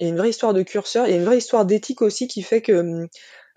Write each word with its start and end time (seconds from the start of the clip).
Il 0.00 0.06
y 0.06 0.10
a 0.10 0.12
une 0.12 0.18
vraie 0.18 0.30
histoire 0.30 0.52
de 0.54 0.62
curseur, 0.62 1.06
il 1.06 1.10
y 1.10 1.14
a 1.14 1.16
une 1.16 1.24
vraie 1.24 1.38
histoire 1.38 1.64
d'éthique 1.64 2.02
aussi 2.02 2.28
qui 2.28 2.42
fait 2.42 2.60
que 2.60 2.72
hum, 2.72 3.08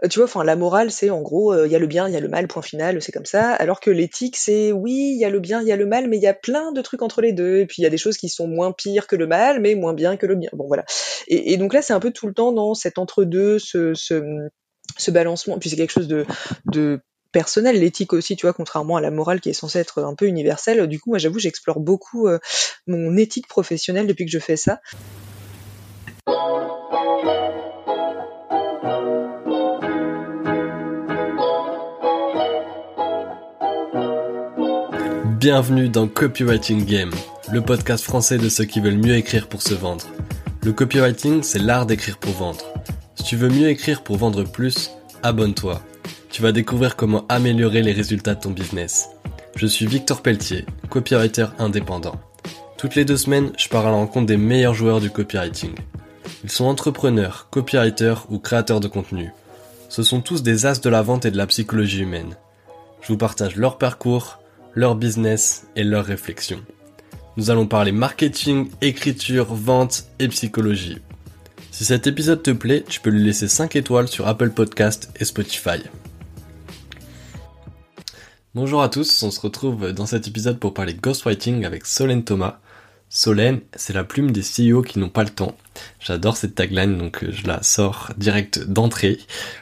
tu 0.09 0.19
vois, 0.19 0.25
enfin 0.25 0.45
la 0.45 0.55
morale 0.55 0.91
c'est 0.91 1.09
en 1.09 1.21
gros 1.21 1.51
euh, 1.51 1.67
il 1.67 1.71
y 1.71 1.75
a 1.75 1.79
le 1.79 1.87
bien, 1.87 2.07
il 2.07 2.13
y 2.13 2.17
a 2.17 2.21
le 2.21 2.29
mal, 2.29 2.47
point 2.47 2.61
final, 2.61 3.01
c'est 3.01 3.11
comme 3.11 3.25
ça. 3.25 3.51
Alors 3.53 3.81
que 3.81 3.91
l'éthique 3.91 4.37
c'est 4.37 4.71
oui, 4.71 5.11
il 5.13 5.19
y 5.19 5.25
a 5.25 5.29
le 5.29 5.39
bien, 5.39 5.61
il 5.61 5.67
y 5.67 5.71
a 5.73 5.75
le 5.75 5.85
mal, 5.85 6.07
mais 6.07 6.17
il 6.17 6.23
y 6.23 6.27
a 6.27 6.33
plein 6.33 6.71
de 6.71 6.81
trucs 6.81 7.01
entre 7.01 7.21
les 7.21 7.33
deux. 7.33 7.57
Et 7.57 7.65
puis 7.65 7.81
il 7.81 7.83
y 7.83 7.87
a 7.87 7.89
des 7.89 7.97
choses 7.97 8.17
qui 8.17 8.29
sont 8.29 8.47
moins 8.47 8.71
pires 8.71 9.07
que 9.07 9.17
le 9.17 9.27
mal, 9.27 9.59
mais 9.59 9.75
moins 9.75 9.93
bien 9.93 10.15
que 10.15 10.25
le 10.25 10.35
bien. 10.35 10.49
Bon 10.53 10.67
voilà. 10.67 10.85
Et, 11.27 11.57
donc 11.57 11.73
là 11.73 11.81
c'est 11.81 11.93
un 11.93 11.99
peu 11.99 12.11
tout 12.11 12.27
le 12.27 12.33
temps 12.33 12.53
dans 12.53 12.73
cet 12.73 12.97
entre 12.97 13.25
deux, 13.25 13.59
ce, 13.59 13.93
ce, 13.93 14.47
ce 14.97 15.11
balancement. 15.11 15.59
Puis 15.59 15.69
c'est 15.69 15.75
quelque 15.75 15.91
chose 15.91 16.07
de, 16.07 16.25
de 16.65 17.01
personnel, 17.31 17.79
l'éthique 17.79 18.13
aussi, 18.13 18.35
tu 18.35 18.45
vois, 18.45 18.53
contrairement 18.53 18.95
à 18.95 19.01
la 19.01 19.11
morale 19.11 19.41
qui 19.41 19.49
est 19.49 19.53
censée 19.53 19.79
être 19.79 20.01
un 20.03 20.15
peu 20.15 20.25
universelle. 20.25 20.87
Du 20.87 20.99
coup, 20.99 21.11
moi, 21.11 21.19
j'avoue, 21.19 21.39
j'explore 21.39 21.79
beaucoup 21.79 22.27
euh, 22.27 22.39
mon 22.87 23.17
éthique 23.17 23.47
professionnelle 23.47 24.07
depuis 24.07 24.25
que 24.25 24.31
je 24.31 24.39
fais 24.39 24.57
ça. 24.57 24.79
Bienvenue 35.39 35.87
dans 35.87 36.09
Copywriting 36.09 36.83
Game, 36.83 37.11
le 37.49 37.61
podcast 37.61 38.03
français 38.03 38.37
de 38.37 38.49
ceux 38.49 38.65
qui 38.65 38.81
veulent 38.81 38.97
mieux 38.97 39.15
écrire 39.15 39.47
pour 39.47 39.61
se 39.61 39.73
vendre. 39.73 40.05
Le 40.63 40.73
copywriting, 40.73 41.43
c'est 41.43 41.59
l'art 41.59 41.85
d'écrire 41.85 42.17
pour 42.17 42.33
vendre. 42.33 42.65
Si 43.15 43.23
tu 43.23 43.37
veux 43.37 43.47
mieux 43.47 43.69
écrire 43.69 44.03
pour 44.03 44.17
vendre 44.17 44.43
plus, 44.43 44.91
abonne-toi. 45.23 45.81
Tu 46.29 46.41
vas 46.41 46.51
découvrir 46.51 46.97
comment 46.97 47.25
améliorer 47.29 47.81
les 47.81 47.93
résultats 47.93 48.35
de 48.35 48.41
ton 48.41 48.49
business. 48.49 49.11
Je 49.55 49.65
suis 49.65 49.85
Victor 49.85 50.21
Pelletier, 50.21 50.65
copywriter 50.89 51.45
indépendant. 51.57 52.19
Toutes 52.77 52.95
les 52.95 53.05
deux 53.05 53.15
semaines, 53.15 53.53
je 53.57 53.69
pars 53.69 53.87
à 53.87 53.91
la 53.91 53.95
rencontre 53.95 54.25
des 54.25 54.35
meilleurs 54.35 54.73
joueurs 54.73 54.99
du 54.99 55.09
copywriting. 55.09 55.73
Ils 56.43 56.51
sont 56.51 56.65
entrepreneurs, 56.65 57.47
copywriters 57.49 58.25
ou 58.29 58.39
créateurs 58.39 58.81
de 58.81 58.89
contenu. 58.89 59.31
Ce 59.87 60.03
sont 60.03 60.19
tous 60.19 60.43
des 60.43 60.65
as 60.65 60.81
de 60.81 60.89
la 60.89 61.01
vente 61.01 61.25
et 61.25 61.31
de 61.31 61.37
la 61.37 61.47
psychologie 61.47 62.01
humaine. 62.01 62.35
Je 62.99 63.07
vous 63.07 63.17
partage 63.17 63.55
leur 63.55 63.77
parcours, 63.77 64.39
leur 64.79 64.95
business 64.95 65.67
et 65.75 65.83
leurs 65.83 66.05
réflexions. 66.05 66.63
Nous 67.35 67.51
allons 67.51 67.67
parler 67.67 67.91
marketing, 67.91 68.69
écriture, 68.79 69.53
vente 69.53 70.05
et 70.19 70.29
psychologie. 70.29 70.99
Si 71.69 71.83
cet 71.83 72.07
épisode 72.07 72.41
te 72.41 72.51
plaît, 72.51 72.85
tu 72.87 73.01
peux 73.01 73.09
lui 73.09 73.25
laisser 73.25 73.49
5 73.49 73.75
étoiles 73.75 74.07
sur 74.07 74.25
Apple 74.25 74.51
Podcast 74.51 75.11
et 75.19 75.25
Spotify. 75.25 75.81
Bonjour 78.55 78.81
à 78.81 78.87
tous, 78.87 79.21
on 79.21 79.31
se 79.31 79.41
retrouve 79.41 79.91
dans 79.91 80.05
cet 80.05 80.29
épisode 80.29 80.59
pour 80.59 80.73
parler 80.73 80.93
ghostwriting 80.93 81.65
avec 81.65 81.85
Solène 81.85 82.23
Thomas. 82.23 82.59
Solène, 83.11 83.61
c'est 83.75 83.93
la 83.93 84.03
plume 84.03 84.29
des 84.29 84.41
CEO 84.41 84.83
qui 84.83 84.99
n'ont 84.99 85.09
pas 85.09 85.23
le 85.23 85.31
temps. 85.31 85.57
J'adore 85.99 86.37
cette 86.37 86.53
tagline, 86.53 86.95
donc 86.95 87.25
je 87.27 87.47
la 87.47 87.63
sors 87.63 88.11
direct 88.17 88.67
d'entrée. 88.67 89.17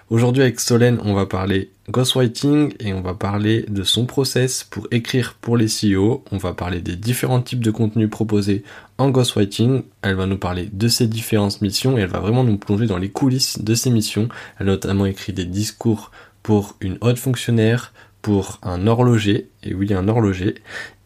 Aujourd'hui 0.09 0.43
avec 0.43 0.59
Solène, 0.59 0.99
on 1.05 1.13
va 1.13 1.25
parler 1.25 1.71
ghostwriting 1.89 2.73
et 2.81 2.91
on 2.91 2.99
va 2.99 3.13
parler 3.13 3.63
de 3.69 3.83
son 3.83 4.05
process 4.05 4.65
pour 4.65 4.87
écrire 4.91 5.35
pour 5.39 5.55
les 5.55 5.67
CEO. 5.67 6.25
On 6.31 6.37
va 6.37 6.53
parler 6.53 6.81
des 6.81 6.97
différents 6.97 7.41
types 7.41 7.63
de 7.63 7.71
contenus 7.71 8.09
proposés 8.09 8.63
en 8.97 9.11
ghostwriting. 9.11 9.83
Elle 10.01 10.15
va 10.15 10.25
nous 10.25 10.37
parler 10.37 10.67
de 10.69 10.89
ses 10.89 11.07
différentes 11.07 11.61
missions 11.61 11.97
et 11.97 12.01
elle 12.01 12.09
va 12.09 12.19
vraiment 12.19 12.43
nous 12.43 12.57
plonger 12.57 12.85
dans 12.85 12.97
les 12.97 13.09
coulisses 13.09 13.61
de 13.61 13.75
ses 13.75 13.91
missions. 13.91 14.27
Elle 14.59 14.67
a 14.67 14.71
notamment 14.71 15.05
écrit 15.05 15.31
des 15.31 15.45
discours 15.45 16.11
pour 16.43 16.75
une 16.81 16.97
haute 16.99 17.17
fonctionnaire, 17.17 17.93
pour 18.21 18.59
un 18.61 18.87
horloger, 18.87 19.47
et 19.63 19.73
oui 19.73 19.93
un 19.93 20.09
horloger, 20.09 20.55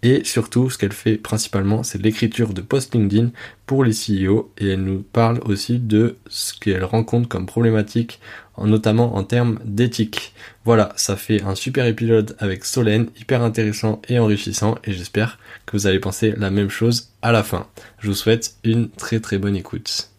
et 0.03 0.23
surtout 0.23 0.69
ce 0.69 0.77
qu'elle 0.77 0.93
fait 0.93 1.17
principalement 1.17 1.83
c'est 1.83 2.01
l'écriture 2.01 2.53
de 2.53 2.61
post 2.61 2.93
LinkedIn 2.93 3.31
pour 3.65 3.83
les 3.83 3.93
CEO 3.93 4.51
et 4.57 4.69
elle 4.69 4.83
nous 4.83 5.01
parle 5.01 5.39
aussi 5.45 5.79
de 5.79 6.17
ce 6.27 6.53
qu'elle 6.53 6.83
rencontre 6.83 7.27
comme 7.27 7.45
problématique 7.45 8.19
notamment 8.67 9.15
en 9.15 9.23
termes 9.23 9.59
d'éthique. 9.63 10.33
Voilà, 10.65 10.93
ça 10.95 11.15
fait 11.15 11.41
un 11.41 11.55
super 11.55 11.85
épisode 11.85 12.35
avec 12.39 12.65
Solène, 12.65 13.07
hyper 13.19 13.41
intéressant 13.41 14.01
et 14.07 14.19
enrichissant 14.19 14.77
et 14.83 14.91
j'espère 14.91 15.39
que 15.65 15.77
vous 15.77 15.87
allez 15.87 15.99
penser 15.99 16.33
la 16.37 16.51
même 16.51 16.69
chose 16.69 17.09
à 17.21 17.31
la 17.31 17.43
fin. 17.43 17.67
Je 17.99 18.07
vous 18.07 18.15
souhaite 18.15 18.55
une 18.63 18.89
très 18.89 19.19
très 19.19 19.37
bonne 19.37 19.55
écoute. 19.55 20.10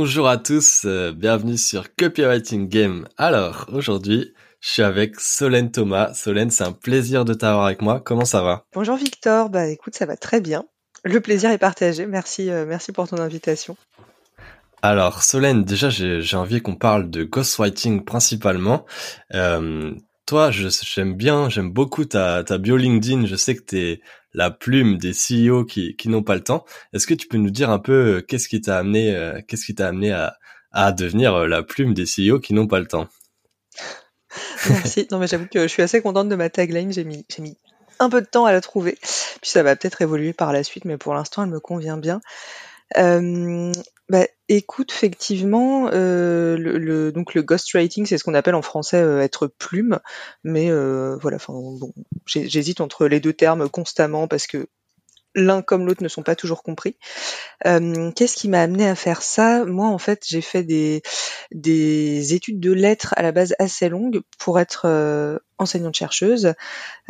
Bonjour 0.00 0.28
à 0.28 0.36
tous, 0.36 0.82
euh, 0.84 1.10
bienvenue 1.10 1.56
sur 1.56 1.92
Copywriting 1.96 2.68
Game. 2.68 3.08
Alors, 3.16 3.66
aujourd'hui, 3.72 4.32
je 4.60 4.68
suis 4.68 4.82
avec 4.82 5.18
Solène 5.18 5.72
Thomas. 5.72 6.14
Solène, 6.14 6.52
c'est 6.52 6.62
un 6.62 6.70
plaisir 6.70 7.24
de 7.24 7.34
t'avoir 7.34 7.66
avec 7.66 7.82
moi. 7.82 8.00
Comment 8.00 8.24
ça 8.24 8.42
va? 8.42 8.64
Bonjour 8.72 8.94
Victor, 8.94 9.50
bah 9.50 9.66
écoute, 9.66 9.96
ça 9.96 10.06
va 10.06 10.16
très 10.16 10.40
bien. 10.40 10.64
Le 11.02 11.20
plaisir 11.20 11.50
est 11.50 11.58
partagé. 11.58 12.06
Merci, 12.06 12.48
euh, 12.48 12.64
merci 12.64 12.92
pour 12.92 13.08
ton 13.08 13.18
invitation. 13.18 13.76
Alors, 14.82 15.24
Solène, 15.24 15.64
déjà, 15.64 15.90
j'ai 15.90 16.36
envie 16.36 16.62
qu'on 16.62 16.76
parle 16.76 17.10
de 17.10 17.24
ghostwriting 17.24 18.04
principalement. 18.04 18.86
Euh, 19.34 19.92
toi, 20.28 20.50
j'aime 20.50 21.14
bien, 21.14 21.48
j'aime 21.48 21.70
beaucoup 21.70 22.04
ta, 22.04 22.44
ta 22.44 22.58
bio 22.58 22.76
LinkedIn. 22.76 23.24
Je 23.24 23.34
sais 23.34 23.56
que 23.56 23.62
tu 23.62 23.78
es 23.78 24.00
la 24.34 24.50
plume 24.50 24.98
des 24.98 25.12
CEO 25.12 25.64
qui, 25.64 25.96
qui 25.96 26.10
n'ont 26.10 26.22
pas 26.22 26.34
le 26.34 26.44
temps. 26.44 26.66
Est-ce 26.92 27.06
que 27.06 27.14
tu 27.14 27.26
peux 27.26 27.38
nous 27.38 27.50
dire 27.50 27.70
un 27.70 27.78
peu 27.78 27.92
euh, 27.92 28.20
qu'est-ce 28.20 28.46
qui 28.46 28.60
t'a 28.60 28.76
amené, 28.76 29.42
qu'est-ce 29.48 29.64
qui 29.64 29.74
t'a 29.74 29.88
amené 29.88 30.12
à, 30.12 30.36
à 30.70 30.92
devenir 30.92 31.46
la 31.46 31.62
plume 31.62 31.94
des 31.94 32.04
CEO 32.04 32.40
qui 32.40 32.52
n'ont 32.52 32.66
pas 32.66 32.78
le 32.78 32.86
temps? 32.86 33.08
Merci. 34.68 35.08
Non, 35.10 35.18
mais 35.18 35.26
j'avoue 35.26 35.46
que 35.46 35.62
je 35.62 35.68
suis 35.68 35.82
assez 35.82 36.02
contente 36.02 36.28
de 36.28 36.36
ma 36.36 36.50
tagline. 36.50 36.92
J'ai 36.92 37.04
mis, 37.04 37.24
j'ai 37.34 37.40
mis 37.40 37.56
un 37.98 38.10
peu 38.10 38.20
de 38.20 38.26
temps 38.26 38.44
à 38.44 38.52
la 38.52 38.60
trouver. 38.60 38.98
Puis 39.00 39.50
ça 39.50 39.62
va 39.62 39.76
peut-être 39.76 40.02
évoluer 40.02 40.34
par 40.34 40.52
la 40.52 40.62
suite, 40.62 40.84
mais 40.84 40.98
pour 40.98 41.14
l'instant, 41.14 41.42
elle 41.44 41.50
me 41.50 41.60
convient 41.60 41.96
bien. 41.96 42.20
Euh, 42.96 43.72
bah, 44.08 44.26
écoute, 44.48 44.90
effectivement, 44.90 45.90
euh, 45.92 46.56
le, 46.56 47.12
donc 47.12 47.34
le 47.34 47.42
ghostwriting, 47.42 48.06
c'est 48.06 48.16
ce 48.16 48.24
qu'on 48.24 48.34
appelle 48.34 48.54
en 48.54 48.62
français 48.62 48.96
euh, 49.02 49.20
être 49.20 49.46
plume, 49.46 50.00
mais 50.44 50.70
voilà, 50.70 51.36
enfin 51.36 51.52
bon, 51.52 51.92
j'hésite 52.26 52.80
entre 52.80 53.06
les 53.06 53.20
deux 53.20 53.34
termes 53.34 53.68
constamment 53.68 54.26
parce 54.28 54.46
que 54.46 54.68
l'un 55.38 55.62
comme 55.62 55.86
l'autre 55.86 56.02
ne 56.02 56.08
sont 56.08 56.22
pas 56.22 56.36
toujours 56.36 56.62
compris. 56.62 56.96
Euh, 57.66 58.10
qu'est-ce 58.12 58.36
qui 58.36 58.48
m'a 58.48 58.60
amené 58.60 58.88
à 58.88 58.94
faire 58.94 59.22
ça? 59.22 59.64
Moi, 59.64 59.86
en 59.86 59.98
fait, 59.98 60.24
j'ai 60.26 60.40
fait 60.40 60.62
des, 60.62 61.02
des 61.52 62.34
études 62.34 62.60
de 62.60 62.72
lettres 62.72 63.14
à 63.16 63.22
la 63.22 63.32
base 63.32 63.54
assez 63.58 63.88
longues 63.88 64.20
pour 64.38 64.60
être 64.60 64.82
euh, 64.86 65.38
enseignante-chercheuse. 65.58 66.54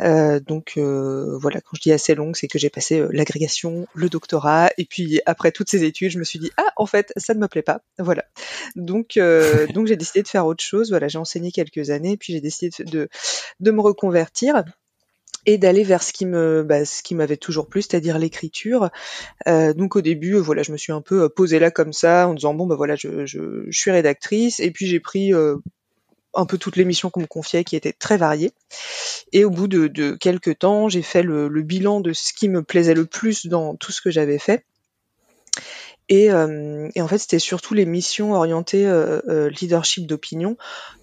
Euh, 0.01 0.39
donc 0.39 0.77
voilà, 0.77 1.61
quand 1.61 1.75
je 1.75 1.81
dis 1.81 1.91
assez 1.91 2.15
longue, 2.15 2.35
c'est 2.35 2.47
que 2.47 2.59
j'ai 2.59 2.69
passé 2.69 3.03
l'agrégation, 3.11 3.87
le 3.93 4.09
doctorat, 4.09 4.69
et 4.77 4.85
puis 4.85 5.21
après 5.25 5.51
toutes 5.51 5.69
ces 5.69 5.83
études, 5.83 6.11
je 6.11 6.19
me 6.19 6.23
suis 6.23 6.39
dit 6.39 6.51
ah 6.57 6.71
en 6.77 6.85
fait 6.85 7.13
ça 7.17 7.33
ne 7.33 7.39
me 7.39 7.47
plaît 7.47 7.61
pas. 7.61 7.81
Voilà. 7.97 8.25
Donc 8.75 9.19
donc 9.73 9.87
j'ai 9.87 9.95
décidé 9.95 10.23
de 10.23 10.27
faire 10.27 10.45
autre 10.45 10.63
chose. 10.63 10.89
Voilà, 10.89 11.07
j'ai 11.07 11.19
enseigné 11.19 11.51
quelques 11.51 11.89
années, 11.89 12.17
puis 12.17 12.33
j'ai 12.33 12.41
décidé 12.41 12.83
de, 12.83 13.09
de 13.59 13.71
me 13.71 13.81
reconvertir 13.81 14.63
et 15.45 15.57
d'aller 15.57 15.83
vers 15.83 16.03
ce 16.03 16.13
qui 16.13 16.25
me 16.25 16.63
bah, 16.63 16.85
ce 16.85 17.03
qui 17.03 17.15
m'avait 17.15 17.37
toujours 17.37 17.67
plu 17.67 17.81
c'est-à-dire 17.81 18.17
l'écriture. 18.19 18.89
Euh, 19.47 19.73
donc 19.73 19.95
au 19.95 20.01
début 20.01 20.35
euh, 20.35 20.39
voilà 20.39 20.63
je 20.63 20.71
me 20.71 20.77
suis 20.77 20.91
un 20.91 21.01
peu 21.01 21.23
euh, 21.23 21.29
posée 21.29 21.59
là 21.59 21.71
comme 21.71 21.93
ça 21.93 22.27
en 22.27 22.33
disant 22.33 22.53
bon 22.53 22.65
bah 22.65 22.75
voilà 22.75 22.95
je, 22.95 23.25
je, 23.25 23.67
suis 23.71 23.91
rédactrice. 23.91 24.59
Et 24.59 24.71
puis 24.71 24.87
j'ai 24.87 24.99
pris 24.99 25.31
un 26.33 26.45
peu 26.45 26.57
toutes 26.57 26.75
les 26.75 26.85
missions 26.85 27.09
qu'on 27.09 27.21
me 27.21 27.27
confiait 27.27 27.63
qui 27.63 27.75
étaient 27.75 27.93
très 27.93 28.17
variées. 28.17 28.51
Et 29.31 29.45
au 29.45 29.49
bout 29.49 29.67
de, 29.67 29.87
de 29.87 30.11
quelques 30.11 30.59
temps 30.59 30.89
j'ai 30.89 31.01
fait 31.01 31.23
le 31.23 31.61
bilan 31.61 32.01
de 32.01 32.13
ce 32.13 32.33
qui 32.33 32.49
me 32.49 32.63
plaisait 32.63 32.93
le 32.93 33.05
plus 33.05 33.47
dans 33.47 33.75
tout 33.75 33.91
ce 33.91 34.01
que 34.01 34.11
j'avais 34.11 34.39
fait 34.39 34.63
et, 36.09 36.31
euh, 36.31 36.89
et, 36.95 37.01
en 37.01 37.07
fait, 37.07 37.19
c'était 37.19 37.39
surtout 37.39 37.75
les 37.75 37.85
missions 37.85 38.33
orientées 38.33 38.87
euh, 38.87 39.21
euh 39.27 39.49
leadership 39.49 40.07
d'opinion, 40.07 40.57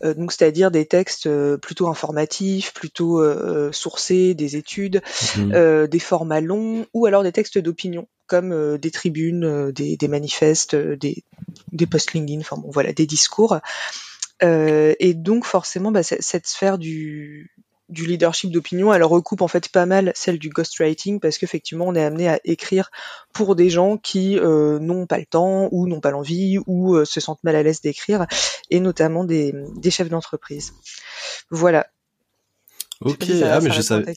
euh, 0.05 0.15
donc 0.15 0.33
c'est-à-dire 0.33 0.73
des 0.73 0.85
textes 0.85 1.29
plutôt 1.59 1.87
informatifs, 1.87 2.75
plutôt 2.75 3.23
sourcés, 3.73 4.35
des 4.35 4.57
études, 4.57 5.03
mmh. 5.37 5.87
des 5.87 5.99
formats 5.99 6.41
longs, 6.41 6.87
ou 6.93 7.07
alors 7.07 7.23
des 7.23 7.33
textes 7.33 7.59
d'opinion 7.59 8.09
comme 8.27 8.77
des 8.79 8.91
tribunes, 8.91 9.71
des, 9.71 9.97
des 9.97 10.09
manifestes, 10.09 10.75
des, 10.75 11.23
des 11.71 11.87
posts 11.87 12.13
LinkedIn, 12.13 12.41
enfin 12.41 12.57
bon 12.57 12.71
voilà, 12.73 12.93
des 12.93 13.07
discours. 13.07 13.59
et 14.43 15.15
donc 15.15 15.45
forcément, 15.45 15.93
bah, 15.93 16.03
cette 16.03 16.47
sphère 16.49 16.79
du, 16.79 17.55
du 17.89 18.07
leadership 18.07 18.51
d'opinion, 18.51 18.93
elle 18.93 19.05
recoupe 19.05 19.43
en 19.43 19.49
fait 19.49 19.69
pas 19.69 19.87
mal 19.87 20.13
celle 20.15 20.39
du 20.39 20.49
ghostwriting 20.49 21.21
parce 21.21 21.39
qu'effectivement 21.39 21.87
on 21.87 21.95
est 21.95 22.05
amené 22.05 22.29
à 22.29 22.41
écrire 22.45 22.91
pour 23.33 23.55
des 23.55 23.71
gens 23.71 23.97
qui 23.97 24.39
euh, 24.39 24.79
n'ont 24.81 25.07
pas 25.07 25.19
le 25.19 25.27
temps 25.27 25.69
ou 25.71 25.87
n'ont 25.87 26.01
pas 26.01 26.11
l'envie 26.11 26.59
ou 26.67 26.97
euh, 26.97 27.05
se 27.05 27.21
sentent 27.21 27.45
mal 27.45 27.55
à 27.55 27.63
l'aise 27.63 27.81
d'écrire 27.81 28.27
et 28.71 28.81
notamment 28.81 29.25
des, 29.25 29.55
des 29.77 29.91
chefs 29.91 30.09
d'entreprise. 30.09 30.75
Voilà. 31.51 31.87
Ok, 33.01 33.27
ah 33.45 33.61
mais 33.61 33.71
je 33.71 33.81
savais. 33.83 34.17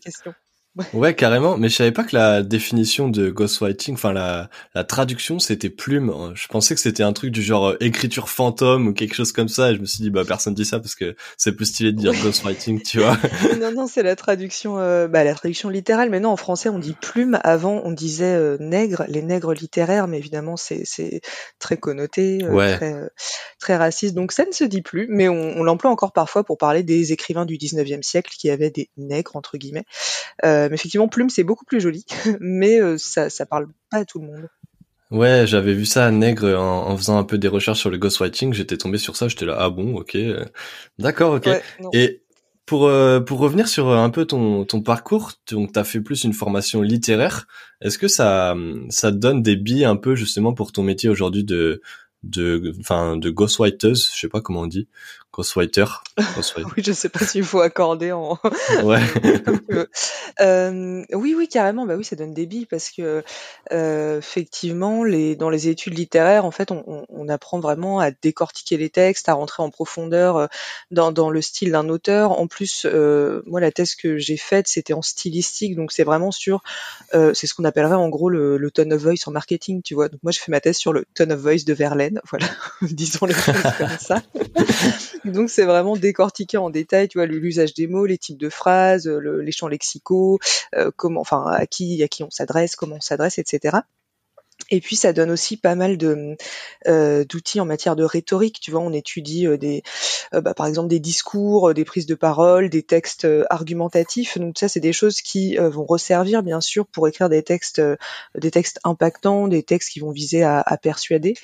Ouais, 0.94 1.16
carrément. 1.16 1.58
Mais 1.58 1.70
je 1.70 1.76
savais 1.76 1.92
pas 1.92 2.04
que 2.04 2.16
la 2.16 2.42
définition 2.44 3.10
de 3.10 3.30
ghostwriting, 3.30 3.96
enfin 3.96 4.14
la, 4.14 4.50
la 4.76 4.84
traduction, 4.84 5.40
c'était 5.40 5.70
plume. 5.70 6.14
Je 6.36 6.48
pensais 6.48 6.76
que 6.76 6.82
c'était 6.82 7.04
un 7.04 7.14
truc 7.14 7.32
du 7.32 7.42
genre 7.42 7.70
euh, 7.70 7.78
écriture 7.80 8.30
fantôme 8.30 8.88
ou 8.88 8.94
quelque 8.94 9.16
chose 9.16 9.32
comme 9.32 9.50
ça. 9.50 9.72
Et 9.72 9.76
je 9.76 9.82
me 9.82 9.86
suis 9.86 10.02
dit, 10.02 10.10
bah 10.10 10.24
personne 10.26 10.54
dit 10.54 10.66
ça 10.66 10.80
parce 10.80 10.96
que 10.96 11.16
c'est 11.38 11.54
plus 11.54 11.66
stylé 11.66 11.92
de 11.92 11.98
dire 11.98 12.14
ghostwriting, 12.24 12.82
tu 12.82 13.00
vois. 13.00 13.18
non, 13.60 13.72
non, 13.72 13.88
c'est 13.88 14.04
la 14.04 14.16
traduction, 14.16 14.80
euh, 14.80 15.08
bah 15.08 15.24
la 15.24 15.34
traduction 15.34 15.70
littérale. 15.70 16.10
Mais 16.10 16.20
non, 16.20 16.30
en 16.30 16.38
français, 16.38 16.70
on 16.70 16.80
dit 16.80 16.96
plume. 17.00 17.40
Avant, 17.44 17.82
on 17.84 17.92
disait 17.92 18.36
euh, 18.36 18.58
nègre, 18.60 19.06
les 19.08 19.22
nègres 19.22 19.54
littéraires. 19.54 20.08
Mais 20.08 20.18
évidemment, 20.18 20.58
c'est 20.58 20.84
c'est 20.86 21.22
très 21.60 21.78
connoté, 21.78 22.40
très 22.40 23.10
très 23.60 23.76
raciste. 23.76 24.16
Donc 24.16 24.32
ça 24.32 24.46
ne 24.46 24.52
se 24.52 24.64
dit 24.64 24.82
plus. 24.82 25.08
Mais 25.10 25.30
on, 25.30 25.58
on 25.58 25.64
l'emploie 25.64 25.92
encore 25.92 26.14
parfois 26.14 26.44
pour 26.44 26.58
parler 26.58 26.84
des 26.84 27.12
écrivains 27.12 27.46
du 27.46 27.58
19e 27.58 28.04
siècle 28.04 28.34
qui 28.38 28.50
avaient 28.50 28.72
des 28.72 28.90
nègres 28.98 29.36
entre 29.36 29.58
guillemets. 29.58 29.86
Euh, 30.46 30.59
mais 30.68 30.76
effectivement, 30.76 31.08
Plume, 31.08 31.30
c'est 31.30 31.44
beaucoup 31.44 31.66
plus 31.66 31.80
joli, 31.80 32.06
mais 32.40 32.82
euh, 32.82 32.98
ça, 32.98 33.30
ça 33.30 33.46
parle 33.46 33.68
pas 33.90 34.00
à 34.00 34.06
tout 34.06 34.20
le 34.20 34.28
monde. 34.28 34.48
Ouais, 35.12 35.46
j'avais 35.48 35.74
vu 35.74 35.86
ça 35.86 36.06
à 36.06 36.12
Nègre 36.12 36.60
en, 36.60 36.96
faisant 36.96 37.18
un 37.18 37.24
peu 37.24 37.38
des 37.38 37.48
recherches 37.48 37.80
sur 37.80 37.90
le 37.90 37.98
ghostwriting. 37.98 38.54
J'étais 38.54 38.78
tombé 38.78 39.00
sur 39.00 39.16
ça, 39.16 39.28
j'étais 39.28 39.46
là, 39.46 39.56
ah 39.58 39.70
bon, 39.70 39.96
ok, 39.96 40.18
d'accord, 41.00 41.34
ok. 41.34 41.50
Et 41.94 42.22
pour 42.68 42.86
euh, 42.86 43.20
pour 43.20 43.40
revenir 43.40 43.68
sur 43.68 43.90
un 43.90 44.12
peu 44.12 44.26
ton 44.26 44.66
ton 44.66 44.82
parcours, 44.82 45.32
donc 45.52 45.72
t'as 45.72 45.84
fait 45.84 46.02
plus 46.02 46.24
une 46.24 46.34
formation 46.34 46.84
littéraire. 46.84 47.48
Est-ce 47.82 47.98
que 47.98 48.08
ça 48.08 48.56
ça 48.90 49.12
te 49.12 49.18
donne 49.18 49.42
des 49.42 49.56
billes 49.56 49.86
un 49.86 49.96
peu 49.96 50.14
justement 50.14 50.54
pour 50.54 50.72
ton 50.72 50.84
métier 50.84 51.10
aujourd'hui 51.10 51.44
de 51.44 51.82
de 52.22 52.74
enfin 52.80 53.18
de 53.18 53.30
ghostwriters, 53.32 53.96
je 53.96 54.20
sais 54.20 54.28
pas 54.28 54.42
comment 54.42 54.62
on 54.62 54.68
dit, 54.68 54.88
ghostwriter. 55.40 55.86
oui, 56.18 56.84
je 56.84 56.92
sais 56.92 57.10
pas 57.10 57.26
s'il 57.26 57.44
faut 57.44 57.62
accorder 57.62 58.12
en. 58.12 58.38
ouais. 58.84 59.02
euh, 60.42 61.04
oui, 61.14 61.36
oui, 61.38 61.48
carrément. 61.48 61.86
Bah 61.86 61.96
oui, 61.96 62.04
ça 62.04 62.16
donne 62.16 62.34
des 62.34 62.46
billes 62.46 62.66
parce 62.66 62.90
que 62.90 63.24
euh, 63.72 64.18
effectivement, 64.18 65.04
les 65.04 65.36
dans 65.36 65.50
les 65.50 65.70
études 65.70 65.98
littéraires, 65.98 66.46
en 66.46 66.52
fait, 66.52 66.72
on, 66.72 67.06
on, 67.08 67.30
apprend 67.30 67.60
vraiment 67.60 68.00
à 68.00 68.12
décortiquer 68.12 68.78
les 68.78 68.90
textes, 68.90 69.30
à 69.30 69.34
rentrer 69.34 69.64
en 69.64 69.70
profondeur 69.70 70.38
euh, 70.38 70.48
dans, 70.92 71.12
dans 71.12 71.30
le 71.30 71.42
style 71.42 71.72
d'un 71.72 71.88
auteur. 71.90 72.32
En 72.32 72.48
plus, 72.48 72.86
euh, 72.86 73.42
moi, 73.46 73.62
la 73.62 73.72
thèse 73.72 73.96
que 73.96 74.18
j'ai 74.18 74.38
faite, 74.38 74.68
c'était 74.68 74.94
en 74.94 75.02
stylistique, 75.02 75.76
donc 75.76 75.92
c'est 75.92 76.04
vraiment 76.04 76.32
sur, 76.32 76.62
c'est 77.12 77.48
ce 77.48 77.54
qu'on 77.54 77.66
appellerait 77.66 77.96
en 77.96 78.10
gros 78.10 78.30
le, 78.30 78.58
le 78.58 78.72
tone 78.72 78.94
of 78.94 79.02
voice 79.02 79.28
en 79.28 79.32
marketing, 79.32 79.82
tu 79.84 79.94
vois. 79.94 80.10
Donc 80.10 80.22
moi, 80.24 80.32
j'ai 80.32 80.40
fait 80.40 80.52
ma 80.52 80.60
thèse 80.60 80.78
sur 80.78 80.92
le 80.94 81.06
tone 81.14 81.32
of 81.32 81.40
voice 81.40 81.66
de 81.66 81.74
Verlaine 81.74 82.20
voilà, 82.30 82.48
disons 82.82 83.26
les 83.26 83.34
choses 83.34 83.62
comme 83.78 83.98
ça. 84.00 84.22
Donc 85.30 85.50
c'est 85.50 85.66
vraiment 85.66 85.96
décortiquer 85.96 86.58
en 86.58 86.70
détail, 86.70 87.08
tu 87.08 87.18
vois, 87.18 87.26
l'usage 87.26 87.74
des 87.74 87.88
mots, 87.88 88.06
les 88.06 88.18
types 88.18 88.38
de 88.38 88.50
phrases, 88.50 89.08
les 89.08 89.52
champs 89.52 89.68
lexicaux, 89.68 90.40
euh, 90.76 90.92
comment, 90.96 91.22
enfin 91.22 91.46
à 91.48 91.66
qui 91.66 92.02
à 92.04 92.08
qui 92.08 92.24
on 92.24 92.30
s'adresse, 92.30 92.76
comment 92.76 92.98
on 92.98 93.02
s'adresse, 93.02 93.38
etc. 93.38 93.78
Et 94.72 94.82
puis 94.82 94.96
ça 94.96 95.14
donne 95.14 95.32
aussi 95.32 95.58
pas 95.58 95.76
mal 95.76 95.98
de 95.98 96.36
euh, 96.88 97.26
d'outils 97.26 97.60
en 97.60 97.66
matière 97.66 97.96
de 97.96 98.04
rhétorique. 98.04 98.60
Tu 98.62 98.72
vois, 98.72 98.82
on 98.82 98.94
étudie 98.94 99.48
euh, 99.48 99.58
des, 99.58 99.84
euh, 100.34 100.42
bah, 100.42 100.54
par 100.54 100.68
exemple 100.68 100.90
des 100.90 101.00
discours, 101.00 101.74
des 101.74 101.86
prises 101.86 102.06
de 102.06 102.16
parole, 102.16 102.70
des 102.70 102.84
textes 102.84 103.28
argumentatifs. 103.50 104.38
Donc 104.38 104.58
ça, 104.58 104.68
c'est 104.68 104.80
des 104.80 104.94
choses 104.94 105.22
qui 105.22 105.58
vont 105.58 105.86
resservir 105.86 106.44
bien 106.44 106.62
sûr 106.62 106.86
pour 106.88 107.08
écrire 107.08 107.30
des 107.30 107.44
textes, 107.44 107.82
des 108.36 108.52
textes 108.52 108.80
impactants, 108.84 109.48
des 109.48 109.64
textes 109.64 109.90
qui 109.90 110.00
vont 110.00 110.12
viser 110.12 110.44
à, 110.44 110.62
à 110.66 110.78
persuader. 110.78 111.36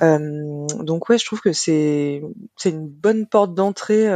donc 0.00 1.08
ouais, 1.08 1.18
je 1.18 1.24
trouve 1.24 1.40
que 1.40 1.52
c'est 1.52 2.22
c'est 2.56 2.70
une 2.70 2.88
bonne 2.88 3.26
porte 3.26 3.54
d'entrée. 3.54 4.06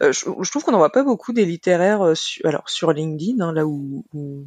Je, 0.00 0.10
je, 0.10 0.50
trouve 0.50 0.64
qu'on 0.64 0.72
n'en 0.72 0.78
voit 0.78 0.92
pas 0.92 1.04
beaucoup 1.04 1.32
des 1.32 1.44
littéraires, 1.44 2.02
alors 2.44 2.68
sur 2.68 2.92
LinkedIn, 2.92 3.40
hein, 3.40 3.52
là 3.52 3.66
où, 3.66 4.04
où 4.14 4.44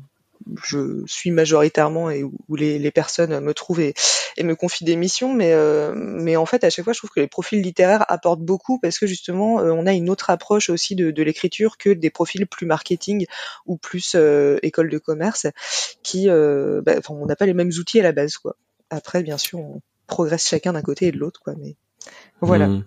je 0.64 1.04
suis 1.06 1.32
majoritairement 1.32 2.10
et 2.10 2.24
où 2.24 2.56
les, 2.56 2.92
personnes 2.92 3.40
me 3.40 3.54
trouvent 3.54 3.80
et, 3.80 3.94
me 4.42 4.56
confient 4.56 4.86
des 4.86 4.96
missions, 4.96 5.34
mais, 5.34 5.54
euh, 5.54 5.94
mais 5.96 6.36
en 6.36 6.46
fait 6.46 6.64
à 6.64 6.70
chaque 6.70 6.86
fois 6.86 6.94
je 6.94 7.00
trouve 7.00 7.10
que 7.10 7.20
les 7.20 7.28
profils 7.28 7.62
littéraires 7.62 8.06
apportent 8.10 8.42
beaucoup 8.42 8.80
parce 8.80 9.00
que 9.00 9.08
justement 9.08 9.60
euh, 9.60 9.72
on 9.72 9.86
a 9.86 9.94
une 9.94 10.10
autre 10.10 10.30
approche 10.30 10.70
aussi 10.70 10.96
de, 10.96 11.12
de 11.12 11.24
l'écriture 11.24 11.78
que 11.78 11.90
des 11.90 12.10
profils 12.10 12.46
plus 12.48 12.66
marketing 12.66 13.26
ou 13.66 13.78
plus 13.78 14.14
euh, 14.16 14.58
école 14.62 14.90
de 14.90 14.98
commerce 14.98 15.48
qui, 16.04 16.28
bah, 16.28 16.96
on 17.10 17.26
n'a 17.26 17.36
pas 17.36 17.46
les 17.46 17.54
mêmes 17.54 17.72
outils 17.80 18.00
à 18.00 18.04
la 18.04 18.12
base 18.12 18.38
quoi. 18.38 18.56
Après 18.90 19.24
bien 19.24 19.38
sûr 19.38 19.60
on 19.60 19.82
progresse 20.08 20.48
chacun 20.48 20.74
d'un 20.74 20.82
côté 20.82 21.08
et 21.08 21.12
de 21.12 21.18
l'autre 21.18 21.42
quoi, 21.42 21.54
mais 21.58 21.76
voilà. 22.42 22.68
Mmh. 22.68 22.86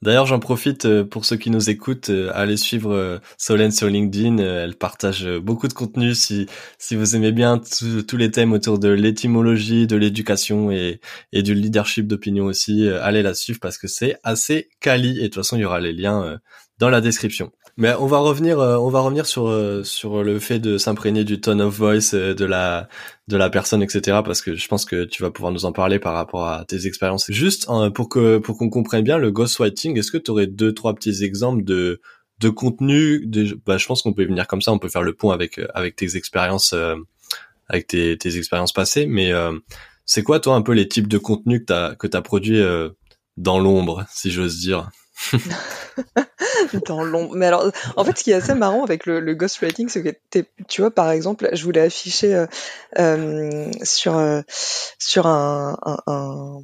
D'ailleurs, 0.00 0.26
j'en 0.26 0.38
profite 0.38 0.84
euh, 0.84 1.04
pour 1.04 1.24
ceux 1.24 1.36
qui 1.36 1.50
nous 1.50 1.70
écoutent, 1.70 2.10
euh, 2.10 2.30
allez 2.32 2.56
suivre 2.56 2.92
euh, 2.92 3.18
Solène 3.36 3.72
sur 3.72 3.88
LinkedIn. 3.88 4.38
Elle 4.38 4.76
partage 4.76 5.26
beaucoup 5.38 5.66
de 5.66 5.72
contenu. 5.72 6.14
Si 6.14 6.46
si 6.78 6.94
vous 6.94 7.16
aimez 7.16 7.32
bien 7.32 7.60
tous 8.06 8.16
les 8.16 8.30
thèmes 8.30 8.52
autour 8.52 8.78
de 8.78 8.88
l'étymologie, 8.88 9.88
de 9.88 9.96
l'éducation 9.96 10.70
et 10.70 11.00
et 11.32 11.42
du 11.42 11.54
leadership 11.54 12.06
d'opinion 12.06 12.44
aussi, 12.44 12.88
allez 12.88 13.22
la 13.22 13.34
suivre 13.34 13.58
parce 13.60 13.76
que 13.76 13.88
c'est 13.88 14.18
assez 14.22 14.68
quali. 14.80 15.18
Et 15.18 15.22
de 15.22 15.26
toute 15.26 15.36
façon, 15.36 15.56
il 15.56 15.62
y 15.62 15.64
aura 15.64 15.80
les 15.80 15.92
liens 15.92 16.38
dans 16.78 16.90
la 16.90 17.00
description. 17.00 17.50
Mais 17.76 17.94
on 17.94 18.06
va 18.06 18.18
revenir, 18.18 18.58
euh, 18.58 18.76
on 18.76 18.88
va 18.88 19.00
revenir 19.00 19.26
sur 19.26 19.48
euh, 19.48 19.84
sur 19.84 20.24
le 20.24 20.38
fait 20.40 20.58
de 20.58 20.78
s'imprégner 20.78 21.24
du 21.24 21.40
tone 21.40 21.60
of 21.60 21.74
voice 21.76 22.14
euh, 22.14 22.34
de 22.34 22.44
la 22.44 22.88
de 23.28 23.36
la 23.36 23.50
personne, 23.50 23.82
etc. 23.82 24.18
Parce 24.24 24.42
que 24.42 24.56
je 24.56 24.68
pense 24.68 24.84
que 24.84 25.04
tu 25.04 25.22
vas 25.22 25.30
pouvoir 25.30 25.52
nous 25.52 25.64
en 25.64 25.72
parler 25.72 25.98
par 25.98 26.14
rapport 26.14 26.48
à 26.48 26.64
tes 26.64 26.86
expériences. 26.86 27.30
Juste 27.30 27.68
pour 27.94 28.08
que 28.08 28.38
pour 28.38 28.58
qu'on 28.58 28.68
comprenne 28.68 29.04
bien 29.04 29.18
le 29.18 29.30
ghostwriting, 29.30 29.96
est-ce 29.96 30.10
que 30.10 30.18
tu 30.18 30.30
aurais 30.30 30.46
deux 30.46 30.72
trois 30.74 30.94
petits 30.94 31.22
exemples 31.22 31.62
de 31.64 32.00
de 32.40 32.48
contenu 32.48 33.26
de, 33.26 33.58
bah, 33.66 33.78
je 33.78 33.86
pense 33.86 34.02
qu'on 34.02 34.12
peut 34.12 34.24
venir 34.24 34.46
comme 34.46 34.62
ça, 34.62 34.72
on 34.72 34.78
peut 34.78 34.88
faire 34.88 35.02
le 35.02 35.12
pont 35.12 35.30
avec 35.30 35.60
avec 35.74 35.96
tes 35.96 36.16
expériences 36.16 36.74
avec 37.68 37.86
tes 37.86 38.16
tes 38.18 38.36
expériences 38.38 38.72
passées. 38.72 39.06
Mais 39.06 39.32
c'est 40.04 40.22
quoi 40.24 40.40
toi 40.40 40.54
un 40.56 40.62
peu 40.62 40.72
les 40.72 40.88
types 40.88 41.08
de 41.08 41.18
contenus 41.18 41.60
que 41.60 41.66
t'as 41.66 41.94
que 41.94 42.06
t'as 42.08 42.22
produit 42.22 42.60
dans 43.36 43.60
l'ombre, 43.60 44.04
si 44.10 44.30
j'ose 44.32 44.58
dire? 44.58 44.90
dans 46.86 47.02
l'ombre. 47.02 47.34
Mais 47.34 47.46
alors, 47.46 47.70
en 47.96 48.04
fait, 48.04 48.18
ce 48.18 48.24
qui 48.24 48.30
est 48.30 48.34
assez 48.34 48.54
marrant 48.54 48.84
avec 48.84 49.06
le, 49.06 49.20
le 49.20 49.34
ghostwriting, 49.34 49.88
c'est 49.88 50.02
que 50.02 50.38
tu 50.68 50.80
vois, 50.80 50.90
par 50.90 51.10
exemple, 51.10 51.48
je 51.52 51.64
voulais 51.64 51.80
afficher 51.82 52.34
euh, 52.34 52.46
euh, 52.98 53.70
sur 53.82 54.16
euh, 54.16 54.42
sur 54.98 55.26
un, 55.26 55.76
un, 56.06 56.62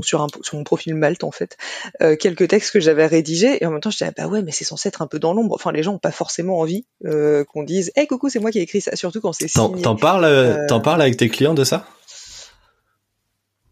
sur, 0.00 0.22
un, 0.22 0.26
sur 0.42 0.56
mon 0.56 0.64
profil 0.64 0.94
Malte 0.94 1.24
en 1.24 1.30
fait 1.30 1.56
euh, 2.02 2.16
quelques 2.16 2.48
textes 2.48 2.72
que 2.72 2.80
j'avais 2.80 3.06
rédigés 3.06 3.62
et 3.62 3.66
en 3.66 3.70
même 3.70 3.80
temps 3.80 3.90
je 3.90 3.98
disais 3.98 4.10
ah 4.16 4.22
bah 4.22 4.28
ouais 4.28 4.42
mais 4.42 4.50
c'est 4.50 4.64
censé 4.64 4.88
être 4.88 5.02
un 5.02 5.06
peu 5.06 5.18
dans 5.18 5.32
l'ombre. 5.34 5.54
Enfin 5.54 5.72
les 5.72 5.82
gens 5.82 5.94
ont 5.94 5.98
pas 5.98 6.10
forcément 6.10 6.58
envie 6.58 6.84
euh, 7.04 7.44
qu'on 7.44 7.62
dise 7.62 7.92
hey 7.96 8.06
coucou 8.06 8.28
c'est 8.28 8.40
moi 8.40 8.50
qui 8.50 8.58
ai 8.58 8.62
écrit 8.62 8.80
ça. 8.80 8.96
Surtout 8.96 9.20
quand 9.20 9.32
c'est 9.32 9.46
t'en 9.52 9.96
parles 9.96 10.24
euh, 10.24 10.66
t'en 10.66 10.80
parles 10.80 11.02
avec 11.02 11.16
tes 11.16 11.28
clients 11.28 11.54
de 11.54 11.64
ça? 11.64 11.86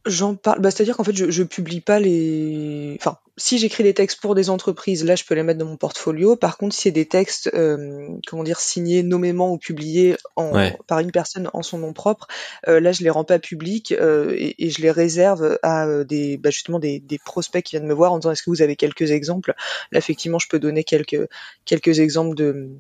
J'en 0.05 0.35
parle, 0.35 0.61
bah, 0.61 0.71
c'est-à-dire 0.71 0.97
qu'en 0.97 1.05
fait, 1.05 1.15
je, 1.15 1.31
je 1.31 1.43
publie 1.45 1.81
pas 1.81 2.01
les. 2.01 2.97
Enfin, 2.99 3.19
si 3.37 3.59
j'écris 3.59 3.85
des 3.85 3.95
textes 3.95 4.21
pour 4.21 4.35
des 4.35 4.51
entreprises, 4.51 5.05
là, 5.05 5.15
je 5.15 5.25
peux 5.25 5.35
les 5.35 5.43
mettre 5.43 5.61
dans 5.61 5.67
mon 5.67 5.77
portfolio. 5.77 6.35
Par 6.37 6.59
contre, 6.59 6.75
si 6.75 6.83
c'est 6.83 6.91
des 6.91 7.07
textes, 7.07 7.51
euh, 7.55 8.09
comment 8.27 8.43
dire, 8.43 8.59
signés 8.59 9.03
nommément 9.03 9.53
ou 9.53 9.59
publiés 9.59 10.17
en, 10.37 10.53
par 10.87 10.99
une 10.99 11.13
personne 11.13 11.49
en 11.53 11.63
son 11.63 11.79
nom 11.79 11.93
propre, 11.93 12.27
euh, 12.69 12.81
là, 12.81 12.93
je 12.93 13.03
les 13.03 13.11
rends 13.11 13.25
pas 13.25 13.39
publics 13.39 13.93
euh, 13.93 14.35
et, 14.37 14.67
et, 14.67 14.71
je 14.71 14.83
les 14.83 14.91
réserve 14.91 15.59
à 15.63 15.87
euh, 15.87 16.05
des, 16.05 16.37
bah, 16.37 16.51
justement, 16.51 16.79
des, 16.79 17.01
des, 17.01 17.19
prospects 17.19 17.63
qui 17.63 17.77
viennent 17.77 17.87
me 17.87 17.95
voir 17.95 18.13
en 18.13 18.19
disant 18.19 18.33
est-ce 18.33 18.43
que 18.43 18.51
vous 18.51 18.63
avez 18.63 18.77
quelques 18.77 19.13
exemples? 19.13 19.55
Là, 19.93 19.99
effectivement, 19.99 20.39
je 20.39 20.49
peux 20.49 20.59
donner 20.59 20.85
quelques 20.85 21.29
quelques 21.65 22.01
exemples 22.01 22.37
de 22.37 22.71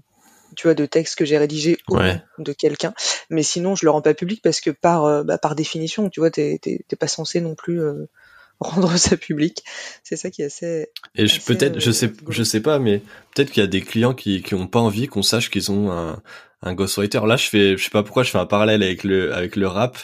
tu 0.56 0.66
vois, 0.66 0.74
de 0.74 0.86
textes 0.86 1.16
que 1.16 1.24
j'ai 1.24 1.38
rédigés 1.38 1.78
au 1.88 1.98
de 2.38 2.52
quelqu'un. 2.52 2.94
Mais 3.30 3.42
sinon, 3.42 3.74
je 3.74 3.84
le 3.84 3.90
rends 3.90 4.02
pas 4.02 4.14
public 4.14 4.40
parce 4.42 4.60
que 4.60 4.70
par, 4.70 5.04
euh, 5.04 5.22
bah, 5.22 5.38
par 5.38 5.54
définition, 5.54 6.08
tu 6.10 6.20
vois, 6.20 6.30
t'es, 6.30 6.58
t'es, 6.60 6.96
pas 6.96 7.08
censé 7.08 7.40
non 7.40 7.54
plus 7.54 7.80
euh, 7.80 8.08
rendre 8.60 8.96
ça 8.96 9.16
public. 9.16 9.62
C'est 10.02 10.16
ça 10.16 10.30
qui 10.30 10.42
est 10.42 10.46
assez. 10.46 10.88
Et 11.14 11.26
je, 11.26 11.40
peut-être, 11.40 11.80
je 11.80 11.90
sais, 11.90 12.12
je 12.28 12.42
sais 12.42 12.60
pas, 12.60 12.78
mais 12.78 13.02
peut-être 13.34 13.50
qu'il 13.50 13.62
y 13.62 13.64
a 13.64 13.68
des 13.68 13.82
clients 13.82 14.14
qui, 14.14 14.42
qui 14.42 14.54
ont 14.54 14.66
pas 14.66 14.80
envie 14.80 15.06
qu'on 15.06 15.22
sache 15.22 15.50
qu'ils 15.50 15.70
ont 15.70 15.90
un, 15.90 16.22
un 16.62 16.74
ghostwriter. 16.74 17.20
Là, 17.26 17.36
je 17.36 17.48
fais, 17.48 17.76
je 17.76 17.84
sais 17.84 17.90
pas 17.90 18.02
pourquoi, 18.02 18.22
je 18.22 18.30
fais 18.30 18.38
un 18.38 18.46
parallèle 18.46 18.82
avec 18.82 19.04
le, 19.04 19.34
avec 19.34 19.56
le 19.56 19.66
rap. 19.66 19.98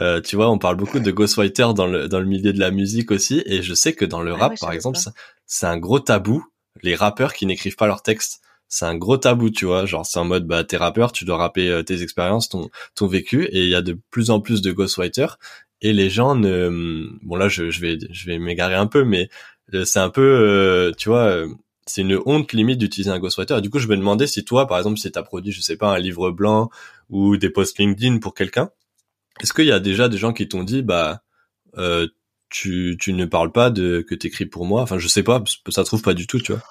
Euh, 0.00 0.20
tu 0.20 0.36
vois, 0.36 0.50
on 0.50 0.58
parle 0.58 0.76
beaucoup 0.76 1.00
de 1.00 1.10
ghostwriter 1.10 1.68
dans 1.74 1.86
le, 1.86 2.08
dans 2.08 2.20
le 2.20 2.26
milieu 2.26 2.52
de 2.52 2.60
la 2.60 2.70
musique 2.70 3.10
aussi, 3.10 3.42
et 3.46 3.62
je 3.62 3.74
sais 3.74 3.94
que 3.94 4.04
dans 4.04 4.22
le 4.22 4.32
rap, 4.32 4.54
par 4.60 4.72
exemple, 4.72 4.98
c'est 5.46 5.66
un 5.66 5.78
gros 5.78 6.00
tabou. 6.00 6.44
Les 6.82 6.94
rappeurs 6.94 7.34
qui 7.34 7.46
n'écrivent 7.46 7.76
pas 7.76 7.86
leurs 7.86 8.02
textes 8.02 8.40
c'est 8.72 8.86
un 8.86 8.96
gros 8.96 9.18
tabou, 9.18 9.50
tu 9.50 9.66
vois. 9.66 9.84
Genre, 9.84 10.06
c'est 10.06 10.18
en 10.18 10.24
mode, 10.24 10.46
bah, 10.46 10.64
t'es 10.64 10.78
rappeur, 10.78 11.12
tu 11.12 11.26
dois 11.26 11.36
rapper 11.36 11.68
euh, 11.68 11.82
tes 11.82 12.02
expériences, 12.02 12.48
ton, 12.48 12.70
ton 12.94 13.06
vécu, 13.06 13.44
et 13.52 13.64
il 13.64 13.68
y 13.68 13.74
a 13.74 13.82
de 13.82 13.98
plus 14.10 14.30
en 14.30 14.40
plus 14.40 14.62
de 14.62 14.72
ghostwriters. 14.72 15.38
Et 15.82 15.92
les 15.92 16.08
gens 16.08 16.34
ne, 16.36 17.06
bon 17.22 17.36
là, 17.36 17.48
je, 17.48 17.68
je 17.68 17.80
vais, 17.82 17.98
je 18.10 18.26
vais 18.26 18.38
m'égarer 18.38 18.74
un 18.74 18.86
peu, 18.86 19.04
mais 19.04 19.28
euh, 19.74 19.84
c'est 19.84 19.98
un 19.98 20.08
peu, 20.08 20.22
euh, 20.22 20.90
tu 20.96 21.10
vois, 21.10 21.44
c'est 21.86 22.00
une 22.00 22.18
honte 22.24 22.54
limite 22.54 22.78
d'utiliser 22.78 23.10
un 23.10 23.18
ghostwriter. 23.18 23.58
Et 23.58 23.60
du 23.60 23.68
coup, 23.68 23.78
je 23.78 23.88
me 23.88 23.96
demandais 23.96 24.26
si 24.26 24.42
toi, 24.42 24.66
par 24.66 24.78
exemple, 24.78 24.98
si 24.98 25.12
t'as 25.12 25.22
produit, 25.22 25.52
je 25.52 25.60
sais 25.60 25.76
pas, 25.76 25.94
un 25.94 25.98
livre 25.98 26.30
blanc 26.30 26.70
ou 27.10 27.36
des 27.36 27.50
posts 27.50 27.78
LinkedIn 27.78 28.20
pour 28.20 28.32
quelqu'un, 28.32 28.70
est-ce 29.42 29.52
qu'il 29.52 29.66
y 29.66 29.72
a 29.72 29.80
déjà 29.80 30.08
des 30.08 30.16
gens 30.16 30.32
qui 30.32 30.48
t'ont 30.48 30.64
dit, 30.64 30.80
bah, 30.80 31.22
tu, 32.48 32.96
tu 32.98 33.12
ne 33.12 33.26
parles 33.26 33.52
pas 33.52 33.68
de 33.68 34.02
que 34.08 34.14
t'écris 34.14 34.46
pour 34.46 34.64
moi? 34.64 34.80
Enfin, 34.80 34.98
je 34.98 35.08
sais 35.08 35.22
pas, 35.22 35.44
ça 35.68 35.84
trouve 35.84 36.00
pas 36.00 36.14
du 36.14 36.26
tout, 36.26 36.40
tu 36.40 36.52
vois. 36.52 36.62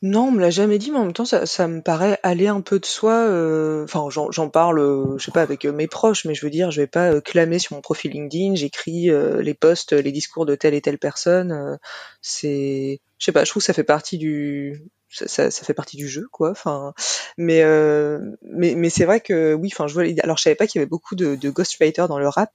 Non, 0.00 0.28
on 0.28 0.30
me 0.30 0.40
l'a 0.40 0.50
jamais 0.50 0.78
dit, 0.78 0.92
mais 0.92 0.98
en 0.98 1.04
même 1.04 1.12
temps, 1.12 1.24
ça, 1.24 1.44
ça 1.44 1.66
me 1.66 1.82
paraît 1.82 2.20
aller 2.22 2.46
un 2.46 2.60
peu 2.60 2.78
de 2.78 2.84
soi. 2.86 3.14
euh, 3.28 3.82
Enfin, 3.82 4.08
j'en 4.10 4.30
j'en 4.30 4.48
parle, 4.48 4.78
euh, 4.78 5.18
je 5.18 5.24
sais 5.24 5.32
pas, 5.32 5.42
avec 5.42 5.64
euh, 5.64 5.72
mes 5.72 5.88
proches, 5.88 6.24
mais 6.24 6.34
je 6.34 6.44
veux 6.46 6.50
dire, 6.50 6.70
je 6.70 6.80
vais 6.80 6.86
pas 6.86 7.20
clamer 7.20 7.58
sur 7.58 7.74
mon 7.74 7.80
profil 7.82 8.12
LinkedIn. 8.12 8.54
J'écris 8.54 9.08
les 9.10 9.54
posts, 9.54 9.92
les 9.92 10.12
discours 10.12 10.46
de 10.46 10.54
telle 10.54 10.74
et 10.74 10.80
telle 10.82 10.98
personne. 10.98 11.50
euh, 11.52 11.76
c'est, 12.22 13.00
je 13.18 13.24
sais 13.24 13.32
pas, 13.32 13.44
je 13.44 13.50
trouve 13.50 13.60
que 13.62 13.66
ça 13.66 13.72
fait 13.74 13.82
partie 13.84 14.18
du, 14.18 14.84
ça, 15.10 15.26
ça, 15.28 15.50
ça 15.50 15.64
fait 15.64 15.74
partie 15.74 15.96
du 15.96 16.08
jeu, 16.08 16.26
quoi. 16.32 16.50
Enfin, 16.50 16.92
mais 17.36 17.62
euh, 17.62 18.18
mais 18.42 18.74
mais 18.74 18.90
c'est 18.90 19.04
vrai 19.04 19.20
que 19.20 19.54
oui. 19.54 19.70
Enfin, 19.72 19.86
je 19.86 19.94
vois. 19.94 20.04
Alors, 20.22 20.36
je 20.36 20.42
savais 20.42 20.56
pas 20.56 20.66
qu'il 20.66 20.78
y 20.80 20.82
avait 20.82 20.88
beaucoup 20.88 21.14
de, 21.14 21.34
de 21.36 21.50
ghostwriters 21.50 22.08
dans 22.08 22.18
le 22.18 22.28
rap. 22.28 22.50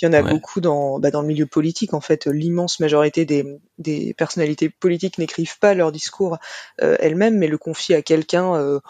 Il 0.00 0.04
y 0.04 0.08
en 0.08 0.12
a 0.12 0.22
Ouais. 0.22 0.22
beaucoup 0.22 0.60
dans 0.60 0.98
bah, 0.98 1.10
dans 1.10 1.22
le 1.22 1.28
milieu 1.28 1.46
politique. 1.46 1.94
En 1.94 2.00
fait, 2.00 2.26
l'immense 2.26 2.80
majorité 2.80 3.24
des 3.24 3.44
des 3.78 4.14
personnalités 4.14 4.68
politiques 4.68 5.18
n'écrivent 5.18 5.58
pas 5.58 5.74
leurs 5.74 5.92
discours 5.92 6.38
euh, 6.82 6.96
elle-même, 7.00 7.38
mais 7.38 7.48
le 7.48 7.58
confie 7.58 7.94
à 7.94 8.02
quelqu'un, 8.02 8.54
euh, 8.56 8.80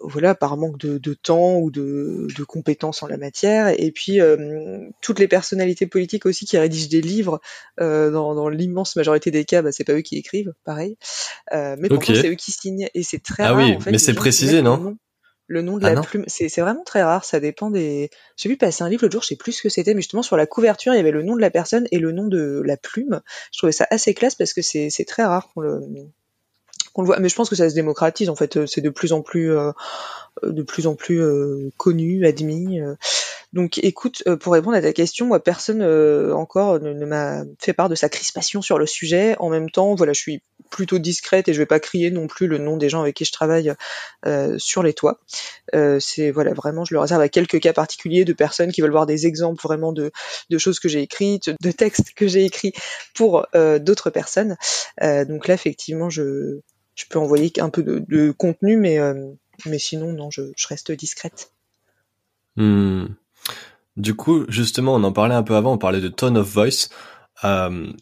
voilà, 0.00 0.34
par 0.34 0.56
manque 0.56 0.78
de, 0.78 0.98
de 0.98 1.14
temps 1.14 1.58
ou 1.58 1.70
de, 1.70 2.26
de 2.36 2.44
compétences 2.44 3.02
en 3.02 3.06
la 3.06 3.18
matière. 3.18 3.68
Et 3.78 3.90
puis 3.92 4.20
euh, 4.20 4.78
toutes 5.02 5.18
les 5.18 5.28
personnalités 5.28 5.86
politiques 5.86 6.26
aussi 6.26 6.46
qui 6.46 6.58
rédigent 6.58 6.88
des 6.88 7.02
livres, 7.02 7.40
euh, 7.80 8.10
dans, 8.10 8.34
dans 8.34 8.48
l'immense 8.48 8.96
majorité 8.96 9.30
des 9.30 9.44
cas, 9.44 9.62
bah, 9.62 9.72
c'est 9.72 9.84
pas 9.84 9.92
eux 9.92 10.00
qui 10.00 10.16
écrivent, 10.16 10.52
pareil. 10.64 10.96
Euh, 11.52 11.76
mais 11.78 11.88
pourtant 11.88 12.14
c'est 12.14 12.30
eux 12.30 12.34
qui 12.34 12.52
signent, 12.52 12.88
et 12.94 13.02
c'est 13.02 13.22
très 13.22 13.42
Ah 13.44 13.52
rare 13.52 13.64
oui, 13.64 13.76
en 13.76 13.80
fait. 13.80 13.90
mais 13.90 13.98
c'est 13.98 14.14
précisé, 14.14 14.62
non 14.62 14.76
le 14.76 14.82
nom, 14.82 14.96
le 15.48 15.62
nom 15.62 15.78
de 15.78 15.84
Ah 15.84 15.90
la 15.90 15.94
non 15.96 16.02
plume. 16.02 16.24
C'est 16.28 16.48
c'est 16.48 16.60
vraiment 16.60 16.84
très 16.84 17.02
rare. 17.02 17.24
Ça 17.24 17.40
dépend 17.40 17.70
des. 17.70 18.08
J'ai 18.36 18.48
vu 18.48 18.56
passer 18.56 18.82
un 18.84 18.88
livre 18.88 19.02
l'autre 19.02 19.12
jour, 19.12 19.22
je 19.22 19.28
sais 19.28 19.36
plus 19.36 19.52
ce 19.52 19.62
que 19.62 19.68
c'était, 19.68 19.94
mais 19.94 20.00
justement 20.00 20.22
sur 20.22 20.36
la 20.36 20.46
couverture 20.46 20.94
il 20.94 20.96
y 20.96 21.00
avait 21.00 21.10
le 21.10 21.22
nom 21.22 21.34
de 21.36 21.40
la 21.40 21.50
personne 21.50 21.86
et 21.90 21.98
le 21.98 22.12
nom 22.12 22.26
de 22.26 22.62
la 22.64 22.76
plume. 22.76 23.20
Je 23.52 23.58
trouvais 23.58 23.72
ça 23.72 23.86
assez 23.90 24.14
classe 24.14 24.34
parce 24.34 24.54
que 24.54 24.62
c'est 24.62 24.90
c'est 24.90 25.04
très 25.04 25.24
rare 25.24 25.48
qu'on 25.52 25.60
le 25.60 25.80
Mais 26.96 27.28
je 27.28 27.34
pense 27.34 27.48
que 27.48 27.56
ça 27.56 27.70
se 27.70 27.74
démocratise 27.74 28.28
en 28.28 28.36
fait. 28.36 28.66
C'est 28.66 28.80
de 28.80 28.90
plus 28.90 29.12
en 29.12 29.22
plus 29.22 29.52
euh, 29.56 29.72
de 30.42 30.62
plus 30.62 30.86
en 30.86 30.94
plus 30.94 31.20
euh, 31.22 31.70
connu, 31.76 32.26
admis. 32.26 32.80
euh. 32.80 32.94
Donc 33.52 33.78
écoute, 33.78 34.22
euh, 34.28 34.36
pour 34.36 34.52
répondre 34.52 34.76
à 34.76 34.82
ta 34.82 34.92
question, 34.92 35.26
moi 35.26 35.40
personne 35.40 35.82
euh, 35.82 36.32
encore 36.34 36.78
ne, 36.78 37.04
m'a 37.04 37.42
fait 37.58 37.72
part 37.72 37.88
de 37.88 37.96
sa 37.96 38.08
crispation 38.08 38.62
sur 38.62 38.78
le 38.78 38.86
sujet. 38.86 39.34
En 39.40 39.48
même 39.50 39.70
temps, 39.70 39.94
voilà, 39.96 40.12
je 40.12 40.20
suis 40.20 40.42
plutôt 40.70 40.98
discrète 40.98 41.48
et 41.48 41.52
je 41.52 41.58
vais 41.58 41.66
pas 41.66 41.80
crier 41.80 42.12
non 42.12 42.28
plus 42.28 42.46
le 42.46 42.58
nom 42.58 42.76
des 42.76 42.88
gens 42.88 43.00
avec 43.00 43.16
qui 43.16 43.24
je 43.24 43.32
travaille 43.32 43.74
euh, 44.24 44.56
sur 44.58 44.84
les 44.84 44.92
toits. 44.94 45.18
Euh, 45.74 45.98
c'est 45.98 46.30
voilà, 46.30 46.54
vraiment, 46.54 46.84
je 46.84 46.94
le 46.94 47.00
réserve 47.00 47.20
à 47.20 47.28
quelques 47.28 47.58
cas 47.60 47.72
particuliers 47.72 48.24
de 48.24 48.32
personnes 48.32 48.70
qui 48.70 48.82
veulent 48.82 48.92
voir 48.92 49.06
des 49.06 49.26
exemples 49.26 49.60
vraiment 49.60 49.92
de, 49.92 50.12
de 50.48 50.58
choses 50.58 50.78
que 50.78 50.88
j'ai 50.88 51.02
écrites, 51.02 51.50
de 51.60 51.72
textes 51.72 52.12
que 52.14 52.28
j'ai 52.28 52.44
écrits 52.44 52.72
pour 53.14 53.46
euh, 53.56 53.80
d'autres 53.80 54.10
personnes. 54.10 54.56
Euh, 55.02 55.24
donc 55.24 55.48
là, 55.48 55.54
effectivement, 55.54 56.08
je 56.08 56.60
je 56.94 57.04
peux 57.08 57.18
envoyer 57.18 57.52
un 57.58 57.70
peu 57.70 57.82
de, 57.82 58.30
contenu, 58.32 58.76
mais 58.76 58.98
euh, 58.98 59.32
mais 59.66 59.78
sinon, 59.78 60.12
non, 60.12 60.30
je, 60.30 60.42
je 60.56 60.66
reste 60.68 60.92
discrète. 60.92 61.52
Hmm. 62.56 63.06
Du 63.96 64.14
coup, 64.14 64.44
justement, 64.48 64.94
on 64.94 65.04
en 65.04 65.12
parlait 65.12 65.34
un 65.34 65.42
peu 65.42 65.54
avant, 65.54 65.72
on 65.72 65.78
parlait 65.78 66.00
de 66.00 66.08
tone 66.08 66.38
of 66.38 66.48
voice. 66.48 66.88
Euh, 67.44 67.92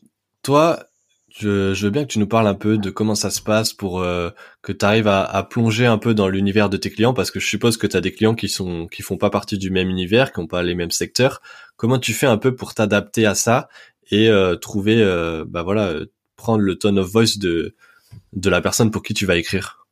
toi, 0.42 0.84
je, 1.28 1.74
je 1.74 1.84
veux 1.84 1.90
bien 1.90 2.02
que 2.02 2.12
tu 2.12 2.18
nous 2.18 2.26
parles 2.26 2.46
un 2.46 2.54
peu 2.54 2.78
de 2.78 2.90
comment 2.90 3.14
ça 3.14 3.30
se 3.30 3.40
passe 3.40 3.72
pour 3.72 4.00
euh, 4.00 4.30
que 4.62 4.72
tu 4.72 4.84
arrives 4.84 5.08
à, 5.08 5.24
à 5.24 5.42
plonger 5.42 5.86
un 5.86 5.98
peu 5.98 6.14
dans 6.14 6.28
l'univers 6.28 6.70
de 6.70 6.76
tes 6.76 6.90
clients, 6.90 7.14
parce 7.14 7.30
que 7.30 7.40
je 7.40 7.46
suppose 7.46 7.76
que 7.76 7.86
tu 7.86 7.96
as 7.96 8.00
des 8.00 8.12
clients 8.12 8.34
qui 8.34 8.48
sont 8.48 8.86
qui 8.86 9.02
font 9.02 9.16
pas 9.16 9.30
partie 9.30 9.58
du 9.58 9.70
même 9.70 9.88
univers, 9.88 10.32
qui 10.32 10.40
ont 10.40 10.46
pas 10.46 10.62
les 10.62 10.74
mêmes 10.74 10.90
secteurs. 10.90 11.40
Comment 11.76 11.98
tu 11.98 12.12
fais 12.12 12.26
un 12.26 12.38
peu 12.38 12.54
pour 12.54 12.74
t'adapter 12.74 13.26
à 13.26 13.34
ça 13.34 13.68
et 14.10 14.28
euh, 14.28 14.56
trouver, 14.56 15.02
euh, 15.02 15.44
bah 15.46 15.62
voilà, 15.62 15.88
euh, 15.88 16.06
prendre 16.36 16.62
le 16.62 16.76
tone 16.76 16.98
of 16.98 17.10
voice 17.10 17.38
de 17.38 17.74
de 18.32 18.50
la 18.50 18.60
personne 18.60 18.90
pour 18.90 19.02
qui 19.02 19.14
tu 19.14 19.26
vas 19.26 19.36
écrire. 19.36 19.86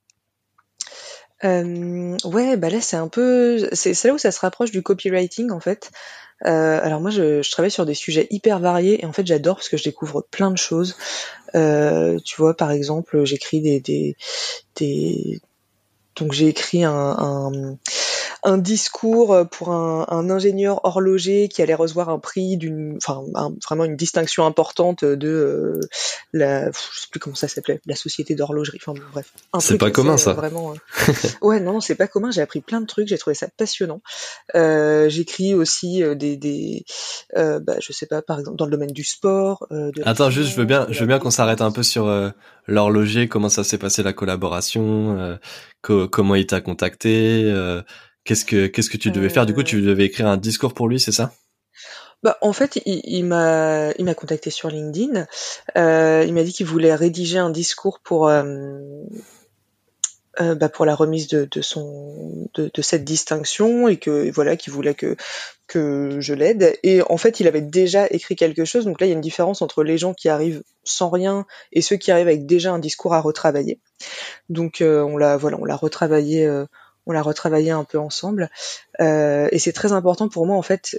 Euh, 1.44 2.16
ouais, 2.24 2.56
bah 2.56 2.70
là 2.70 2.80
c'est 2.80 2.96
un 2.96 3.08
peu, 3.08 3.68
c'est 3.72 4.02
là 4.04 4.14
où 4.14 4.18
ça 4.18 4.30
se 4.30 4.40
rapproche 4.40 4.70
du 4.70 4.82
copywriting 4.82 5.50
en 5.50 5.60
fait. 5.60 5.90
Euh, 6.44 6.80
alors 6.82 7.00
moi 7.00 7.10
je, 7.10 7.48
travaille 7.50 7.70
sur 7.70 7.86
des 7.86 7.94
sujets 7.94 8.26
hyper 8.30 8.58
variés 8.58 9.02
et 9.02 9.06
en 9.06 9.12
fait 9.12 9.26
j'adore 9.26 9.56
parce 9.56 9.68
que 9.68 9.76
je 9.76 9.84
découvre 9.84 10.26
plein 10.30 10.50
de 10.50 10.58
choses. 10.58 10.96
Euh, 11.54 12.18
tu 12.24 12.36
vois 12.36 12.56
par 12.56 12.70
exemple 12.70 13.24
j'écris 13.24 13.60
des, 13.60 14.16
donc 16.16 16.32
j'ai 16.32 16.48
écrit 16.48 16.84
un 16.84 17.78
un 18.46 18.58
discours 18.58 19.36
pour 19.50 19.70
un, 19.72 20.06
un 20.08 20.30
ingénieur 20.30 20.80
horloger 20.84 21.48
qui 21.48 21.62
allait 21.62 21.74
recevoir 21.74 22.08
un 22.10 22.18
prix 22.20 22.56
d'une, 22.56 22.96
enfin 22.96 23.20
un- 23.34 23.52
vraiment 23.66 23.84
une 23.84 23.96
distinction 23.96 24.46
importante 24.46 25.04
de 25.04 25.28
euh, 25.28 25.80
la, 26.32 26.70
je 26.70 27.00
sais 27.00 27.08
plus 27.10 27.18
comment 27.20 27.34
ça 27.36 27.48
s'appelait, 27.48 27.80
la 27.86 27.96
société 27.96 28.34
d'horlogerie. 28.36 28.78
Enfin 28.80 28.92
bon, 28.98 29.04
bref, 29.12 29.32
C'est 29.58 29.76
pas 29.78 29.90
commun, 29.90 30.14
euh, 30.14 30.16
ça. 30.16 30.32
Vraiment. 30.32 30.72
euh, 30.72 31.12
Ouais, 31.42 31.60
non, 31.60 31.74
non, 31.74 31.80
c'est 31.80 31.96
pas 31.96 32.06
commun. 32.06 32.30
J'ai 32.30 32.40
appris 32.40 32.60
plein 32.60 32.80
de 32.80 32.86
trucs. 32.86 33.08
J'ai 33.08 33.18
trouvé 33.18 33.34
ça 33.34 33.48
passionnant. 33.56 34.00
Euh, 34.54 35.08
J'écris 35.08 35.54
aussi 35.54 36.02
euh, 36.02 36.14
des, 36.14 36.36
des 36.36 36.84
euh, 37.36 37.58
bah, 37.60 37.74
je 37.80 37.92
sais 37.92 38.06
pas, 38.06 38.22
par 38.22 38.38
exemple 38.38 38.56
dans 38.58 38.64
le 38.66 38.70
domaine 38.70 38.92
du 38.92 39.04
sport. 39.04 39.66
Euh, 39.72 39.90
de 39.92 40.02
Attends, 40.04 40.30
juste, 40.30 40.50
je 40.52 40.56
veux 40.56 40.64
bien, 40.64 40.86
je 40.90 41.00
veux 41.00 41.06
bien 41.06 41.18
qu'on 41.18 41.30
s'arrête 41.30 41.60
un 41.60 41.72
peu 41.72 41.82
sur 41.82 42.06
euh, 42.06 42.30
l'horloger, 42.68 43.26
comment 43.28 43.48
ça 43.48 43.64
s'est 43.64 43.78
passé 43.78 44.02
la 44.04 44.12
collaboration, 44.12 45.18
euh, 45.18 45.36
co- 45.82 46.08
comment 46.08 46.34
il 46.36 46.46
t'a 46.46 46.60
contacté, 46.60 47.42
euh, 47.44 47.82
qu'est-ce 48.26 48.44
que 48.44 48.66
qu'est-ce 48.66 48.90
que 48.90 48.98
tu 48.98 49.10
devais 49.10 49.30
faire? 49.30 49.46
Du 49.46 49.54
coup, 49.54 49.60
Euh, 49.60 49.64
tu 49.64 49.80
devais 49.80 50.04
écrire 50.04 50.26
un 50.26 50.36
discours 50.36 50.74
pour 50.74 50.88
lui, 50.88 51.00
c'est 51.00 51.12
ça? 51.12 51.32
Bah, 52.22 52.38
en 52.40 52.52
fait, 52.52 52.80
il, 52.86 53.24
m'a, 53.24 53.92
il 53.98 54.04
m'a 54.04 54.14
contacté 54.14 54.50
sur 54.50 54.68
LinkedIn. 54.68 55.26
Euh, 55.76 56.24
il 56.26 56.32
m'a 56.32 56.42
dit 56.42 56.52
qu'il 56.52 56.66
voulait 56.66 56.94
rédiger 56.94 57.38
un 57.38 57.50
discours 57.50 58.00
pour, 58.00 58.28
euh, 58.28 58.42
euh, 60.40 60.54
bah, 60.54 60.68
pour 60.68 60.86
la 60.86 60.94
remise 60.94 61.28
de, 61.28 61.46
de 61.50 61.62
son, 61.62 62.48
de, 62.54 62.70
de 62.72 62.82
cette 62.82 63.04
distinction 63.04 63.86
et 63.86 63.98
que 63.98 64.30
voilà, 64.32 64.56
qu'il 64.56 64.72
voulait 64.72 64.94
que 64.94 65.16
que 65.68 66.18
je 66.20 66.32
l'aide. 66.32 66.78
Et 66.82 67.02
en 67.02 67.18
fait, 67.18 67.40
il 67.40 67.48
avait 67.48 67.60
déjà 67.60 68.06
écrit 68.10 68.34
quelque 68.34 68.64
chose. 68.64 68.84
Donc 68.86 69.00
là, 69.00 69.06
il 69.06 69.10
y 69.10 69.12
a 69.12 69.16
une 69.16 69.20
différence 69.20 69.62
entre 69.62 69.82
les 69.84 69.98
gens 69.98 70.14
qui 70.14 70.28
arrivent 70.28 70.62
sans 70.84 71.10
rien 71.10 71.44
et 71.72 71.82
ceux 71.82 71.96
qui 71.96 72.10
arrivent 72.10 72.28
avec 72.28 72.46
déjà 72.46 72.72
un 72.72 72.78
discours 72.78 73.14
à 73.14 73.20
retravailler. 73.20 73.78
Donc 74.48 74.80
euh, 74.80 75.02
on 75.02 75.16
l'a, 75.16 75.36
voilà, 75.36 75.58
on 75.60 75.64
l'a 75.64 75.76
retravaillé. 75.76 76.48
On 77.06 77.12
l'a 77.12 77.22
retravaillé 77.22 77.70
un 77.70 77.84
peu 77.84 77.98
ensemble. 77.98 78.50
Euh, 79.00 79.48
et 79.52 79.58
c'est 79.58 79.72
très 79.72 79.92
important 79.92 80.28
pour 80.28 80.46
moi 80.46 80.56
en 80.56 80.62
fait 80.62 80.96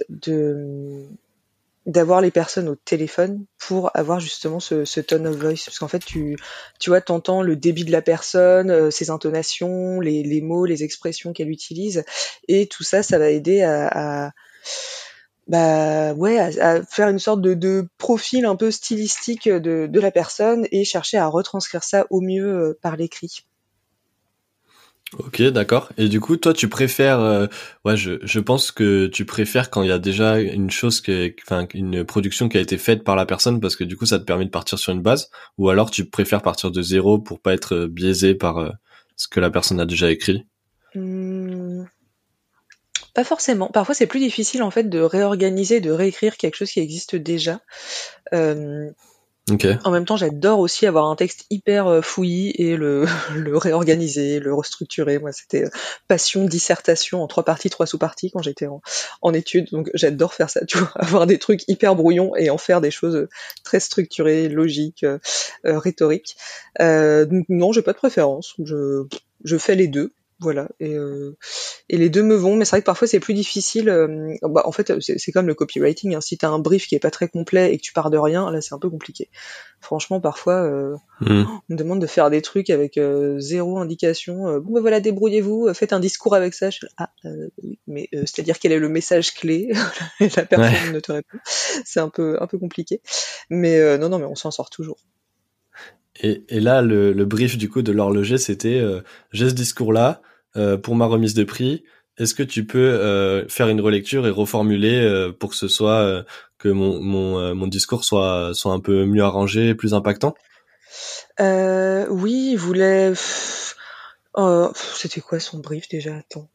d'avoir 1.86 2.20
les 2.20 2.30
personnes 2.30 2.68
au 2.68 2.74
téléphone 2.74 3.44
pour 3.58 3.90
avoir 3.94 4.20
justement 4.20 4.60
ce, 4.60 5.00
tone 5.00 5.26
of 5.26 5.36
voice. 5.36 5.64
Parce 5.66 5.78
qu'en 5.78 5.88
fait 5.88 6.04
tu 6.04 6.36
tu 6.78 6.90
vois 6.90 7.00
t'entends 7.00 7.42
le 7.42 7.56
débit 7.56 7.84
de 7.84 7.92
la 7.92 8.02
personne 8.02 8.70
euh, 8.70 8.90
ses 8.90 9.10
intonations 9.10 10.00
les, 10.00 10.40
mots 10.40 10.64
les 10.64 10.82
expressions 10.82 11.32
qu'elle 11.32 11.50
utilise. 11.50 12.04
Et 12.48 12.66
tout 12.66 12.82
ça 12.82 13.02
ça 13.02 13.18
va 13.18 13.30
aider 13.30 13.62
à, 13.62 14.32
bah 15.46 16.14
faire 16.90 17.08
une 17.08 17.18
sorte 17.18 17.40
de, 17.40 17.88
profil 17.96 18.44
un 18.44 18.56
peu 18.56 18.70
stylistique 18.70 19.48
de, 19.48 19.86
de 19.86 20.00
la 20.00 20.10
personne 20.10 20.66
et 20.72 20.84
chercher 20.84 21.16
à 21.16 21.26
retranscrire 21.26 21.84
ça 21.84 22.06
au 22.10 22.20
mieux 22.20 22.46
euh, 22.46 22.78
par 22.82 22.96
l'écrit 22.96 23.44
Ok, 25.16 25.40
d'accord. 25.42 25.90
Et 25.96 26.08
du 26.08 26.20
coup, 26.20 26.36
toi, 26.36 26.52
tu 26.52 26.68
préfères, 26.68 27.20
euh, 27.20 27.46
ouais, 27.86 27.96
je, 27.96 28.18
je 28.22 28.40
pense 28.40 28.70
que 28.70 29.06
tu 29.06 29.24
préfères 29.24 29.70
quand 29.70 29.82
il 29.82 29.88
y 29.88 29.92
a 29.92 29.98
déjà 29.98 30.38
une 30.38 30.70
chose 30.70 31.00
qui, 31.00 31.34
enfin, 31.46 31.66
une 31.72 32.04
production 32.04 32.50
qui 32.50 32.58
a 32.58 32.60
été 32.60 32.76
faite 32.76 33.04
par 33.04 33.16
la 33.16 33.24
personne 33.24 33.58
parce 33.58 33.74
que 33.74 33.84
du 33.84 33.96
coup, 33.96 34.04
ça 34.04 34.18
te 34.18 34.24
permet 34.24 34.44
de 34.44 34.50
partir 34.50 34.78
sur 34.78 34.92
une 34.92 35.00
base, 35.00 35.30
ou 35.56 35.70
alors 35.70 35.90
tu 35.90 36.04
préfères 36.04 36.42
partir 36.42 36.70
de 36.70 36.82
zéro 36.82 37.18
pour 37.18 37.40
pas 37.40 37.54
être 37.54 37.74
euh, 37.74 37.88
biaisé 37.88 38.34
par 38.34 38.58
euh, 38.58 38.70
ce 39.16 39.28
que 39.28 39.40
la 39.40 39.48
personne 39.50 39.80
a 39.80 39.86
déjà 39.86 40.10
écrit? 40.10 40.46
Hmm, 40.94 41.84
pas 43.14 43.24
forcément 43.24 43.68
parfois 43.68 43.94
c'est 43.94 44.06
plus 44.06 44.20
difficile 44.20 44.62
en 44.62 44.70
fait 44.70 44.88
de 44.88 45.00
réorganiser 45.00 45.80
de 45.80 45.90
réécrire 45.90 46.36
quelque 46.36 46.56
chose 46.56 46.70
qui 46.70 46.80
existe 46.80 47.16
déjà 47.16 47.60
Euh, 48.32 48.90
En 49.84 49.90
même 49.90 50.04
temps, 50.04 50.16
j'adore 50.16 50.58
aussi 50.58 50.86
avoir 50.86 51.06
un 51.06 51.16
texte 51.16 51.46
hyper 51.50 51.86
euh, 51.86 52.00
fouillis 52.02 52.52
et 52.56 52.76
le, 52.76 53.06
réorganiser, 53.54 54.40
le 54.40 54.54
restructurer. 54.54 55.18
Moi, 55.18 55.32
c'était 55.32 55.64
euh, 55.64 55.70
passion, 56.08 56.44
dissertation 56.44 57.22
en 57.22 57.26
trois 57.26 57.44
parties, 57.44 57.70
trois 57.70 57.86
sous-parties 57.86 58.30
quand 58.30 58.42
j'étais 58.42 58.66
en, 58.66 58.82
en 59.22 59.32
études. 59.32 59.68
Donc, 59.70 59.90
j'adore 59.94 60.34
faire 60.34 60.50
ça, 60.50 60.64
tu 60.66 60.78
vois, 60.78 60.90
avoir 60.94 61.26
des 61.26 61.38
trucs 61.38 61.62
hyper 61.68 61.94
brouillons 61.94 62.34
et 62.36 62.50
en 62.50 62.58
faire 62.58 62.80
des 62.80 62.90
choses 62.90 63.16
euh, 63.16 63.28
très 63.64 63.80
structurées, 63.80 64.48
logiques, 64.48 65.04
rhétoriques. 65.64 66.36
Euh, 66.80 67.26
non, 67.48 67.72
j'ai 67.72 67.82
pas 67.82 67.92
de 67.92 67.98
préférence. 67.98 68.54
Je 68.58 69.56
fais 69.58 69.74
les 69.74 69.88
deux. 69.88 70.12
Voilà, 70.40 70.68
et, 70.78 70.94
euh, 70.94 71.36
et 71.88 71.96
les 71.96 72.08
deux 72.10 72.22
me 72.22 72.36
vont, 72.36 72.54
mais 72.54 72.64
c'est 72.64 72.70
vrai 72.70 72.80
que 72.80 72.86
parfois 72.86 73.08
c'est 73.08 73.18
plus 73.18 73.34
difficile. 73.34 73.88
euh, 73.88 74.34
bah, 74.42 74.62
en 74.66 74.70
fait, 74.72 74.92
c'est 75.00 75.32
comme 75.32 75.48
le 75.48 75.54
copywriting. 75.54 76.14
Hein, 76.14 76.20
si 76.20 76.38
t'as 76.38 76.48
un 76.48 76.60
brief 76.60 76.86
qui 76.86 76.94
est 76.94 77.00
pas 77.00 77.10
très 77.10 77.26
complet 77.28 77.74
et 77.74 77.76
que 77.76 77.82
tu 77.82 77.92
pars 77.92 78.08
de 78.08 78.18
rien, 78.18 78.48
là 78.52 78.60
c'est 78.60 78.72
un 78.72 78.78
peu 78.78 78.88
compliqué. 78.88 79.30
Franchement, 79.80 80.20
parfois, 80.20 80.62
euh, 80.62 80.94
Hmm. 81.20 81.42
on 81.48 81.60
me 81.72 81.76
demande 81.76 82.00
de 82.00 82.06
faire 82.06 82.30
des 82.30 82.40
trucs 82.42 82.70
avec 82.70 82.96
euh, 82.98 83.40
zéro 83.40 83.78
indication. 83.78 84.46
Euh, 84.46 84.60
bon, 84.60 84.74
ben 84.74 84.80
voilà, 84.80 85.00
débrouillez-vous, 85.00 85.74
faites 85.74 85.92
un 85.92 85.98
discours 85.98 86.36
avec 86.36 86.54
ça. 86.54 86.70
Je 86.70 86.86
ah, 86.98 87.10
euh, 87.24 87.48
oui, 87.64 87.80
mais 87.88 88.08
euh, 88.14 88.20
c'est-à-dire 88.20 88.60
quel 88.60 88.70
est 88.70 88.78
le 88.78 88.88
message 88.88 89.34
clé? 89.34 89.72
La 90.36 90.44
personne 90.46 90.88
Ouais. 90.88 90.92
ne 90.92 91.00
te 91.00 91.10
répond. 91.10 91.38
C'est 91.84 91.98
un 91.98 92.08
peu, 92.10 92.36
un 92.40 92.46
peu 92.46 92.58
compliqué. 92.58 93.00
Mais 93.50 93.78
euh, 93.80 93.98
non, 93.98 94.08
non, 94.08 94.20
mais 94.20 94.26
on 94.26 94.36
s'en 94.36 94.52
sort 94.52 94.70
toujours. 94.70 94.98
Et, 96.20 96.44
et 96.48 96.60
là, 96.60 96.82
le, 96.82 97.12
le, 97.12 97.24
brief 97.24 97.56
du 97.56 97.68
coup 97.68 97.82
de 97.82 97.92
l'horloger, 97.92 98.38
c'était 98.38 98.78
euh, 98.78 99.00
j'ai 99.32 99.48
ce 99.48 99.54
discours-là 99.54 100.20
euh, 100.56 100.76
pour 100.76 100.96
ma 100.96 101.06
remise 101.06 101.34
de 101.34 101.44
prix. 101.44 101.84
Est-ce 102.16 102.34
que 102.34 102.42
tu 102.42 102.66
peux 102.66 102.78
euh, 102.78 103.46
faire 103.48 103.68
une 103.68 103.80
relecture 103.80 104.26
et 104.26 104.30
reformuler 104.30 105.30
pour 105.38 105.50
que 105.50 105.56
ce 105.56 105.68
soit 105.68 106.24
que 106.58 106.68
mon 106.68 107.00
mon, 107.00 107.54
mon 107.54 107.66
discours 107.68 108.04
soit 108.04 108.50
soit 108.54 108.72
un 108.72 108.80
peu 108.80 109.04
mieux 109.04 109.22
arrangé, 109.22 109.76
plus 109.76 109.94
impactant? 109.94 110.34
Oui, 111.38 112.50
il 112.52 112.56
voulait. 112.56 113.12
Oh, 114.34 114.70
c'était 114.74 115.20
quoi 115.20 115.38
son 115.38 115.58
brief 115.58 115.88
déjà? 115.88 116.16
Attends. 116.16 116.48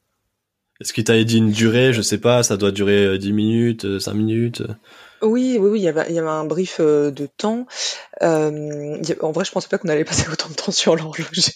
Est-ce 0.82 0.92
qu'il 0.92 1.06
t'a 1.06 1.24
dit 1.24 1.38
une 1.38 1.52
durée? 1.52 1.94
Je 1.94 2.02
sais 2.02 2.18
pas, 2.18 2.44
ça 2.44 2.58
doit 2.58 2.72
durer 2.72 3.18
10 3.18 3.32
minutes, 3.32 4.00
5 4.00 4.14
minutes 4.16 4.64
oui, 5.24 5.58
oui, 5.58 5.70
oui, 5.70 5.80
il 5.80 5.84
y 5.84 5.88
avait, 5.88 6.06
il 6.10 6.16
y 6.16 6.20
avait 6.20 6.28
un 6.28 6.44
brief 6.44 6.82
de 6.82 7.28
temps. 7.38 7.66
Euh, 8.24 8.98
en 9.22 9.32
vrai, 9.32 9.44
je 9.44 9.52
pensais 9.52 9.68
pas 9.68 9.78
qu'on 9.78 9.90
allait 9.90 10.06
passer 10.06 10.30
autant 10.32 10.48
de 10.48 10.54
temps 10.54 10.72
sur 10.72 10.96
l'horloger. 10.96 11.54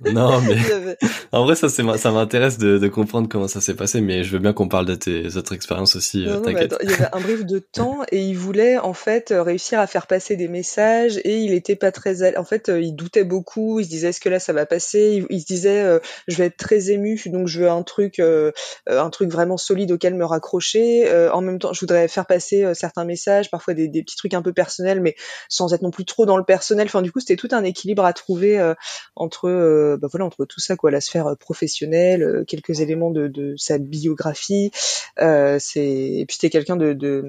Non, 0.00 0.40
mais 0.42 0.56
en 1.32 1.44
vrai, 1.44 1.54
ça, 1.54 1.68
c'est, 1.68 1.84
ça 1.96 2.10
m'intéresse 2.10 2.58
de, 2.58 2.78
de, 2.78 2.88
comprendre 2.88 3.28
comment 3.28 3.46
ça 3.46 3.60
s'est 3.60 3.74
passé, 3.74 4.00
mais 4.00 4.24
je 4.24 4.32
veux 4.32 4.38
bien 4.40 4.52
qu'on 4.52 4.68
parle 4.68 4.86
de 4.86 4.96
tes 4.96 5.36
autres 5.36 5.54
expériences 5.54 5.94
aussi. 5.94 6.26
Non, 6.26 6.40
non, 6.40 6.56
attends, 6.56 6.76
il 6.82 6.90
y 6.90 6.94
avait 6.94 7.08
un 7.12 7.20
brief 7.20 7.44
de 7.46 7.58
temps 7.72 8.00
et 8.10 8.20
il 8.20 8.36
voulait 8.36 8.78
en 8.78 8.94
fait 8.94 9.32
réussir 9.36 9.78
à 9.78 9.86
faire 9.86 10.06
passer 10.06 10.36
des 10.36 10.48
messages 10.48 11.18
et 11.18 11.38
il 11.38 11.52
était 11.52 11.76
pas 11.76 11.92
très, 11.92 12.36
en 12.36 12.44
fait, 12.44 12.68
il 12.74 12.94
doutait 12.94 13.24
beaucoup. 13.24 13.78
Il 13.78 13.84
se 13.84 13.90
disait 13.90 14.08
est-ce 14.08 14.20
que 14.20 14.28
là 14.28 14.40
ça 14.40 14.52
va 14.52 14.66
passer? 14.66 15.24
Il, 15.30 15.40
se 15.40 15.46
disait 15.46 15.80
euh, 15.80 16.00
je 16.26 16.36
vais 16.36 16.46
être 16.46 16.56
très 16.56 16.90
ému, 16.90 17.20
donc 17.26 17.46
je 17.46 17.60
veux 17.60 17.70
un 17.70 17.82
truc, 17.82 18.18
euh, 18.18 18.50
un 18.88 19.10
truc 19.10 19.30
vraiment 19.30 19.56
solide 19.56 19.92
auquel 19.92 20.14
me 20.14 20.24
raccrocher. 20.24 21.08
en 21.32 21.40
même 21.42 21.58
temps, 21.58 21.72
je 21.72 21.80
voudrais 21.80 22.08
faire 22.08 22.26
passer 22.26 22.64
certains 22.74 23.04
messages, 23.04 23.50
parfois 23.50 23.74
des, 23.74 23.86
des 23.86 24.02
petits 24.02 24.16
trucs 24.16 24.34
un 24.34 24.42
peu 24.42 24.52
personnels, 24.52 25.00
mais 25.00 25.14
sans 25.48 25.72
être 25.72 25.82
non 25.82 25.90
plus 25.90 26.04
trop 26.08 26.26
dans 26.26 26.36
le 26.36 26.44
personnel. 26.44 26.86
Enfin, 26.86 27.02
du 27.02 27.12
coup, 27.12 27.20
c'était 27.20 27.36
tout 27.36 27.48
un 27.52 27.62
équilibre 27.62 28.04
à 28.04 28.12
trouver 28.12 28.58
euh, 28.58 28.74
entre, 29.14 29.48
euh, 29.48 29.96
bah 30.00 30.08
voilà, 30.10 30.26
entre 30.26 30.44
tout 30.44 30.60
ça, 30.60 30.76
quoi, 30.76 30.90
la 30.90 31.00
sphère 31.00 31.28
euh, 31.28 31.34
professionnelle, 31.36 32.44
quelques 32.48 32.80
éléments 32.80 33.10
de, 33.10 33.54
sa 33.56 33.78
biographie. 33.78 34.70
c'est 35.16 35.78
et 35.78 36.24
puis 36.26 36.34
c'était 36.34 36.50
quelqu'un 36.50 36.76
de, 36.76 37.24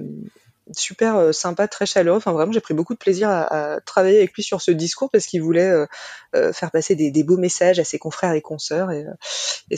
super 0.71 1.33
sympa, 1.33 1.67
très 1.67 1.85
chaleureux. 1.85 2.17
Enfin, 2.17 2.31
vraiment, 2.31 2.51
j'ai 2.51 2.61
pris 2.61 2.73
beaucoup 2.73 2.93
de 2.93 2.99
plaisir 2.99 3.29
à, 3.29 3.79
travailler 3.85 4.17
avec 4.17 4.33
lui 4.33 4.43
sur 4.43 4.61
ce 4.61 4.71
discours 4.71 5.09
parce 5.11 5.27
qu'il 5.27 5.41
voulait 5.41 5.85
faire 6.33 6.71
passer 6.71 6.95
des, 6.95 7.23
beaux 7.23 7.37
messages 7.37 7.79
à 7.79 7.83
ses 7.83 7.99
confrères 7.99 8.33
et 8.33 8.41
consoeurs. 8.41 8.91
Et 8.91 9.05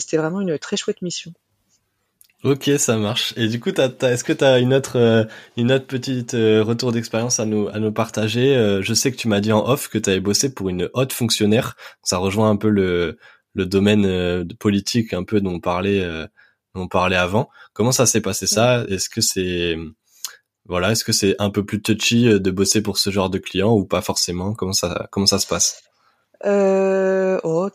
c'était 0.00 0.16
vraiment 0.16 0.40
une 0.40 0.58
très 0.58 0.76
chouette 0.76 1.02
mission. 1.02 1.32
Ok, 2.44 2.68
ça 2.78 2.96
marche. 2.96 3.34
Et 3.36 3.46
du 3.46 3.60
coup, 3.60 3.70
est-ce 3.70 4.24
que 4.24 4.32
tu 4.32 4.42
as 4.44 4.58
une 4.58 4.74
autre, 4.74 4.98
euh, 4.98 5.24
une 5.56 5.70
autre 5.70 5.86
petite 5.86 6.34
euh, 6.34 6.64
retour 6.64 6.90
d'expérience 6.90 7.38
à 7.38 7.46
nous, 7.46 7.68
à 7.68 7.78
nous 7.78 7.92
partager? 7.92 8.56
Euh, 8.56 8.82
Je 8.82 8.94
sais 8.94 9.12
que 9.12 9.16
tu 9.16 9.28
m'as 9.28 9.38
dit 9.40 9.52
en 9.52 9.64
off 9.68 9.88
que 9.88 9.98
tu 9.98 10.10
avais 10.10 10.18
bossé 10.18 10.52
pour 10.52 10.68
une 10.68 10.90
haute 10.94 11.12
fonctionnaire. 11.12 11.76
Ça 12.02 12.18
rejoint 12.18 12.50
un 12.50 12.56
peu 12.56 12.68
le, 12.68 13.16
le 13.54 13.66
domaine 13.66 14.44
politique 14.58 15.12
un 15.12 15.22
peu 15.22 15.40
dont 15.40 15.54
on 15.54 15.60
parlait, 15.60 16.04
dont 16.74 16.82
on 16.82 16.88
parlait 16.88 17.16
avant. 17.16 17.48
Comment 17.74 17.92
ça 17.92 18.06
s'est 18.06 18.20
passé 18.20 18.46
ça? 18.48 18.84
Est-ce 18.88 19.08
que 19.08 19.20
c'est 19.20 19.76
voilà, 20.64 20.92
est-ce 20.92 21.04
que 21.04 21.12
c'est 21.12 21.36
un 21.40 21.50
peu 21.50 21.64
plus 21.64 21.82
touchy 21.82 22.24
de 22.24 22.50
bosser 22.50 22.82
pour 22.82 22.98
ce 22.98 23.10
genre 23.10 23.30
de 23.30 23.38
client 23.38 23.72
ou 23.72 23.84
pas 23.84 24.02
forcément? 24.02 24.54
Comment 24.54 24.72
ça, 24.72 25.08
comment 25.12 25.26
ça 25.26 25.38
se 25.38 25.46
passe? 25.46 25.82
Euh, 26.44 27.38
oh, 27.44 27.68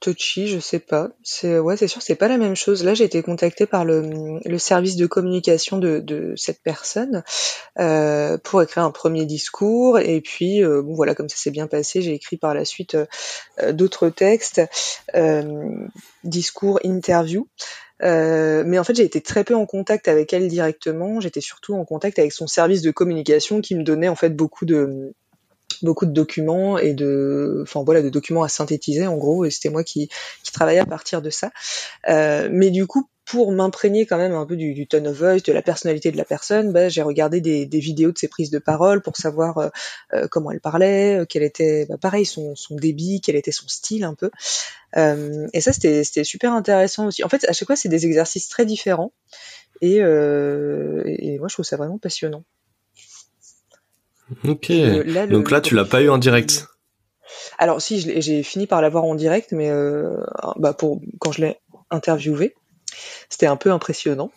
touchy, 0.00 0.48
je 0.48 0.58
sais 0.58 0.78
pas. 0.78 1.10
C'est 1.22 1.58
ouais, 1.58 1.76
c'est 1.76 1.88
sûr, 1.88 2.02
c'est 2.02 2.14
pas 2.14 2.28
la 2.28 2.38
même 2.38 2.56
chose. 2.56 2.84
Là, 2.84 2.94
j'ai 2.94 3.04
été 3.04 3.22
contactée 3.22 3.66
par 3.66 3.84
le, 3.84 4.40
service 4.58 4.96
de 4.96 5.06
communication 5.06 5.78
de, 5.78 6.34
cette 6.36 6.62
personne 6.62 7.22
euh, 7.78 8.38
pour 8.38 8.62
écrire 8.62 8.84
un 8.84 8.90
premier 8.90 9.24
discours. 9.24 9.98
Et 9.98 10.20
puis, 10.20 10.62
euh, 10.62 10.82
bon 10.82 10.94
voilà, 10.94 11.14
comme 11.14 11.28
ça 11.28 11.36
s'est 11.36 11.50
bien 11.50 11.66
passé, 11.66 12.02
j'ai 12.02 12.14
écrit 12.14 12.36
par 12.36 12.54
la 12.54 12.64
suite 12.64 12.96
euh, 13.60 13.72
d'autres 13.72 14.08
textes, 14.08 14.60
discours, 16.24 16.80
interview. 16.84 17.48
Mais 18.00 18.78
en 18.78 18.84
fait, 18.84 18.94
j'ai 18.94 19.04
été 19.04 19.20
très 19.20 19.44
peu 19.44 19.54
en 19.54 19.66
contact 19.66 20.08
avec 20.08 20.32
elle 20.32 20.48
directement. 20.48 21.20
J'étais 21.20 21.40
surtout 21.40 21.74
en 21.74 21.84
contact 21.84 22.18
avec 22.18 22.32
son 22.32 22.46
service 22.46 22.82
de 22.82 22.90
communication 22.90 23.60
qui 23.60 23.74
me 23.74 23.84
donnait 23.84 24.08
en 24.08 24.16
fait 24.16 24.30
beaucoup 24.30 24.64
de 24.64 25.14
beaucoup 25.84 26.06
de 26.06 26.12
documents 26.12 26.78
et 26.78 26.94
de, 26.94 27.60
enfin 27.62 27.82
voilà, 27.84 28.02
documents 28.02 28.42
à 28.42 28.48
synthétiser 28.48 29.06
en 29.06 29.16
gros. 29.16 29.44
Et 29.44 29.50
c'était 29.50 29.70
moi 29.70 29.84
qui, 29.84 30.08
qui 30.42 30.52
travaillais 30.52 30.80
à 30.80 30.86
partir 30.86 31.22
de 31.22 31.30
ça. 31.30 31.50
Euh, 32.08 32.48
mais 32.50 32.70
du 32.70 32.86
coup, 32.86 33.08
pour 33.24 33.52
m'imprégner 33.52 34.04
quand 34.04 34.18
même 34.18 34.34
un 34.34 34.46
peu 34.46 34.56
du, 34.56 34.86
tone 34.86 35.06
of 35.06 35.16
voice, 35.16 35.42
de 35.42 35.52
la 35.52 35.62
personnalité 35.62 36.10
de 36.10 36.16
la 36.16 36.24
personne, 36.24 36.72
bah, 36.72 36.88
j'ai 36.88 37.02
regardé 37.02 37.40
des, 37.40 37.66
vidéos 37.78 38.12
de 38.12 38.18
ses 38.18 38.28
prises 38.28 38.50
de 38.50 38.58
parole 38.58 39.00
pour 39.00 39.16
savoir 39.16 39.58
euh, 39.58 39.68
euh 40.12 40.28
comment 40.28 40.50
elle 40.50 40.60
parlait, 40.60 41.24
quel 41.28 41.42
était, 41.42 41.86
bah, 41.88 41.96
pareil, 42.00 42.26
son, 42.26 42.54
débit, 42.70 43.20
quel 43.20 43.36
était 43.36 43.52
son 43.52 43.68
style 43.68 44.04
un 44.04 44.14
peu. 44.14 44.30
Et 44.96 45.60
ça, 45.60 45.72
c'était 45.72 46.24
super 46.24 46.52
intéressant 46.52 47.06
aussi. 47.06 47.24
En 47.24 47.28
fait, 47.28 47.48
à 47.48 47.52
chaque 47.52 47.66
fois, 47.66 47.76
c'est 47.76 47.88
des 47.88 48.06
exercices 48.06 48.48
très 48.48 48.66
différents. 48.66 49.12
Et, 49.80 49.96
et 49.96 51.38
moi, 51.38 51.48
je 51.48 51.54
trouve 51.54 51.64
ça 51.64 51.76
vraiment 51.76 51.98
passionnant. 51.98 52.44
Ok. 54.46 54.72
Donc 55.30 55.50
là, 55.50 55.60
tu 55.60 55.74
l'as 55.74 55.84
pas 55.84 56.02
eu 56.02 56.08
en 56.08 56.18
direct. 56.18 56.66
Alors 57.58 57.80
si, 57.80 58.20
j'ai 58.20 58.42
fini 58.42 58.66
par 58.66 58.82
l'avoir 58.82 59.04
en 59.04 59.14
direct, 59.14 59.52
mais 59.52 59.70
euh, 59.70 60.16
bah 60.56 60.72
pour 60.72 61.00
quand 61.18 61.32
je 61.32 61.42
l'ai 61.42 61.56
interviewé, 61.90 62.54
c'était 63.28 63.46
un 63.46 63.56
peu 63.56 63.70
impressionnant. 63.70 64.30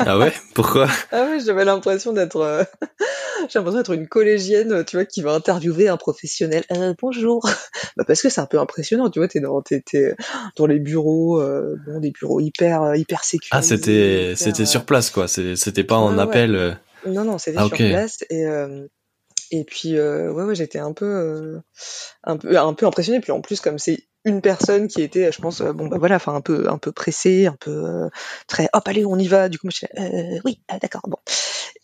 ah 0.00 0.18
ouais? 0.18 0.32
Pourquoi? 0.54 0.88
Ah 1.12 1.24
ouais, 1.24 1.38
j'avais 1.40 1.64
l'impression 1.64 2.12
d'être, 2.12 2.36
euh, 2.36 2.64
j'ai 3.48 3.58
l'impression 3.58 3.78
d'être 3.78 3.92
une 3.92 4.08
collégienne, 4.08 4.84
tu 4.84 4.96
vois, 4.96 5.04
qui 5.04 5.22
va 5.22 5.32
interviewer 5.32 5.88
un 5.88 5.96
professionnel. 5.96 6.64
Euh, 6.72 6.94
bonjour. 7.00 7.46
bah 7.96 8.04
parce 8.06 8.22
que 8.22 8.28
c'est 8.28 8.40
un 8.40 8.46
peu 8.46 8.58
impressionnant, 8.58 9.10
tu 9.10 9.18
vois, 9.18 9.28
t'es 9.28 9.40
dans, 9.40 9.62
t'es, 9.62 9.82
dans 10.56 10.66
les 10.66 10.78
bureaux, 10.78 11.40
euh, 11.40 11.76
bon, 11.86 12.00
des 12.00 12.10
bureaux 12.10 12.40
hyper, 12.40 12.94
hyper 12.96 13.24
sécurisés. 13.24 13.50
Ah 13.52 13.62
c'était, 13.62 14.34
c'était 14.36 14.66
sur 14.66 14.84
place 14.84 15.10
quoi. 15.10 15.28
C'était 15.28 15.84
pas 15.84 15.96
en 15.96 16.18
appel. 16.18 16.78
Non, 17.06 17.24
non, 17.24 17.38
c'était 17.38 17.58
ah, 17.58 17.66
sur 17.66 17.76
place 17.76 18.24
et 18.30 18.46
euh, 18.46 18.86
et 19.50 19.64
puis 19.64 19.96
euh, 19.96 20.32
ouais, 20.32 20.44
ouais 20.44 20.54
j'étais 20.54 20.78
un 20.78 20.92
peu 20.92 21.06
euh, 21.06 21.60
un 22.24 22.36
peu 22.36 22.58
un 22.58 22.74
peu 22.74 22.86
impressionnée. 22.86 23.20
Puis 23.20 23.32
en 23.32 23.40
plus, 23.40 23.60
comme 23.60 23.78
c'est 23.78 24.08
une 24.24 24.40
personne 24.40 24.88
qui 24.88 25.02
était, 25.02 25.30
je 25.30 25.40
pense, 25.40 25.62
bon 25.62 25.86
bah 25.86 25.98
voilà, 25.98 26.16
enfin 26.16 26.34
un 26.34 26.40
peu 26.40 26.68
un 26.68 26.78
peu 26.78 26.90
pressée, 26.90 27.46
un 27.46 27.56
peu 27.60 28.08
très 28.48 28.68
hop 28.72 28.88
allez 28.88 29.04
on 29.06 29.16
y 29.16 29.28
va. 29.28 29.48
Du 29.48 29.58
coup, 29.58 29.68
moi 29.68 29.72
je 29.72 30.40
oui, 30.44 30.60
ah, 30.68 30.78
d'accord, 30.80 31.02
bon. 31.06 31.18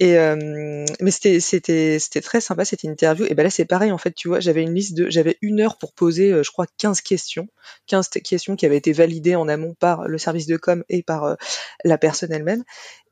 Et 0.00 0.16
mais 1.00 1.10
c'était 1.12 1.38
c'était 1.38 1.98
c'était 2.00 2.20
très 2.20 2.40
sympa 2.40 2.64
cette 2.64 2.82
interview. 2.82 3.26
Et 3.28 3.34
ben 3.34 3.44
là 3.44 3.50
c'est 3.50 3.64
pareil 3.64 3.92
en 3.92 3.98
fait, 3.98 4.12
tu 4.12 4.26
vois, 4.26 4.40
j'avais 4.40 4.62
une 4.62 4.74
liste 4.74 4.94
de, 4.94 5.08
j'avais 5.08 5.38
une 5.40 5.60
heure 5.60 5.78
pour 5.78 5.92
poser, 5.92 6.42
je 6.42 6.50
crois 6.50 6.66
15 6.78 7.00
questions, 7.02 7.46
15 7.86 8.08
questions 8.24 8.56
qui 8.56 8.66
avaient 8.66 8.78
été 8.78 8.92
validées 8.92 9.36
en 9.36 9.46
amont 9.46 9.74
par 9.78 10.08
le 10.08 10.18
service 10.18 10.48
de 10.48 10.56
com 10.56 10.82
et 10.88 11.04
par 11.04 11.36
la 11.84 11.98
personne 11.98 12.32
elle-même. 12.32 12.64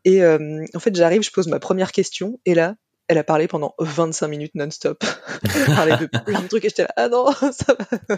Et 0.04 0.22
euh, 0.22 0.64
en 0.74 0.78
fait, 0.80 0.94
j'arrive, 0.94 1.22
je 1.22 1.30
pose 1.30 1.48
ma 1.48 1.58
première 1.58 1.92
question, 1.92 2.40
et 2.46 2.54
là, 2.54 2.74
elle 3.08 3.18
a 3.18 3.24
parlé 3.24 3.48
pendant 3.48 3.74
25 3.78 4.28
minutes 4.28 4.54
non-stop. 4.54 5.04
elle 5.54 5.74
parlait 5.74 5.96
de 5.96 6.06
plein 6.06 6.40
de 6.40 6.48
trucs, 6.48 6.64
et 6.64 6.68
j'étais 6.68 6.82
là, 6.82 6.92
ah 6.96 7.08
non, 7.08 7.30
ça 7.52 7.74
va. 7.74 8.16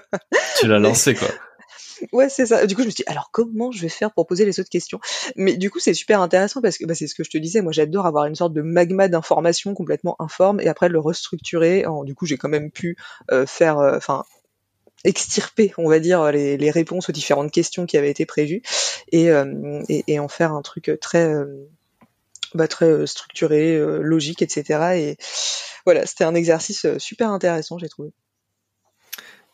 Tu 0.59 0.67
l'as 0.67 0.79
lancé, 0.79 1.15
quoi. 1.15 1.29
Ouais, 2.13 2.29
c'est 2.29 2.47
ça. 2.47 2.67
Du 2.67 2.75
coup, 2.75 2.83
je 2.83 2.87
me 2.87 2.91
suis 2.91 3.05
dit, 3.05 3.11
alors 3.11 3.31
comment 3.31 3.71
je 3.71 3.81
vais 3.81 3.89
faire 3.89 4.13
pour 4.13 4.27
poser 4.27 4.45
les 4.45 4.59
autres 4.59 4.71
questions? 4.71 4.99
Mais 5.37 5.57
du 5.57 5.71
coup, 5.71 5.79
c'est 5.79 5.95
super 5.95 6.21
intéressant 6.21 6.61
parce 6.61 6.77
que 6.77 6.85
bah, 6.85 6.95
c'est 6.95 7.07
ce 7.07 7.15
que 7.15 7.23
je 7.23 7.31
te 7.31 7.39
disais. 7.39 7.63
Moi, 7.63 7.73
j'adore 7.73 8.07
avoir 8.07 8.25
une 8.27 8.35
sorte 8.35 8.53
de 8.53 8.63
magma 8.63 9.09
d'informations 9.09 9.75
complètement 9.75 10.17
informe 10.21 10.61
et 10.61 10.69
après 10.69 10.89
le 10.89 10.99
restructurer. 10.99 11.85
du 12.05 12.15
coup, 12.15 12.27
j'ai 12.27 12.39
quand 12.39 12.49
même 12.49 12.71
pu 12.71 12.97
euh, 13.31 13.47
faire, 13.47 13.79
euh, 13.79 13.97
enfin, 13.97 14.25
extirper, 15.05 15.73
on 15.79 15.89
va 15.89 15.99
dire, 15.99 16.31
les, 16.33 16.57
les, 16.57 16.71
réponses 16.71 17.09
aux 17.09 17.13
différentes 17.13 17.51
questions 17.51 17.87
qui 17.87 17.97
avaient 17.97 18.11
été 18.11 18.27
prévues 18.27 18.63
et, 19.11 19.31
euh, 19.31 19.83
et, 19.89 20.05
et 20.07 20.19
en 20.19 20.29
faire 20.29 20.53
un 20.53 20.63
truc 20.63 20.91
très 21.01 21.27
euh, 21.27 21.69
bah, 22.55 22.69
très 22.69 22.87
euh, 22.87 23.07
structuré, 23.07 23.79
logique, 24.01 24.43
etc. 24.43 24.97
Et 24.97 25.17
voilà, 25.85 26.07
c'était 26.07 26.25
un 26.25 26.35
exercice 26.35 26.87
super 26.99 27.31
intéressant, 27.31 27.79
j'ai 27.79 27.89
trouvé. 27.89 28.13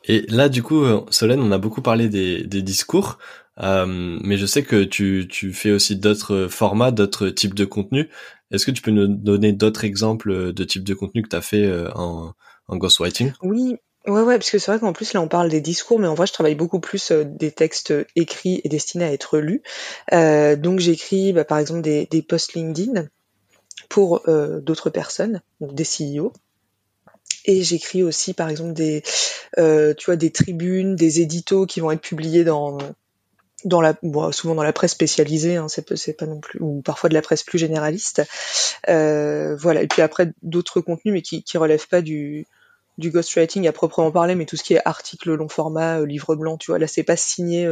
Et 0.05 0.23
là, 0.29 0.49
du 0.49 0.63
coup, 0.63 0.85
Solène, 1.11 1.41
on 1.41 1.51
a 1.51 1.59
beaucoup 1.59 1.83
parlé 1.83 2.09
des, 2.09 2.45
des 2.45 2.63
discours, 2.63 3.19
euh, 3.61 3.85
mais 4.23 4.37
je 4.37 4.47
sais 4.47 4.63
que 4.63 4.85
tu, 4.85 5.27
tu 5.29 5.53
fais 5.53 5.73
aussi 5.73 5.97
d'autres 5.97 6.47
formats, 6.49 6.93
d'autres 6.93 7.29
types 7.29 7.55
de 7.55 7.65
contenus. 7.65 8.07
Est-ce 8.51 8.65
que 8.65 8.71
tu 8.71 8.81
peux 8.81 8.93
nous 8.93 9.09
donner 9.09 9.53
d'autres 9.53 9.85
exemples 9.85 10.53
de 10.53 10.65
types 10.65 10.85
de 10.85 10.95
contenus 10.95 11.25
que 11.25 11.31
tu 11.31 11.37
as 11.37 11.43
fait 11.43 11.71
en, 11.95 12.33
en 12.69 12.77
ghostwriting? 12.77 13.33
Oui, 13.43 13.77
Ouais, 14.09 14.23
ouais, 14.23 14.39
parce 14.39 14.51
que 14.51 14.59
c'est 14.59 14.71
vrai 14.71 14.81
qu'en 14.81 14.93
plus 14.95 15.13
là 15.13 15.21
on 15.21 15.29
parle 15.29 15.51
des 15.51 15.61
discours, 15.61 15.99
mais 15.99 16.07
en 16.09 16.15
vrai 16.15 16.27
je 16.27 16.33
travaille 16.33 16.55
beaucoup 16.55 16.81
plus 16.81 17.11
euh, 17.11 17.25
des 17.25 17.53
textes 17.53 17.93
écrits 18.17 18.61
et 18.65 18.69
destinés 18.71 19.05
à 19.05 19.13
être 19.13 19.39
lus. 19.39 19.63
Euh, 20.15 20.57
donc 20.57 20.81
j'écris 20.81 21.33
bah, 21.35 21.45
par 21.45 21.59
exemple 21.59 21.83
des, 21.83 22.07
des 22.07 22.23
posts 22.23 22.55
LinkedIn 22.55 23.07
pour 23.91 24.23
euh, 24.29 24.61
d'autres 24.61 24.91
personnes, 24.91 25.43
donc 25.61 25.75
des 25.75 25.85
CEO. 25.85 26.33
Et 27.45 27.63
j'écris 27.63 28.03
aussi 28.03 28.33
par 28.35 28.49
exemple 28.49 28.73
des, 28.73 29.03
euh, 29.59 29.95
tu 29.95 30.07
vois, 30.07 30.17
des 30.17 30.31
tribunes, 30.31 30.97
des 30.97 31.21
éditos 31.21 31.67
qui 31.67 31.81
vont 31.81 31.91
être 31.91 32.01
publiés 32.01 32.45
dans 32.45 32.79
dans 33.65 33.81
la 33.81 33.95
bon, 34.03 34.31
souvent 34.33 34.55
dans 34.55 34.63
la 34.63 34.73
presse 34.73 34.93
spécialisée 34.93 35.57
hein, 35.57 35.67
c'est 35.69 36.17
pas 36.17 36.27
non 36.27 36.41
plus 36.41 36.61
ou 36.61 36.81
parfois 36.83 37.09
de 37.09 37.15
la 37.15 37.23
presse 37.23 37.43
plus 37.43 37.59
généraliste 37.59 38.23
euh, 38.89 39.57
voilà 39.57 39.83
et 39.83 39.89
puis 39.89 40.01
après 40.01 40.33
d'autres 40.43 40.81
contenus 40.81 41.13
mais 41.13 41.23
qui 41.23 41.43
qui 41.43 41.59
relèvent 41.59 41.89
pas 41.89 42.01
du 42.01 42.47
du 42.99 43.11
ghostwriting 43.11 43.67
à 43.67 43.73
proprement 43.73 44.11
parler, 44.11 44.35
mais 44.35 44.45
tout 44.45 44.57
ce 44.57 44.63
qui 44.63 44.75
est 44.75 44.81
article 44.85 45.35
long 45.35 45.49
format, 45.49 46.05
livre 46.05 46.37
blanc, 46.37 46.59
tu 46.59 46.71
vois, 46.71 46.79
là 46.79 46.87
c'est 46.87 47.05
pas 47.05 47.17
signé, 47.17 47.67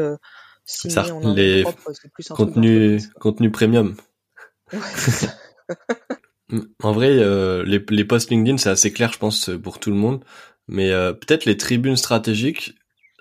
signé 0.64 0.94
Ça, 0.94 1.14
en 1.14 1.34
les 1.34 1.62
propre, 1.62 1.92
c'est 1.92 2.10
plus 2.10 2.30
un 2.30 2.34
contenu, 2.34 3.00
contenu 3.20 3.50
premium. 3.50 3.96
Ouais, 4.72 4.78
en 6.82 6.92
vrai, 6.92 7.16
les, 7.64 7.84
les 7.88 8.04
posts 8.04 8.30
LinkedIn, 8.30 8.56
c'est 8.56 8.70
assez 8.70 8.92
clair, 8.92 9.12
je 9.12 9.18
pense, 9.18 9.50
pour 9.62 9.78
tout 9.78 9.90
le 9.90 9.96
monde. 9.96 10.24
Mais 10.68 10.90
peut-être 10.90 11.44
les 11.44 11.56
tribunes 11.56 11.96
stratégiques, 11.96 12.74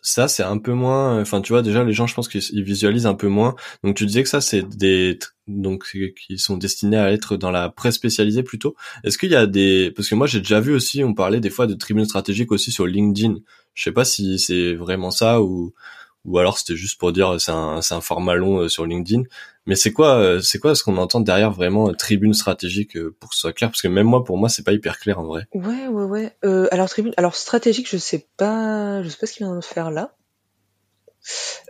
ça 0.05 0.27
c'est 0.27 0.43
un 0.43 0.59
peu 0.59 0.73
moins 0.73 1.19
enfin 1.19 1.41
tu 1.41 1.51
vois 1.51 1.63
déjà 1.63 1.83
les 1.83 1.93
gens 1.93 2.05
je 2.05 2.13
pense 2.13 2.27
qu'ils 2.27 2.63
visualisent 2.63 3.07
un 3.07 3.15
peu 3.15 3.27
moins. 3.27 3.55
Donc 3.83 3.95
tu 3.95 4.05
disais 4.05 4.23
que 4.23 4.29
ça 4.29 4.39
c'est 4.39 4.61
des 4.61 5.17
donc 5.47 5.85
qui 6.15 6.37
sont 6.37 6.57
destinés 6.57 6.97
à 6.97 7.11
être 7.11 7.37
dans 7.37 7.51
la 7.51 7.69
presse 7.69 7.95
spécialisée 7.95 8.43
plutôt. 8.43 8.75
Est-ce 9.03 9.17
qu'il 9.17 9.31
y 9.31 9.35
a 9.35 9.47
des 9.47 9.91
parce 9.95 10.07
que 10.07 10.15
moi 10.15 10.27
j'ai 10.27 10.39
déjà 10.39 10.59
vu 10.59 10.73
aussi 10.73 11.03
on 11.03 11.13
parlait 11.15 11.39
des 11.39 11.49
fois 11.49 11.65
de 11.65 11.73
tribunes 11.73 12.05
stratégiques 12.05 12.51
aussi 12.51 12.71
sur 12.71 12.85
LinkedIn. 12.85 13.37
Je 13.73 13.83
sais 13.83 13.91
pas 13.91 14.05
si 14.05 14.37
c'est 14.39 14.75
vraiment 14.75 15.11
ça 15.11 15.41
ou 15.41 15.73
ou 16.25 16.38
alors 16.39 16.57
c'était 16.57 16.75
juste 16.75 16.99
pour 16.99 17.11
dire 17.11 17.39
c'est 17.39 17.51
un 17.51 17.79
un 17.89 18.01
format 18.01 18.35
long 18.35 18.61
euh, 18.61 18.69
sur 18.69 18.85
LinkedIn. 18.85 19.23
Mais 19.67 19.75
c'est 19.75 19.91
quoi 19.91 20.15
euh, 20.15 20.41
c'est 20.41 20.59
quoi 20.59 20.75
ce 20.75 20.83
qu'on 20.83 20.97
entend 20.97 21.21
derrière 21.21 21.51
vraiment 21.51 21.89
euh, 21.89 21.93
tribune 21.93 22.33
stratégique 22.33 22.97
pour 23.19 23.29
que 23.29 23.35
ce 23.35 23.41
soit 23.41 23.53
clair? 23.53 23.69
Parce 23.69 23.81
que 23.81 23.88
même 23.88 24.07
moi 24.07 24.23
pour 24.23 24.38
moi 24.38 24.49
c'est 24.49 24.63
pas 24.63 24.73
hyper 24.73 24.99
clair 24.99 25.19
en 25.19 25.25
vrai. 25.25 25.47
Ouais 25.53 25.88
ouais 25.88 26.03
ouais. 26.03 26.67
Alors 26.71 26.89
tribune 26.89 27.13
alors 27.17 27.35
stratégique 27.35 27.89
je 27.89 27.97
sais 27.97 28.27
pas 28.38 29.03
je 29.03 29.09
sais 29.09 29.17
pas 29.17 29.27
ce 29.27 29.33
qu'il 29.33 29.45
vient 29.45 29.55
de 29.55 29.63
faire 29.63 29.91
là 29.91 30.15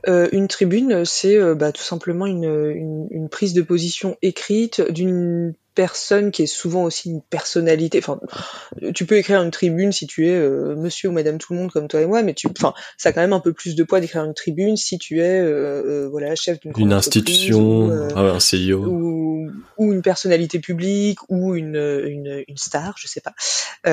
euh, 0.08 0.28
une 0.32 0.48
tribune, 0.48 1.06
c'est 1.06 1.38
euh, 1.38 1.56
bah, 1.56 1.72
tout 1.72 1.84
simplement 1.84 2.26
une, 2.26 2.44
une, 2.44 3.08
une, 3.10 3.30
prise 3.30 3.54
de 3.54 3.62
position 3.62 4.18
écrite 4.22 4.82
d'une 4.92 5.54
personne 5.74 6.32
qui 6.32 6.44
est 6.44 6.48
souvent 6.48 6.84
aussi 6.84 7.10
une 7.10 7.22
personnalité. 7.22 8.00
Enfin, 8.00 8.20
tu 8.94 9.06
peux 9.06 9.18
écrire 9.18 9.42
une 9.42 9.52
tribune 9.52 9.92
si 9.92 10.08
tu 10.08 10.28
es 10.28 10.36
euh, 10.36 10.76
monsieur 10.76 11.10
ou 11.10 11.12
madame 11.12 11.38
tout 11.38 11.54
le 11.54 11.60
monde 11.60 11.72
comme 11.72 11.88
toi 11.88 12.02
et 12.02 12.06
moi, 12.06 12.22
mais 12.24 12.34
tu, 12.34 12.48
enfin, 12.48 12.74
ça 12.98 13.10
a 13.10 13.12
quand 13.14 13.22
même 13.22 13.34
un 13.34 13.40
peu 13.40 13.52
plus 13.52 13.76
de 13.76 13.84
poids 13.84 14.00
d'écrire 14.00 14.24
une 14.24 14.34
tribune 14.34 14.78
si 14.78 14.98
tu 14.98 15.22
es, 15.22 15.42
voilà, 16.08 16.36
chef 16.36 16.60
d'une 16.60 16.74
une 16.78 16.94
institution, 16.94 17.88
ou, 17.88 18.10
ah 18.16 18.22
un 18.22 18.38
CEO, 18.38 18.86
ou, 18.86 19.52
ou, 19.78 19.94
une 19.94 20.02
personnalité 20.02 20.60
publique, 20.60 21.20
ou 21.30 21.56
une, 21.56 21.76
une, 21.76 22.44
une 22.48 22.58
star, 22.58 22.96
je 22.98 23.08
sais 23.08 23.22
pas. 23.22 23.34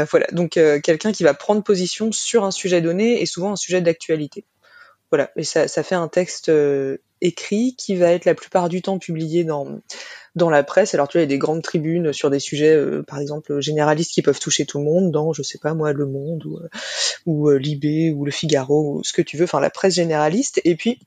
voilà, 0.04 0.26
donc 0.32 0.50
quelqu'un 0.82 1.12
qui 1.12 1.24
va 1.24 1.34
prendre 1.34 1.62
position 1.62 2.12
sur 2.12 2.44
un 2.44 2.50
sujet 2.50 2.80
donné 2.80 3.22
et 3.22 3.26
souvent 3.26 3.52
un 3.52 3.56
sujet 3.56 3.80
d'actualité. 3.80 4.44
Voilà, 5.12 5.30
et 5.36 5.44
ça, 5.44 5.68
ça 5.68 5.82
fait 5.82 5.94
un 5.94 6.08
texte 6.08 6.48
euh, 6.48 6.96
écrit 7.20 7.76
qui 7.76 7.96
va 7.96 8.12
être 8.12 8.24
la 8.24 8.34
plupart 8.34 8.70
du 8.70 8.80
temps 8.80 8.98
publié 8.98 9.44
dans 9.44 9.80
dans 10.36 10.48
la 10.48 10.64
presse. 10.64 10.94
Alors 10.94 11.06
tu 11.06 11.18
vois, 11.18 11.20
il 11.20 11.24
y 11.24 11.30
a 11.30 11.34
des 11.34 11.38
grandes 11.38 11.62
tribunes 11.62 12.14
sur 12.14 12.30
des 12.30 12.38
sujets, 12.38 12.74
euh, 12.74 13.02
par 13.02 13.18
exemple 13.18 13.60
généralistes 13.60 14.12
qui 14.12 14.22
peuvent 14.22 14.40
toucher 14.40 14.64
tout 14.64 14.78
le 14.78 14.84
monde, 14.84 15.12
dans 15.12 15.34
je 15.34 15.42
sais 15.42 15.58
pas 15.58 15.74
moi 15.74 15.92
Le 15.92 16.06
Monde 16.06 16.46
ou, 16.46 16.56
euh, 16.56 16.68
ou 17.26 17.50
Libé 17.50 18.10
ou 18.10 18.24
Le 18.24 18.30
Figaro 18.30 18.96
ou 18.96 19.04
ce 19.04 19.12
que 19.12 19.20
tu 19.20 19.36
veux, 19.36 19.44
enfin 19.44 19.60
la 19.60 19.68
presse 19.68 19.96
généraliste. 19.96 20.62
Et 20.64 20.76
puis 20.76 20.98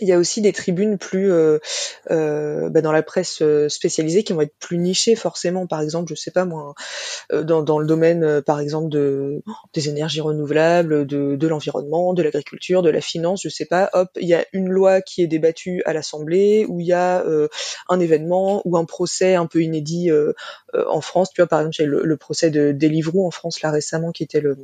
il 0.00 0.08
y 0.08 0.12
a 0.12 0.18
aussi 0.18 0.40
des 0.40 0.52
tribunes 0.52 0.98
plus 0.98 1.30
euh, 1.30 1.58
euh, 2.10 2.68
bah 2.70 2.80
dans 2.80 2.92
la 2.92 3.02
presse 3.02 3.42
euh, 3.42 3.68
spécialisée 3.68 4.24
qui 4.24 4.32
vont 4.32 4.40
être 4.40 4.54
plus 4.58 4.78
nichées 4.78 5.16
forcément. 5.16 5.66
Par 5.66 5.80
exemple, 5.80 6.10
je 6.10 6.14
sais 6.20 6.30
pas 6.30 6.44
moi, 6.44 6.74
euh, 7.32 7.42
dans, 7.42 7.62
dans 7.62 7.78
le 7.78 7.86
domaine 7.86 8.24
euh, 8.24 8.42
par 8.42 8.60
exemple 8.60 8.88
de 8.88 9.42
des 9.74 9.88
énergies 9.88 10.20
renouvelables, 10.20 11.06
de, 11.06 11.36
de 11.36 11.48
l'environnement, 11.48 12.14
de 12.14 12.22
l'agriculture, 12.22 12.82
de 12.82 12.90
la 12.90 13.00
finance, 13.00 13.42
je 13.42 13.48
sais 13.48 13.66
pas. 13.66 13.90
Hop, 13.92 14.08
il 14.20 14.28
y 14.28 14.34
a 14.34 14.44
une 14.52 14.68
loi 14.68 15.00
qui 15.00 15.22
est 15.22 15.26
débattue 15.26 15.82
à 15.84 15.92
l'Assemblée, 15.92 16.66
où 16.68 16.80
il 16.80 16.86
y 16.86 16.92
a 16.92 17.24
un 17.88 18.00
événement 18.00 18.62
ou 18.64 18.76
un 18.76 18.84
procès 18.84 19.34
un 19.34 19.46
peu 19.46 19.62
inédit 19.62 20.10
en 20.74 21.00
France. 21.00 21.30
Tu 21.32 21.40
vois, 21.40 21.48
par 21.48 21.60
exemple, 21.60 21.82
a 21.82 21.84
le, 21.86 22.02
le 22.04 22.16
procès 22.16 22.50
de 22.50 22.72
Deliveroo 22.72 23.26
en 23.26 23.30
France 23.30 23.62
là 23.62 23.70
récemment, 23.70 24.12
qui 24.12 24.22
était 24.22 24.40
le 24.40 24.56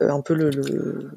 un 0.00 0.20
peu 0.20 0.34
le, 0.34 0.50
le 0.50 1.10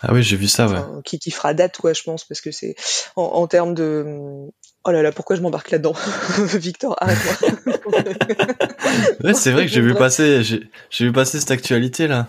ah 0.00 0.12
oui, 0.12 0.22
j'ai 0.22 0.36
vu 0.36 0.48
ça, 0.48 0.66
ouais. 0.66 1.02
qui, 1.04 1.18
qui 1.18 1.30
fera 1.30 1.54
date, 1.54 1.76
quoi, 1.78 1.92
je 1.92 2.02
pense, 2.02 2.24
parce 2.24 2.40
que 2.40 2.50
c'est 2.50 2.74
en, 3.16 3.22
en 3.22 3.46
termes 3.46 3.74
de. 3.74 4.48
Oh 4.84 4.90
là 4.90 5.02
là, 5.02 5.12
pourquoi 5.12 5.36
je 5.36 5.42
m'embarque 5.42 5.70
là-dedans 5.70 5.94
Victor, 6.54 6.96
arrête-moi. 7.00 7.74
ouais, 9.24 9.34
c'est 9.34 9.52
vrai 9.52 9.66
que 9.66 9.70
j'ai 9.70 9.80
vu 9.80 9.94
passer, 9.94 10.42
j'ai 10.42 11.04
vu 11.04 11.12
passer 11.12 11.38
cette 11.38 11.52
actualité 11.52 12.08
là 12.08 12.28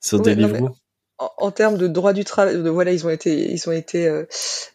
sur 0.00 0.20
des 0.20 0.34
livres. 0.34 0.74
En, 1.18 1.30
en, 1.36 1.50
termes 1.50 1.78
de 1.78 1.88
droit 1.88 2.12
du 2.12 2.24
travail, 2.24 2.56
voilà, 2.68 2.92
ils 2.92 3.06
ont 3.06 3.10
été, 3.10 3.52
ils 3.52 3.68
ont 3.68 3.72
été 3.72 4.06
euh, 4.06 4.24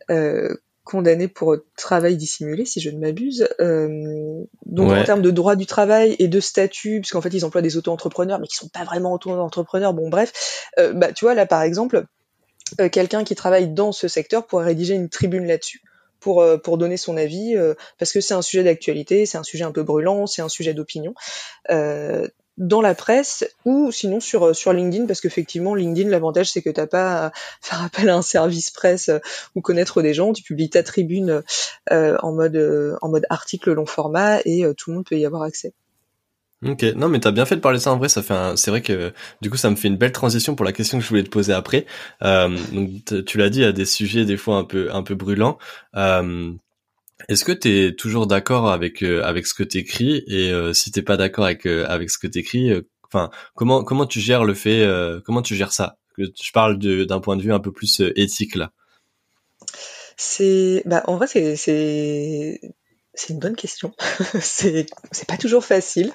euh, 0.09 0.55
condamnés 0.83 1.27
pour 1.27 1.55
travail 1.77 2.17
dissimulé, 2.17 2.65
si 2.65 2.81
je 2.81 2.89
ne 2.89 2.99
m'abuse. 2.99 3.47
Euh, 3.59 4.43
donc 4.65 4.91
en 4.91 5.03
termes 5.03 5.21
de 5.21 5.31
droit 5.31 5.55
du 5.55 5.65
travail 5.65 6.15
et 6.19 6.27
de 6.27 6.39
statut, 6.39 6.99
puisqu'en 6.99 7.21
fait 7.21 7.29
ils 7.29 7.45
emploient 7.45 7.61
des 7.61 7.77
auto-entrepreneurs, 7.77 8.39
mais 8.39 8.47
qui 8.47 8.55
sont 8.55 8.67
pas 8.67 8.83
vraiment 8.83 9.13
auto-entrepreneurs. 9.13 9.93
Bon 9.93 10.09
bref, 10.09 10.67
euh, 10.79 10.93
bah 10.93 11.11
tu 11.13 11.25
vois 11.25 11.35
là 11.35 11.45
par 11.45 11.61
exemple, 11.61 12.05
euh, 12.81 12.89
quelqu'un 12.89 13.23
qui 13.23 13.35
travaille 13.35 13.69
dans 13.69 13.91
ce 13.91 14.07
secteur 14.07 14.45
pourrait 14.45 14.65
rédiger 14.65 14.93
une 14.93 15.09
tribune 15.09 15.45
là-dessus. 15.45 15.81
Pour, 16.19 16.41
pour 16.63 16.77
donner 16.77 16.95
son 16.95 17.17
avis, 17.17 17.53
parce 17.99 18.13
que 18.13 18.21
c'est 18.21 18.33
un 18.33 18.41
sujet 18.41 18.63
d'actualité, 18.63 19.25
c'est 19.25 19.37
un 19.37 19.43
sujet 19.43 19.65
un 19.65 19.73
peu 19.73 19.83
brûlant, 19.83 20.25
c'est 20.25 20.41
un 20.41 20.47
sujet 20.47 20.73
d'opinion. 20.73 21.13
Euh, 22.59 22.63
dans 22.63 22.81
la 22.81 22.95
presse 22.95 23.45
ou 23.65 23.91
sinon 23.91 24.19
sur 24.19 24.47
euh, 24.47 24.53
sur 24.53 24.73
LinkedIn 24.73 25.05
parce 25.05 25.21
qu'effectivement 25.21 25.75
LinkedIn 25.75 26.09
l'avantage 26.09 26.51
c'est 26.51 26.61
que 26.61 26.69
t'as 26.69 26.87
pas 26.87 27.27
à 27.27 27.31
faire 27.61 27.83
appel 27.83 28.09
à 28.09 28.15
un 28.15 28.21
service 28.21 28.71
presse 28.71 29.09
euh, 29.09 29.19
ou 29.55 29.61
connaître 29.61 30.01
des 30.01 30.13
gens 30.13 30.33
tu 30.33 30.43
publies 30.43 30.69
ta 30.69 30.83
tribune 30.83 31.43
euh, 31.91 32.17
en 32.21 32.33
mode 32.33 32.55
euh, 32.55 32.95
en 33.01 33.09
mode 33.09 33.25
article 33.29 33.71
long 33.73 33.85
format 33.85 34.39
et 34.45 34.65
tout 34.77 34.91
le 34.91 34.97
monde 34.97 35.05
peut 35.05 35.17
y 35.17 35.25
avoir 35.25 35.43
accès 35.43 35.73
Ok, 36.65 36.83
non 36.95 37.09
mais 37.09 37.19
t'as 37.19 37.31
bien 37.31 37.45
fait 37.45 37.57
de 37.57 37.61
parler 37.61 37.77
ça 37.77 37.91
en 37.91 37.97
vrai, 37.97 38.07
ça 38.07 38.23
fait 38.23 38.33
un... 38.33 38.55
c'est 38.55 38.71
vrai 38.71 38.81
que 38.81 39.11
du 39.41 39.49
coup 39.49 39.57
ça 39.57 39.69
me 39.69 39.75
fait 39.75 39.89
une 39.89 39.97
belle 39.97 40.13
transition 40.13 40.55
pour 40.55 40.63
la 40.63 40.71
question 40.71 40.97
que 40.97 41.03
je 41.03 41.09
voulais 41.09 41.23
te 41.23 41.29
poser 41.29 41.51
après. 41.51 41.85
donc 42.21 43.03
tu 43.25 43.37
l'as 43.37 43.49
dit, 43.49 43.59
il 43.59 43.63
y 43.63 43.65
a 43.65 43.73
des 43.73 43.83
sujets 43.83 44.23
des 44.23 44.37
fois 44.37 44.55
un 44.59 44.63
peu 44.63 44.89
un 44.93 45.03
peu 45.03 45.13
brûlants. 45.13 45.57
Est-ce 47.29 47.45
que 47.45 47.51
tu 47.51 47.69
es 47.69 47.95
toujours 47.95 48.27
d'accord 48.27 48.71
avec 48.71 49.03
euh, 49.03 49.23
avec 49.23 49.47
ce 49.47 49.53
que 49.53 49.63
t'écris 49.63 50.23
et 50.27 50.51
euh, 50.51 50.73
si 50.73 50.91
t'es 50.91 51.01
pas 51.01 51.17
d'accord 51.17 51.45
avec 51.45 51.65
euh, 51.65 51.85
avec 51.87 52.09
ce 52.09 52.17
que 52.17 52.27
t'écris, 52.27 52.71
enfin 53.03 53.29
comment 53.55 53.83
comment 53.83 54.05
tu 54.05 54.19
gères 54.19 54.43
le 54.43 54.53
fait, 54.53 54.87
comment 55.25 55.41
tu 55.41 55.55
gères 55.55 55.73
ça? 55.73 55.97
Je 56.17 56.51
parle 56.51 56.77
d'un 56.77 57.19
point 57.19 57.37
de 57.37 57.41
vue 57.41 57.53
un 57.53 57.59
peu 57.59 57.71
plus 57.71 58.01
éthique 58.15 58.55
là. 58.55 58.71
C'est 60.17 60.83
bah 60.85 61.03
en 61.07 61.17
vrai 61.17 61.27
c'est 61.27 61.55
c'est 61.55 62.59
c'est 63.13 63.33
une 63.33 63.39
bonne 63.39 63.55
question. 63.55 63.93
c'est 64.39 64.85
c'est 65.11 65.27
pas 65.27 65.37
toujours 65.37 65.63
facile. 65.63 66.11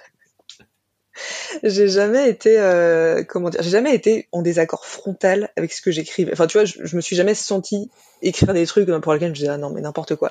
j'ai 1.63 1.89
jamais 1.89 2.29
été 2.29 2.59
euh, 2.59 3.25
comment 3.25 3.51
dire 3.51 3.63
j'ai 3.63 3.71
jamais 3.71 3.95
été 3.95 4.29
en 4.33 4.43
désaccord 4.43 4.87
frontal 4.87 5.51
avec 5.57 5.73
ce 5.73 5.83
que 5.83 5.91
j'écrivais. 5.91 6.33
Enfin 6.33 6.47
tu 6.47 6.59
vois 6.59 6.65
je, 6.65 6.79
je, 6.85 6.97
me 6.97 7.01
suis 7.01 7.17
jamais 7.17 7.35
senti 7.35 7.91
écrire 8.23 8.53
des 8.53 8.67
trucs 8.67 8.89
pour 8.89 9.13
lesquels 9.13 9.35
je 9.35 9.41
disais 9.41 9.49
ah 9.49 9.59
non 9.59 9.71
mais 9.71 9.81
n'importe 9.81 10.17
quoi. 10.17 10.31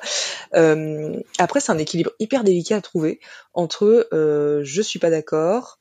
Euh, 0.55 1.15
après 1.39 1.59
c'est 1.59 1.71
un 1.71 1.77
équilibre 1.77 2.11
hyper 2.19 2.43
délicat 2.43 2.77
à 2.77 2.81
trouver 2.81 3.19
entre 3.53 4.07
euh, 4.13 4.61
je 4.63 4.81
suis 4.81 4.99
pas 4.99 5.09
d'accord 5.09 5.79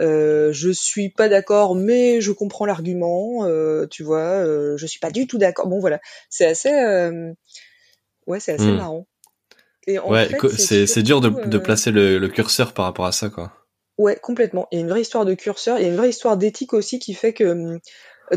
euh, 0.00 0.52
je 0.52 0.70
suis 0.70 1.10
pas 1.10 1.28
d'accord 1.28 1.74
mais 1.74 2.20
je 2.20 2.32
comprends 2.32 2.66
l'argument 2.66 3.44
euh, 3.44 3.86
tu 3.86 4.02
vois 4.02 4.44
je 4.76 4.86
suis 4.86 5.00
pas 5.00 5.10
du 5.10 5.26
tout 5.26 5.38
d'accord. 5.38 5.68
Bon 5.68 5.80
voilà. 5.80 6.00
C'est 6.28 6.46
assez 6.46 6.70
ouais 8.26 8.40
c'est 8.40 8.54
assez 8.54 8.64
hmm. 8.64 8.76
marrant. 8.76 9.06
Et 9.86 9.98
en 9.98 10.10
ouais 10.10 10.28
c'est 10.56 11.02
dur 11.02 11.20
de, 11.20 11.28
de 11.28 11.58
placer 11.58 11.90
le, 11.90 12.18
le 12.18 12.28
curseur 12.28 12.72
par 12.72 12.86
rapport 12.86 13.06
à 13.06 13.12
ça 13.12 13.28
quoi 13.28 13.63
Ouais, 13.98 14.16
complètement. 14.20 14.66
Il 14.72 14.76
y 14.76 14.78
a 14.78 14.80
une 14.82 14.90
vraie 14.90 15.02
histoire 15.02 15.24
de 15.24 15.34
curseur, 15.34 15.78
il 15.78 15.82
y 15.82 15.84
a 15.86 15.88
une 15.88 15.96
vraie 15.96 16.08
histoire 16.08 16.36
d'éthique 16.36 16.72
aussi 16.72 16.98
qui 16.98 17.14
fait 17.14 17.32
que, 17.32 17.44
hum, 17.44 17.80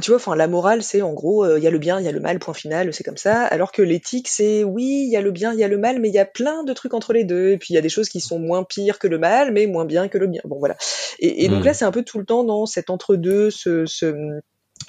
tu 0.02 0.12
vois, 0.12 0.18
enfin, 0.18 0.36
la 0.36 0.48
morale, 0.48 0.84
c'est 0.84 1.02
en 1.02 1.14
gros, 1.14 1.46
euh, 1.46 1.58
il 1.58 1.64
y 1.64 1.68
a 1.68 1.72
le 1.72 1.80
bien, 1.80 2.00
il 2.00 2.06
y 2.06 2.10
a 2.10 2.12
le 2.12 2.20
mal, 2.20 2.40
point 2.40 2.54
final, 2.54 2.94
c'est 2.94 3.04
comme 3.04 3.18
ça. 3.18 3.44
Alors 3.44 3.72
que 3.72 3.82
l'éthique, 3.82 4.28
c'est 4.28 4.64
oui, 4.64 5.04
il 5.08 5.10
y 5.10 5.16
a 5.16 5.22
le 5.22 5.32
bien, 5.32 5.54
il 5.54 5.60
y 5.60 5.64
a 5.64 5.68
le 5.68 5.78
mal, 5.78 6.00
mais 6.00 6.10
il 6.10 6.14
y 6.14 6.20
a 6.20 6.26
plein 6.26 6.64
de 6.64 6.74
trucs 6.74 6.94
entre 6.94 7.14
les 7.14 7.24
deux. 7.24 7.52
Et 7.52 7.58
puis 7.58 7.74
il 7.74 7.76
y 7.76 7.78
a 7.78 7.82
des 7.82 7.90
choses 7.90 8.10
qui 8.10 8.20
sont 8.20 8.38
moins 8.38 8.64
pires 8.64 9.00
que 9.00 9.08
le 9.08 9.18
mal, 9.18 9.52
mais 9.52 9.66
moins 9.66 9.86
bien 9.86 10.10
que 10.10 10.18
le 10.18 10.28
bien. 10.28 10.42
Bon, 10.46 10.60
voilà. 10.60 10.76
Et, 11.20 11.46
et 11.46 11.50
donc 11.50 11.62
mmh. 11.62 11.66
là, 11.66 11.74
c'est 11.74 11.86
un 11.86 11.92
peu 11.92 12.04
tout 12.04 12.20
le 12.20 12.26
temps 12.26 12.44
dans 12.44 12.66
cet 12.66 12.90
entre-deux, 12.90 13.50
ce, 13.50 13.86
ce, 13.86 14.14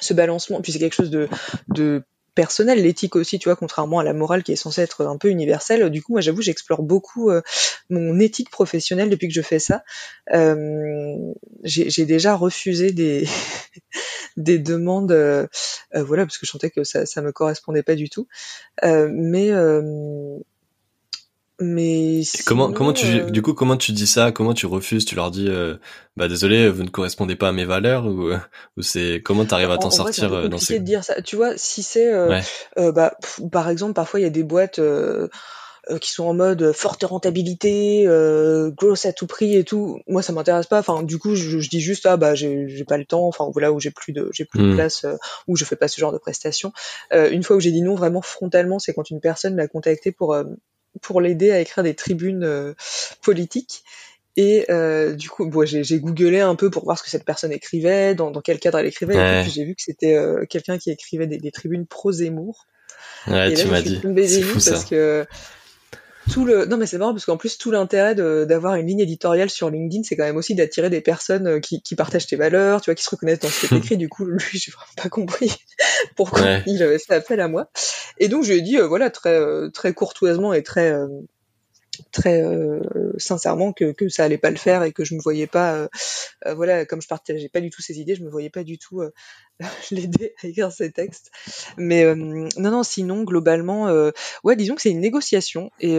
ce 0.00 0.14
balancement. 0.14 0.60
Puis 0.60 0.72
c'est 0.72 0.80
quelque 0.80 0.94
chose 0.94 1.10
de, 1.10 1.28
de 1.68 2.02
personnel, 2.38 2.80
l'éthique 2.80 3.16
aussi, 3.16 3.40
tu 3.40 3.48
vois, 3.48 3.56
contrairement 3.56 3.98
à 3.98 4.04
la 4.04 4.12
morale 4.12 4.44
qui 4.44 4.52
est 4.52 4.56
censée 4.56 4.80
être 4.80 5.04
un 5.04 5.16
peu 5.16 5.28
universelle. 5.28 5.90
Du 5.90 6.04
coup, 6.04 6.12
moi, 6.12 6.20
j'avoue, 6.20 6.40
j'explore 6.40 6.84
beaucoup 6.84 7.30
euh, 7.30 7.42
mon 7.90 8.20
éthique 8.20 8.48
professionnelle 8.48 9.10
depuis 9.10 9.26
que 9.26 9.34
je 9.34 9.42
fais 9.42 9.58
ça. 9.58 9.82
Euh, 10.32 11.16
j'ai 11.64 12.06
déjà 12.06 12.36
refusé 12.36 12.92
des 12.92 13.26
des 14.36 14.60
demandes, 14.60 15.10
euh, 15.10 15.48
euh, 15.96 16.04
voilà, 16.04 16.26
parce 16.26 16.38
que 16.38 16.46
je 16.46 16.52
sentais 16.52 16.70
que 16.70 16.84
ça, 16.84 17.06
ça 17.06 17.22
me 17.22 17.32
correspondait 17.32 17.82
pas 17.82 17.96
du 17.96 18.08
tout. 18.08 18.28
Euh, 18.84 20.38
mais 21.60 22.22
comment 22.46 22.72
comment 22.72 22.92
tu 22.92 23.06
euh, 23.06 23.30
du 23.30 23.42
coup 23.42 23.52
comment 23.52 23.76
tu 23.76 23.90
dis 23.90 24.06
ça? 24.06 24.30
Comment 24.30 24.54
tu 24.54 24.66
refuses? 24.66 25.04
Tu 25.04 25.16
leur 25.16 25.32
dis 25.32 25.46
euh, 25.48 25.74
bah 26.16 26.28
désolé 26.28 26.68
vous 26.68 26.84
ne 26.84 26.88
correspondez 26.88 27.34
pas 27.34 27.48
à 27.48 27.52
mes 27.52 27.64
valeurs 27.64 28.06
ou 28.06 28.30
ou 28.76 28.82
c'est 28.82 29.20
comment 29.24 29.44
t'arrives 29.44 29.72
à 29.72 29.78
t'en 29.78 29.90
sortir 29.90 30.28
vrai, 30.28 30.44
euh, 30.44 30.48
dans 30.48 30.58
ces 30.58 30.78
de 30.78 30.84
dire 30.84 31.02
ça 31.02 31.20
tu 31.20 31.34
vois 31.34 31.56
si 31.56 31.82
c'est 31.82 32.12
euh, 32.12 32.28
ouais. 32.28 32.92
bah 32.92 33.16
par 33.50 33.70
exemple 33.70 33.94
parfois 33.94 34.20
il 34.20 34.22
y 34.22 34.26
a 34.26 34.30
des 34.30 34.44
boîtes 34.44 34.80
qui 36.00 36.12
sont 36.12 36.26
en 36.26 36.34
mode 36.34 36.72
forte 36.72 37.02
rentabilité, 37.02 38.04
euh, 38.06 38.70
growth 38.70 39.06
à 39.06 39.12
tout 39.14 39.26
prix 39.26 39.56
et 39.56 39.64
tout. 39.64 40.00
Moi, 40.06 40.20
ça 40.20 40.34
m'intéresse 40.34 40.66
pas. 40.66 40.80
Enfin, 40.80 41.02
du 41.02 41.18
coup, 41.18 41.34
je, 41.34 41.66
dis 41.66 41.80
juste 41.80 42.04
ah 42.04 42.18
bah 42.18 42.34
j'ai 42.34 42.84
pas 42.86 42.98
le 42.98 43.06
temps. 43.06 43.26
Enfin, 43.26 43.48
voilà 43.54 43.72
où 43.72 43.80
j'ai 43.80 43.90
plus 43.90 44.12
de 44.12 44.28
j'ai 44.34 44.44
plus 44.44 44.60
de 44.60 44.66
hmm. 44.66 44.74
place, 44.74 45.06
où 45.46 45.56
je 45.56 45.64
fais 45.64 45.76
pas 45.76 45.88
ce 45.88 45.98
genre 45.98 46.12
de 46.12 46.18
prestations. 46.18 46.74
une 47.10 47.42
fois 47.42 47.56
où 47.56 47.60
j'ai 47.60 47.72
dit 47.72 47.80
non 47.80 47.94
vraiment 47.94 48.20
frontalement, 48.20 48.78
c'est 48.78 48.92
quand 48.92 49.08
une 49.08 49.20
personne 49.20 49.54
m'a 49.54 49.66
contacté 49.66 50.12
pour 50.12 50.36
pour 51.02 51.20
l'aider 51.20 51.50
à 51.50 51.60
écrire 51.60 51.84
des 51.84 51.94
tribunes 51.94 52.74
politiques. 53.22 53.84
Et 54.36 54.66
euh, 54.70 55.14
du 55.14 55.28
coup, 55.28 55.46
bon, 55.46 55.66
j'ai 55.66 55.98
googlé 55.98 56.38
un 56.38 56.54
peu 56.54 56.70
pour 56.70 56.84
voir 56.84 56.96
ce 56.96 57.02
que 57.02 57.10
cette 57.10 57.24
personne 57.24 57.50
écrivait, 57.50 58.14
dans, 58.14 58.30
dans 58.30 58.40
quel 58.40 58.60
cadre 58.60 58.78
elle 58.78 58.86
écrivait. 58.86 59.16
Et 59.16 59.42
puis 59.42 59.50
j'ai 59.50 59.64
vu 59.64 59.74
que 59.74 59.82
c'était 59.82 60.14
euh, 60.14 60.46
quelqu'un 60.48 60.78
qui 60.78 60.92
écrivait 60.92 61.26
des, 61.26 61.38
des 61.38 61.50
tribunes 61.50 61.86
pro 61.86 62.12
Zemmour. 62.12 62.66
Ouais, 63.26 63.52
tu 63.54 63.66
m'as 63.66 63.82
dit. 63.82 64.00
C'est 64.28 64.42
fou 64.42 64.60
parce 64.64 64.84
que 64.84 65.26
tout 66.30 66.44
le 66.44 66.66
non 66.66 66.76
mais 66.76 66.86
c'est 66.86 66.98
marrant 66.98 67.12
parce 67.12 67.24
qu'en 67.24 67.36
plus 67.36 67.58
tout 67.58 67.70
l'intérêt 67.70 68.14
d'avoir 68.14 68.74
une 68.74 68.86
ligne 68.86 69.00
éditoriale 69.00 69.50
sur 69.50 69.70
LinkedIn 69.70 70.02
c'est 70.02 70.16
quand 70.16 70.24
même 70.24 70.36
aussi 70.36 70.54
d'attirer 70.54 70.90
des 70.90 71.00
personnes 71.00 71.46
euh, 71.46 71.60
qui, 71.60 71.82
qui, 71.82 71.94
partagent 71.96 72.26
tes 72.26 72.36
valeurs 72.36 72.80
tu 72.80 72.90
vois 72.90 72.94
qui 72.94 73.04
se 73.04 73.10
reconnaissent 73.10 73.40
dans 73.40 73.48
ce 73.48 73.62
que 73.62 73.66
tu 73.74 73.76
écris 73.76 73.96
du 73.96 74.08
coup 74.08 74.24
lui 74.24 74.40
j'ai 74.52 74.70
vraiment 74.70 74.92
pas 74.96 75.08
compris 75.08 75.52
pourquoi 76.16 76.58
il 76.66 76.82
avait 76.82 76.98
fait 76.98 77.14
appel 77.14 77.40
à 77.40 77.48
moi. 77.48 77.70
Et 78.18 78.28
donc 78.28 78.44
je 78.44 78.52
lui 78.52 78.58
ai 78.58 78.62
dit 78.62 78.78
euh, 78.78 78.86
voilà 78.86 79.10
très 79.10 79.40
très 79.72 79.94
courtoisement 79.94 80.52
et 80.52 80.62
très 80.62 80.92
très 82.10 82.42
euh, 82.42 82.80
sincèrement 83.18 83.72
que, 83.72 83.92
que 83.92 84.08
ça 84.08 84.24
allait 84.24 84.38
pas 84.38 84.50
le 84.50 84.56
faire 84.56 84.82
et 84.82 84.92
que 84.92 85.04
je 85.04 85.14
me 85.14 85.20
voyais 85.20 85.46
pas 85.46 85.74
euh, 85.74 85.88
euh, 86.46 86.54
voilà 86.54 86.84
comme 86.84 87.00
je 87.00 87.08
partageais 87.08 87.48
pas 87.48 87.60
du 87.60 87.70
tout 87.70 87.82
ces 87.82 87.98
idées 88.00 88.14
je 88.14 88.22
me 88.22 88.30
voyais 88.30 88.50
pas 88.50 88.64
du 88.64 88.78
tout 88.78 89.02
l'aider 89.90 90.34
à 90.42 90.46
écrire 90.46 90.72
ces 90.72 90.92
textes. 90.92 91.30
Mais 91.76 92.14
non 92.14 92.48
non 92.56 92.82
sinon 92.82 93.24
globalement 93.24 93.88
ouais 94.44 94.56
disons 94.56 94.74
que 94.74 94.82
c'est 94.82 94.90
une 94.90 95.00
négociation 95.00 95.70
et 95.80 95.98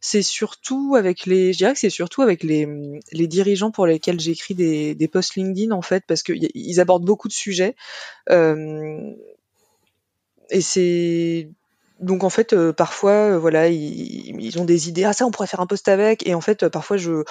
c'est 0.00 0.22
surtout 0.22 0.94
avec 0.96 1.26
les 1.26 1.52
je 1.52 1.58
dirais 1.58 1.72
que 1.72 1.78
c'est 1.78 1.90
surtout 1.90 2.22
avec 2.22 2.42
les, 2.42 2.66
dirigeants 3.12 3.70
pour 3.70 3.86
lesquels 3.86 4.20
j'écris 4.20 4.54
des, 4.54 4.94
des 4.94 5.08
posts 5.08 5.36
LinkedIn 5.36 5.72
en 5.72 5.82
fait 5.82 6.04
parce 6.06 6.22
qu'ils 6.22 6.80
abordent 6.80 7.04
beaucoup 7.04 7.28
de 7.28 7.32
sujets 7.32 7.74
et 10.50 10.60
c'est 10.60 11.48
donc 12.00 12.24
en 12.24 12.30
fait, 12.30 12.52
euh, 12.52 12.72
parfois, 12.72 13.12
euh, 13.12 13.38
voilà, 13.38 13.68
ils, 13.68 14.58
ont 14.58 14.64
des 14.64 14.88
idées. 14.88 15.04
Ah 15.04 15.12
ça, 15.12 15.26
on 15.26 15.30
pourrait 15.30 15.46
faire 15.46 15.60
un 15.60 15.66
post 15.66 15.88
avec. 15.88 16.26
Et 16.26 16.34
en 16.34 16.40
fait, 16.40 16.64
euh, 16.64 16.70
parfois, 16.70 16.96
je 16.96 17.24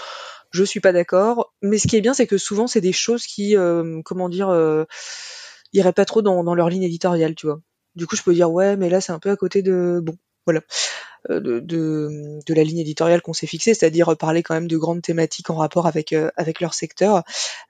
je 0.51 0.63
suis 0.63 0.79
pas 0.79 0.93
d'accord. 0.93 1.53
Mais 1.61 1.77
ce 1.77 1.87
qui 1.87 1.97
est 1.97 2.01
bien, 2.01 2.13
c'est 2.13 2.27
que 2.27 2.37
souvent, 2.37 2.67
c'est 2.67 2.81
des 2.81 2.93
choses 2.93 3.25
qui, 3.25 3.55
comment 4.05 4.29
dire, 4.29 4.49
iraient 5.73 5.93
pas 5.93 6.05
trop 6.05 6.21
dans, 6.21 6.43
dans 6.43 6.55
leur 6.55 6.69
ligne 6.69 6.83
éditoriale, 6.83 7.35
tu 7.35 7.47
vois. 7.47 7.59
Du 7.95 8.07
coup, 8.07 8.15
je 8.15 8.23
peux 8.23 8.33
dire 8.33 8.51
ouais, 8.51 8.77
mais 8.77 8.89
là, 8.89 9.01
c'est 9.01 9.11
un 9.11 9.19
peu 9.19 9.29
à 9.31 9.35
côté 9.35 9.61
de 9.61 9.99
bon, 10.03 10.15
voilà. 10.45 10.61
Euh, 11.29 11.39
de, 11.39 11.59
de, 11.59 12.39
de, 12.45 12.53
la 12.53 12.63
ligne 12.63 12.79
éditoriale 12.79 13.21
qu'on 13.21 13.33
s'est 13.33 13.47
fixée, 13.47 13.73
c'est-à-dire 13.73 14.15
parler 14.17 14.43
quand 14.43 14.53
même 14.53 14.67
de 14.67 14.77
grandes 14.77 15.01
thématiques 15.01 15.49
en 15.49 15.55
rapport 15.55 15.87
avec 15.87 16.13
euh, 16.13 16.29
avec 16.37 16.59
leur 16.59 16.73
secteur. 16.73 17.23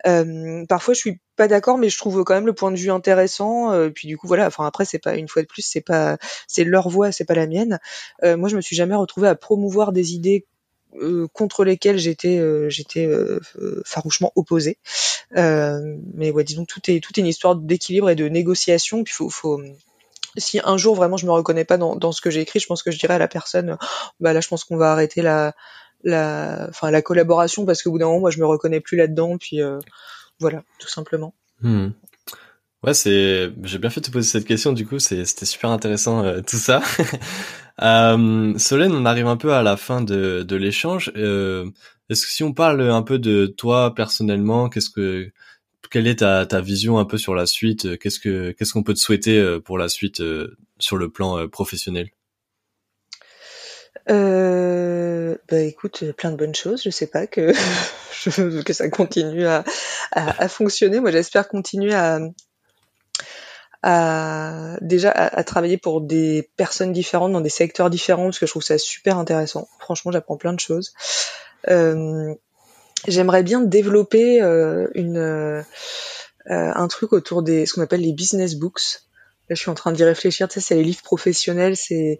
Euh, 0.07 0.65
parfois, 0.65 0.93
je 0.93 0.99
suis 0.99 1.19
pas 1.35 1.47
d'accord, 1.47 1.77
mais 1.77 1.89
je 1.89 1.97
trouve 1.97 2.23
quand 2.23 2.33
même 2.33 2.45
le 2.45 2.53
point 2.53 2.71
de 2.71 2.77
vue 2.77 2.91
intéressant. 2.91 3.71
Euh, 3.71 3.89
puis 3.89 4.07
du 4.07 4.17
coup, 4.17 4.27
voilà. 4.27 4.47
Enfin, 4.47 4.65
après, 4.65 4.83
c'est 4.85 4.99
pas 4.99 5.15
une 5.15 5.27
fois 5.27 5.41
de 5.41 5.47
plus, 5.47 5.61
c'est 5.61 5.81
pas 5.81 6.17
c'est 6.47 6.63
leur 6.63 6.89
voix, 6.89 7.11
c'est 7.11 7.25
pas 7.25 7.35
la 7.35 7.47
mienne. 7.47 7.79
moi, 8.23 8.49
je 8.49 8.55
me 8.55 8.61
suis 8.61 8.75
jamais 8.75 8.95
retrouvée 8.95 9.27
à 9.29 9.35
promouvoir 9.35 9.91
des 9.91 10.13
idées 10.13 10.45
contre 11.33 11.65
lesquelles 11.65 11.97
j'étais 11.97 12.41
j'étais 12.69 13.09
farouchement 13.85 14.31
opposée. 14.35 14.77
mais 15.33 16.31
ouais, 16.31 16.43
disons 16.43 16.65
tout 16.65 16.81
est 16.89 16.99
tout 17.01 17.13
est 17.17 17.21
une 17.21 17.27
histoire 17.27 17.55
d'équilibre 17.55 18.09
et 18.09 18.15
de 18.15 18.27
négociation. 18.27 19.03
Puis 19.03 19.13
faut 19.13 19.29
faut 19.29 19.61
si 20.37 20.59
un 20.63 20.77
jour 20.77 20.95
vraiment 20.95 21.17
je 21.17 21.25
me 21.25 21.31
reconnais 21.31 21.65
pas 21.65 21.77
dans, 21.77 21.95
dans 21.95 22.11
ce 22.11 22.21
que 22.21 22.29
j'ai 22.29 22.41
écrit, 22.41 22.59
je 22.59 22.67
pense 22.67 22.83
que 22.83 22.91
je 22.91 22.99
dirais 22.99 23.15
à 23.15 23.19
la 23.19 23.27
personne, 23.27 23.77
bah 24.19 24.33
là 24.33 24.41
je 24.41 24.47
pense 24.47 24.63
qu'on 24.63 24.77
va 24.77 24.91
arrêter 24.91 25.21
la, 25.21 25.53
la, 26.03 26.67
enfin 26.69 26.91
la 26.91 27.01
collaboration 27.01 27.65
parce 27.65 27.81
qu'au 27.83 27.91
bout 27.91 27.99
d'un 27.99 28.05
moment 28.07 28.19
moi 28.19 28.31
je 28.31 28.39
me 28.39 28.45
reconnais 28.45 28.79
plus 28.79 28.97
là-dedans, 28.97 29.37
puis 29.37 29.61
euh, 29.61 29.79
voilà 30.39 30.63
tout 30.79 30.89
simplement. 30.89 31.33
Hmm. 31.61 31.89
Ouais, 32.85 32.93
c'est, 32.93 33.51
j'ai 33.63 33.79
bien 33.79 33.89
fait 33.89 33.99
de 33.99 34.05
te 34.05 34.11
poser 34.11 34.29
cette 34.29 34.45
question. 34.45 34.71
Du 34.71 34.85
coup, 34.85 34.99
c'était 34.99 35.25
super 35.25 35.71
intéressant 35.71 36.23
euh, 36.23 36.41
tout 36.41 36.57
ça. 36.57 36.83
euh, 37.81 38.53
Solène, 38.59 38.91
on 38.91 39.05
arrive 39.05 39.25
un 39.25 39.37
peu 39.37 39.53
à 39.53 39.63
la 39.63 39.75
fin 39.75 40.01
de, 40.01 40.43
de 40.43 40.55
l'échange. 40.55 41.11
Euh, 41.15 41.67
Est-ce 42.09 42.27
que 42.27 42.31
si 42.31 42.43
on 42.43 42.53
parle 42.53 42.81
un 42.81 43.01
peu 43.01 43.17
de 43.17 43.47
toi 43.47 43.95
personnellement, 43.95 44.69
qu'est-ce 44.69 44.91
que 44.91 45.31
quelle 45.89 46.07
est 46.07 46.19
ta, 46.19 46.45
ta, 46.45 46.61
vision 46.61 46.97
un 46.97 47.05
peu 47.05 47.17
sur 47.17 47.35
la 47.35 47.45
suite 47.45 47.97
Qu'est-ce 47.99 48.19
que 48.19 48.51
qu'est-ce 48.51 48.73
qu'on 48.73 48.83
peut 48.83 48.93
te 48.93 48.99
souhaiter 48.99 49.37
euh, 49.37 49.59
pour 49.59 49.77
la 49.77 49.89
suite 49.89 50.21
euh, 50.21 50.57
sur 50.79 50.97
le 50.97 51.09
plan 51.09 51.37
euh, 51.37 51.47
professionnel? 51.47 52.09
Euh, 54.09 55.35
bah 55.49 55.59
écoute, 55.59 56.11
plein 56.11 56.31
de 56.31 56.37
bonnes 56.37 56.55
choses. 56.55 56.83
Je 56.83 56.89
sais 56.89 57.07
pas 57.07 57.27
que 57.27 57.53
que 58.63 58.73
ça 58.73 58.89
continue 58.89 59.45
à, 59.45 59.63
à, 60.11 60.43
à 60.43 60.47
fonctionner. 60.47 60.99
Moi, 60.99 61.11
j'espère 61.11 61.47
continuer 61.47 61.93
à, 61.93 62.19
à 63.81 64.77
déjà 64.81 65.11
à, 65.11 65.43
travailler 65.43 65.77
pour 65.77 66.01
des 66.01 66.49
personnes 66.57 66.91
différentes 66.91 67.31
dans 67.31 67.41
des 67.41 67.49
secteurs 67.49 67.89
différents 67.89 68.25
parce 68.25 68.39
que 68.39 68.45
je 68.45 68.51
trouve 68.51 68.63
ça 68.63 68.77
super 68.77 69.17
intéressant. 69.17 69.67
Franchement, 69.79 70.11
j'apprends 70.11 70.37
plein 70.37 70.53
de 70.53 70.59
choses. 70.59 70.93
Euh, 71.69 72.33
J'aimerais 73.07 73.43
bien 73.43 73.61
développer 73.61 74.41
euh, 74.41 74.87
une, 74.95 75.17
euh, 75.17 75.61
un 76.47 76.87
truc 76.87 77.13
autour 77.13 77.43
des 77.43 77.65
ce 77.65 77.73
qu'on 77.73 77.81
appelle 77.81 78.01
les 78.01 78.13
business 78.13 78.55
books. 78.55 79.01
Là, 79.49 79.55
je 79.55 79.61
suis 79.61 79.69
en 79.69 79.75
train 79.75 79.91
d'y 79.91 80.03
réfléchir. 80.03 80.47
Tu 80.47 80.55
sais, 80.55 80.59
c'est 80.59 80.75
les 80.75 80.83
livres 80.83 81.03
professionnels, 81.03 81.77
c'est 81.77 82.17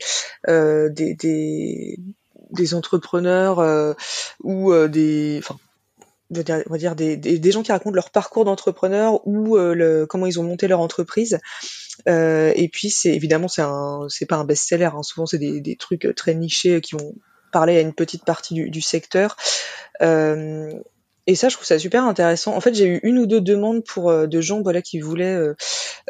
euh, 0.47 0.89
des, 0.89 1.97
entrepreneurs 2.73 3.59
euh, 3.59 3.93
ou 4.43 4.71
euh, 4.71 4.87
des, 4.87 5.39
enfin, 5.39 5.57
on 6.31 6.71
va 6.71 6.77
dire 6.77 6.95
des, 6.95 7.17
des, 7.17 7.51
gens 7.51 7.63
qui 7.63 7.71
racontent 7.71 7.95
leur 7.95 8.11
parcours 8.11 8.45
d'entrepreneur 8.45 9.25
ou 9.27 9.57
comment 10.07 10.25
ils 10.27 10.39
ont 10.39 10.43
monté 10.43 10.67
leur 10.67 10.79
entreprise. 10.79 11.39
et 12.07 12.69
puis, 12.71 12.89
c'est 12.89 13.13
évidemment, 13.13 13.47
c'est 13.47 13.63
un, 13.63 14.07
pas 14.29 14.35
un 14.37 14.45
best-seller. 14.45 14.91
Hein. 14.93 15.03
Souvent, 15.03 15.25
c'est 15.25 15.39
des, 15.39 15.61
des 15.61 15.75
trucs 15.75 16.07
très 16.15 16.35
nichés 16.35 16.81
qui 16.81 16.95
vont 16.95 17.15
parler 17.51 17.77
à 17.77 17.81
une 17.81 17.93
petite 17.93 18.25
partie 18.25 18.69
du, 18.69 18.81
secteur. 18.81 19.37
Euh, 20.01 20.73
et 21.27 21.33
ça, 21.33 21.49
je 21.49 21.55
trouve 21.55 21.65
ça 21.65 21.79
super 21.79 22.03
intéressant. 22.03 22.55
En 22.55 22.61
fait, 22.61 22.75
j'ai 22.75 22.85
eu 22.85 22.99
une 23.01 23.17
ou 23.17 23.25
deux 23.25 23.41
demandes 23.41 23.83
pour 23.83 24.11
euh, 24.11 24.27
de 24.27 24.41
gens 24.41 24.61
voilà 24.61 24.83
qui 24.83 24.99
voulaient 24.99 25.35
euh, 25.35 25.55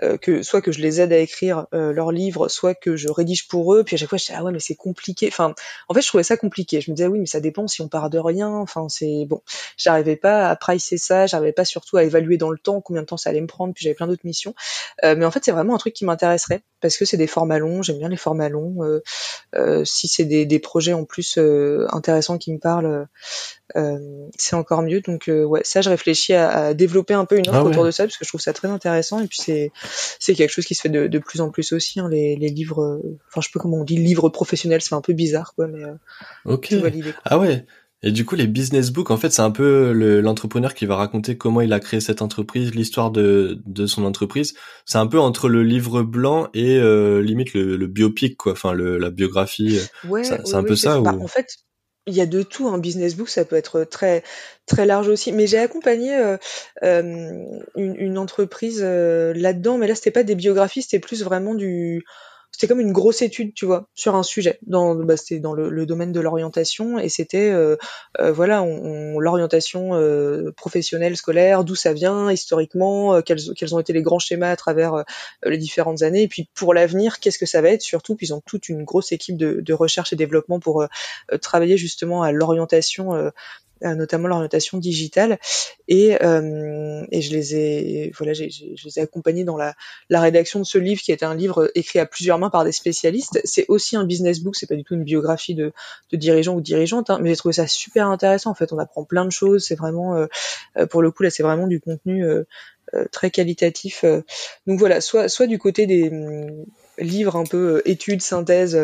euh, 0.03 0.17
que 0.17 0.43
soit 0.43 0.61
que 0.61 0.73
je 0.73 0.81
les 0.81 0.99
aide 0.99 1.13
à 1.13 1.17
écrire 1.17 1.67
leurs 1.71 2.11
livres, 2.11 2.49
soit 2.49 2.75
que 2.75 2.97
je 2.97 3.07
rédige 3.09 3.47
pour 3.47 3.73
eux. 3.73 3.83
Puis 3.83 3.95
à 3.95 3.97
chaque 3.97 4.09
fois, 4.09 4.17
je 4.17 4.25
disais 4.25 4.35
ah 4.37 4.43
ouais 4.43 4.51
mais 4.51 4.59
c'est 4.59 4.75
compliqué. 4.75 5.27
Enfin, 5.29 5.55
en 5.87 5.93
fait, 5.93 6.01
je 6.01 6.07
trouvais 6.07 6.23
ça 6.23 6.35
compliqué. 6.35 6.81
Je 6.81 6.91
me 6.91 6.95
disais 6.95 7.07
oui 7.07 7.19
mais 7.19 7.25
ça 7.27 7.39
dépend 7.39 7.67
si 7.67 7.81
on 7.81 7.87
part 7.87 8.09
de 8.09 8.19
rien. 8.19 8.49
Enfin 8.49 8.87
c'est 8.89 9.25
bon. 9.25 9.41
J'arrivais 9.77 10.17
pas 10.17 10.49
à 10.49 10.55
pricer 10.57 10.97
ça. 10.97 11.27
J'arrivais 11.27 11.53
pas 11.53 11.65
surtout 11.65 11.95
à 11.95 12.03
évaluer 12.03 12.37
dans 12.37 12.49
le 12.49 12.57
temps 12.57 12.81
combien 12.81 13.01
de 13.01 13.07
temps 13.07 13.17
ça 13.17 13.29
allait 13.29 13.41
me 13.41 13.47
prendre. 13.47 13.73
Puis 13.73 13.83
j'avais 13.83 13.95
plein 13.95 14.07
d'autres 14.07 14.25
missions. 14.25 14.53
mais 15.03 15.23
en 15.23 15.31
fait, 15.31 15.45
c'est 15.45 15.51
vraiment 15.51 15.75
un 15.75 15.79
truc 15.79 15.93
qui 15.93 16.03
m'intéresserait 16.03 16.61
parce 16.81 16.97
que 16.97 17.05
c'est 17.05 17.17
des 17.17 17.27
formats 17.27 17.59
longs. 17.59 17.81
J'aime 17.81 17.99
bien 17.99 18.09
les 18.09 18.17
formats 18.17 18.49
longs. 18.49 18.81
si 19.85 20.07
c'est 20.09 20.25
des, 20.25 20.45
des, 20.45 20.59
projets 20.59 20.93
en 20.93 21.05
plus 21.05 21.39
intéressants 21.89 22.37
qui 22.37 22.51
me 22.51 22.59
parlent, 22.59 23.07
c'est 24.37 24.55
encore 24.55 24.81
mieux. 24.81 25.01
Donc 25.07 25.27
euh, 25.27 25.43
ouais, 25.43 25.61
ça 25.63 25.81
je 25.81 25.89
réfléchis 25.89 26.33
à, 26.33 26.49
à, 26.49 26.73
développer 26.73 27.13
un 27.13 27.25
peu 27.25 27.37
une 27.37 27.47
offre 27.49 27.59
ah 27.59 27.63
autour 27.63 27.85
de 27.85 27.91
ça 27.91 28.03
parce 28.03 28.17
que 28.17 28.25
je 28.25 28.29
trouve 28.29 28.41
ça 28.41 28.53
très 28.53 28.67
intéressant 28.67 29.19
et 29.19 29.27
puis 29.27 29.39
c'est 29.41 29.71
c'est 30.19 30.33
quelque 30.33 30.51
chose 30.51 30.65
qui 30.65 30.75
se 30.75 30.81
fait 30.81 30.89
de, 30.89 31.07
de 31.07 31.19
plus 31.19 31.41
en 31.41 31.49
plus 31.49 31.73
aussi 31.73 31.99
hein, 31.99 32.09
les, 32.09 32.35
les 32.35 32.49
livres. 32.49 32.81
Euh, 32.81 33.17
enfin 33.27 33.41
je 33.41 33.47
sais 33.47 33.51
pas 33.53 33.59
comment 33.59 33.77
on 33.77 33.83
dit 33.83 33.97
livres 33.97 34.29
professionnels, 34.29 34.81
c'est 34.81 34.95
un 34.95 35.01
peu 35.01 35.13
bizarre 35.13 35.53
quoi, 35.55 35.67
mais 35.67 35.83
euh, 35.83 35.93
ok. 36.45 36.75
Ah 37.23 37.39
ouais. 37.39 37.65
Et 38.03 38.11
du 38.11 38.23
coup, 38.23 38.35
les 38.35 38.45
business 38.45 38.91
books, 38.91 39.09
en 39.09 39.17
fait, 39.17 39.31
c'est 39.31 39.41
un 39.41 39.49
peu 39.49 39.91
l'entrepreneur 40.21 40.75
qui 40.75 40.85
va 40.85 40.95
raconter 40.95 41.37
comment 41.37 41.61
il 41.61 41.73
a 41.73 41.79
créé 41.79 41.99
cette 41.99 42.21
entreprise, 42.21 42.75
l'histoire 42.75 43.09
de, 43.09 43.59
de 43.65 43.87
son 43.87 44.05
entreprise. 44.05 44.53
C'est 44.85 44.99
un 44.99 45.07
peu 45.07 45.19
entre 45.19 45.49
le 45.49 45.63
livre 45.63 46.03
blanc 46.03 46.49
et 46.53 46.77
euh, 46.77 47.23
limite 47.23 47.55
le, 47.55 47.75
le, 47.75 47.87
biopic, 47.87 48.37
quoi. 48.37 48.51
Enfin, 48.51 48.73
le, 48.73 48.99
la 48.99 49.09
biographie. 49.09 49.79
Ouais, 50.07 50.23
c'est 50.23 50.53
un 50.53 50.63
peu 50.63 50.75
ça. 50.75 51.01
Ou... 51.01 51.07
en 51.07 51.27
fait, 51.27 51.47
il 52.07 52.13
y 52.13 52.21
a 52.21 52.25
de 52.25 52.43
tout 52.43 52.67
un 52.67 52.77
business 52.77 53.15
book 53.15 53.29
ça 53.29 53.45
peut 53.45 53.55
être 53.55 53.83
très 53.83 54.23
très 54.65 54.85
large 54.85 55.07
aussi. 55.07 55.31
Mais 55.31 55.47
j'ai 55.47 55.59
accompagné 55.59 56.15
euh, 56.15 56.37
euh, 56.83 57.01
une, 57.75 57.95
une, 57.95 58.17
entreprise 58.17 58.81
euh, 58.83 59.33
là-dedans 59.35 59.77
mais 59.77 59.87
là 59.87 59.95
c'était 59.95 60.11
pas 60.11 60.23
des 60.23 60.35
biographies 60.35 60.83
c'était 60.83 60.99
plus 60.99 61.23
vraiment 61.23 61.55
du 61.55 62.05
c'était 62.55 62.67
comme 62.67 62.79
une 62.79 62.93
grosse 62.93 63.21
étude, 63.21 63.53
tu 63.53 63.65
vois, 63.65 63.89
sur 63.95 64.15
un 64.15 64.23
sujet. 64.23 64.59
Dans, 64.65 64.95
bah, 64.95 65.17
c'était 65.17 65.39
dans 65.39 65.53
le, 65.53 65.85
domaine 65.85 66.13
de 66.13 66.21
l'orientation 66.21 66.97
et 66.97 67.09
c'était, 67.09 67.49
euh, 67.49 67.75
euh, 68.21 68.31
voilà, 68.31 68.63
on, 68.63 69.19
l'orientation 69.19 69.93
euh, 69.93 70.53
professionnelle, 70.55 71.17
scolaire, 71.17 71.65
d'où 71.65 71.75
ça 71.75 71.91
vient 71.91 72.31
historiquement, 72.31 73.21
quels, 73.21 73.75
ont 73.75 73.79
été 73.79 73.91
les 73.91 74.01
grands 74.01 74.19
schémas 74.19 74.51
à 74.51 74.55
travers 74.55 75.03
les 75.43 75.57
différentes 75.57 76.01
années, 76.01 76.23
et 76.23 76.27
puis 76.29 76.47
pour 76.53 76.73
l'avenir, 76.73 77.19
qu'est-ce 77.19 77.39
que 77.39 77.45
ça 77.45 77.61
va 77.61 77.71
être? 77.71 77.81
Surtout. 77.81 78.15
Puis 78.15 78.27
ils 78.27 78.33
ont 78.33 78.41
toute 78.45 78.69
une 78.69 78.85
grosse 78.85 79.11
équipe 79.11 79.35
de 79.35 79.73
recherche 79.73 80.13
et 80.13 80.15
développement 80.15 80.61
pour 80.61 80.87
travailler 81.41 81.75
justement 81.75 82.23
à 82.23 82.31
l'orientation 82.31 83.31
notamment 83.81 84.27
l'orientation 84.27 84.77
digitale, 84.77 85.37
et, 85.87 86.11
et 86.11 87.21
je 87.21 87.31
les 87.31 87.55
ai, 87.55 88.11
voilà, 88.17 88.33
je 88.33 88.43
les 88.47 88.99
ai 88.99 89.01
accompagnés 89.01 89.43
dans 89.43 89.57
la, 89.57 89.73
la 90.09 90.21
rédaction 90.21 90.59
de 90.59 90.65
ce 90.65 90.77
livre 90.77 91.01
qui 91.01 91.11
est 91.11 91.23
un 91.23 91.35
livre 91.35 91.71
écrit 91.75 91.99
à 91.99 92.05
plusieurs 92.05 92.39
mains 92.39 92.49
par 92.49 92.63
des 92.63 92.71
spécialistes. 92.71 93.39
C'est 93.43 93.65
aussi 93.67 93.95
un 93.95 94.05
business 94.05 94.39
book, 94.39 94.55
c'est 94.55 94.67
pas 94.67 94.75
du 94.75 94.83
tout 94.83 94.95
une 94.95 95.03
biographie 95.03 95.55
de, 95.55 95.73
de 96.11 96.17
dirigeant 96.17 96.55
ou 96.55 96.61
dirigeante, 96.61 97.09
hein, 97.09 97.19
mais 97.21 97.29
j'ai 97.29 97.35
trouvé 97.35 97.53
ça 97.53 97.67
super 97.67 98.07
intéressant. 98.07 98.51
En 98.51 98.55
fait, 98.55 98.71
on 98.73 98.79
apprend 98.79 99.03
plein 99.03 99.25
de 99.25 99.31
choses. 99.31 99.65
C'est 99.65 99.75
vraiment, 99.75 100.25
pour 100.89 101.01
le 101.01 101.11
coup, 101.11 101.23
là, 101.23 101.29
c'est 101.29 101.43
vraiment 101.43 101.67
du 101.67 101.79
contenu 101.79 102.25
très 103.11 103.31
qualitatif. 103.31 104.05
Donc 104.67 104.79
voilà, 104.79 105.01
soit, 105.01 105.27
soit 105.27 105.47
du 105.47 105.59
côté 105.59 105.85
des 105.85 106.09
hum, 106.09 106.65
livres 106.97 107.35
un 107.35 107.43
peu 107.43 107.81
études, 107.85 108.21
synthèses 108.21 108.79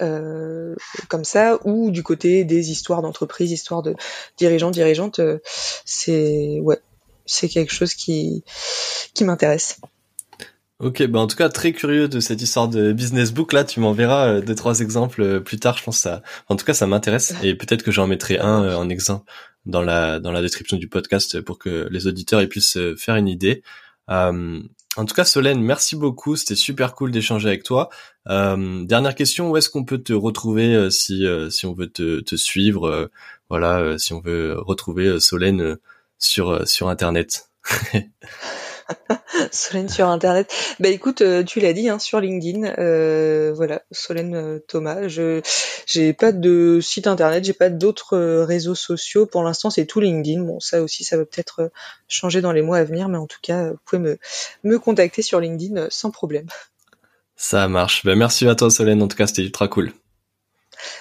euh, 0.00 0.74
comme 1.08 1.24
ça, 1.24 1.58
ou 1.64 1.90
du 1.90 2.02
côté 2.02 2.44
des 2.44 2.70
histoires 2.70 3.02
d'entreprise, 3.02 3.50
histoires 3.50 3.82
de 3.82 3.94
dirigeants, 4.36 4.70
dirigeantes, 4.70 5.18
euh, 5.18 5.38
c'est 5.84 6.58
ouais, 6.60 6.78
c'est 7.26 7.48
quelque 7.48 7.72
chose 7.72 7.94
qui 7.94 8.44
qui 9.14 9.24
m'intéresse. 9.24 9.80
Ok, 10.78 11.06
bah 11.06 11.20
en 11.20 11.28
tout 11.28 11.36
cas 11.36 11.48
très 11.48 11.72
curieux 11.72 12.08
de 12.08 12.18
cette 12.18 12.42
histoire 12.42 12.66
de 12.68 12.92
business 12.92 13.32
book 13.32 13.52
là. 13.52 13.64
Tu 13.64 13.78
m'enverras 13.78 14.28
euh, 14.28 14.40
deux 14.40 14.54
trois 14.54 14.80
exemples 14.80 15.40
plus 15.40 15.58
tard. 15.58 15.78
Je 15.78 15.84
pense 15.84 15.98
ça. 15.98 16.22
En 16.48 16.56
tout 16.56 16.64
cas, 16.64 16.74
ça 16.74 16.86
m'intéresse 16.86 17.34
et 17.42 17.54
peut-être 17.54 17.82
que 17.82 17.92
j'en 17.92 18.06
mettrai 18.06 18.38
un 18.38 18.74
en 18.76 18.88
exemple 18.88 19.30
dans 19.64 19.82
la 19.82 20.18
dans 20.18 20.32
la 20.32 20.42
description 20.42 20.76
du 20.76 20.88
podcast 20.88 21.40
pour 21.40 21.58
que 21.58 21.88
les 21.90 22.06
auditeurs 22.06 22.46
puissent 22.48 22.78
faire 22.96 23.14
une 23.14 23.28
idée. 23.28 23.62
Euh, 24.10 24.60
en 24.96 25.06
tout 25.06 25.14
cas, 25.14 25.24
Solène, 25.24 25.62
merci 25.62 25.96
beaucoup. 25.96 26.36
C'était 26.36 26.54
super 26.54 26.94
cool 26.94 27.10
d'échanger 27.10 27.48
avec 27.48 27.62
toi. 27.62 27.88
Euh, 28.28 28.84
dernière 28.84 29.14
question, 29.14 29.50
où 29.50 29.56
est-ce 29.56 29.70
qu'on 29.70 29.84
peut 29.84 30.02
te 30.02 30.12
retrouver 30.12 30.74
euh, 30.74 30.90
si 30.90 31.26
euh, 31.26 31.48
si 31.48 31.64
on 31.66 31.72
veut 31.72 31.90
te, 31.90 32.20
te 32.20 32.36
suivre, 32.36 33.10
voilà, 33.48 33.98
si 33.98 34.12
on 34.12 34.20
veut 34.20 34.54
retrouver 34.58 35.18
Solène 35.20 35.76
sur 36.18 36.66
sur 36.68 36.88
internet? 36.88 37.50
Solène 39.52 39.88
sur 39.88 40.08
internet. 40.08 40.52
Bah 40.80 40.88
écoute, 40.88 41.22
euh, 41.22 41.42
tu 41.42 41.60
l'as 41.60 41.72
dit 41.72 41.88
hein, 41.88 41.98
sur 41.98 42.20
LinkedIn, 42.20 42.74
euh, 42.78 43.52
voilà, 43.54 43.82
Solène 43.90 44.34
euh, 44.34 44.58
Thomas. 44.66 45.08
Je 45.08 45.40
j'ai 45.86 46.12
pas 46.12 46.32
de 46.32 46.80
site 46.80 47.06
internet, 47.06 47.44
j'ai 47.44 47.52
pas 47.52 47.70
d'autres 47.70 48.18
réseaux 48.42 48.74
sociaux 48.74 49.26
pour 49.26 49.42
l'instant. 49.42 49.70
C'est 49.70 49.86
tout 49.86 50.00
LinkedIn. 50.00 50.42
Bon, 50.42 50.60
ça 50.60 50.82
aussi, 50.82 51.04
ça 51.04 51.16
va 51.16 51.24
peut-être 51.24 51.70
changer 52.08 52.40
dans 52.40 52.52
les 52.52 52.62
mois 52.62 52.78
à 52.78 52.84
venir, 52.84 53.08
mais 53.08 53.18
en 53.18 53.26
tout 53.26 53.40
cas, 53.42 53.70
vous 53.70 53.78
pouvez 53.84 54.02
me 54.02 54.18
me 54.64 54.78
contacter 54.78 55.22
sur 55.22 55.40
LinkedIn 55.40 55.88
sans 55.90 56.10
problème. 56.10 56.46
Ça 57.36 57.68
marche. 57.68 58.04
Bah, 58.04 58.14
merci 58.14 58.46
à 58.46 58.54
toi 58.54 58.70
Solène. 58.70 59.02
En 59.02 59.08
tout 59.08 59.16
cas, 59.16 59.26
c'était 59.26 59.42
ultra 59.42 59.68
cool. 59.68 59.92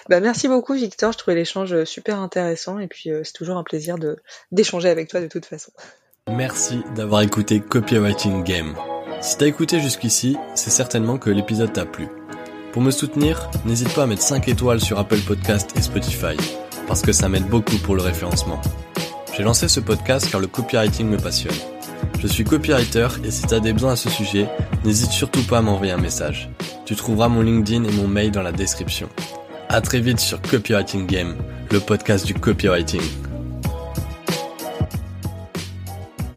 Bah, 0.10 0.20
merci 0.20 0.48
beaucoup 0.48 0.74
Victor, 0.74 1.12
je 1.12 1.18
trouvais 1.18 1.36
l'échange 1.36 1.86
super 1.86 2.20
intéressant 2.20 2.78
et 2.78 2.88
puis 2.88 3.10
c'est 3.24 3.34
toujours 3.34 3.58
un 3.58 3.64
plaisir 3.64 3.98
de 3.98 4.18
d'échanger 4.52 4.90
avec 4.90 5.10
toi 5.10 5.22
de 5.22 5.28
toute 5.28 5.46
façon. 5.46 5.72
Merci 6.36 6.82
d'avoir 6.96 7.22
écouté 7.22 7.60
Copywriting 7.60 8.44
Game. 8.44 8.74
Si 9.22 9.38
t'as 9.38 9.48
écouté 9.48 9.82
jusqu'ici, 9.82 10.38
c'est 10.56 10.70
certainement 10.70 11.18
que 11.18 11.30
l'épisode 11.30 11.74
t'a 11.74 11.86
plu. 11.86 12.08
Pour 12.72 12.82
me 12.82 12.92
soutenir, 12.92 13.50
n'hésite 13.66 13.94
pas 13.94 14.04
à 14.04 14.06
mettre 14.08 14.22
5 14.22 14.48
étoiles 14.48 14.80
sur 14.80 14.98
Apple 14.98 15.20
Podcast 15.20 15.74
et 15.76 15.82
Spotify, 15.82 16.38
parce 16.88 17.02
que 17.02 17.12
ça 17.12 17.28
m'aide 17.28 17.48
beaucoup 17.48 17.76
pour 17.78 17.96
le 17.96 18.02
référencement. 18.02 18.62
J'ai 19.36 19.44
lancé 19.44 19.68
ce 19.68 19.82
podcast 19.82 20.30
car 20.32 20.40
le 20.40 20.48
copywriting 20.48 21.08
me 21.08 21.18
passionne. 21.18 21.56
Je 22.20 22.28
suis 22.28 22.46
copywriter 22.46 23.08
et 23.26 23.32
si 23.32 23.44
t'as 23.44 23.60
des 23.60 23.74
besoins 23.74 23.94
à 23.94 23.98
ce 23.98 24.10
sujet, 24.10 24.48
n'hésite 24.86 25.12
surtout 25.12 25.44
pas 25.44 25.58
à 25.58 25.62
m'envoyer 25.62 25.92
un 25.92 25.98
message. 25.98 26.50
Tu 26.86 26.96
trouveras 26.96 27.28
mon 27.28 27.42
LinkedIn 27.42 27.84
et 27.84 27.92
mon 27.92 28.08
mail 28.08 28.32
dans 28.32 28.44
la 28.44 28.52
description. 28.52 29.10
À 29.70 29.82
très 29.82 30.00
vite 30.00 30.20
sur 30.20 30.42
Copywriting 30.42 31.08
Game, 31.08 31.36
le 31.72 31.80
podcast 31.80 32.26
du 32.26 32.34
copywriting. 32.34 33.02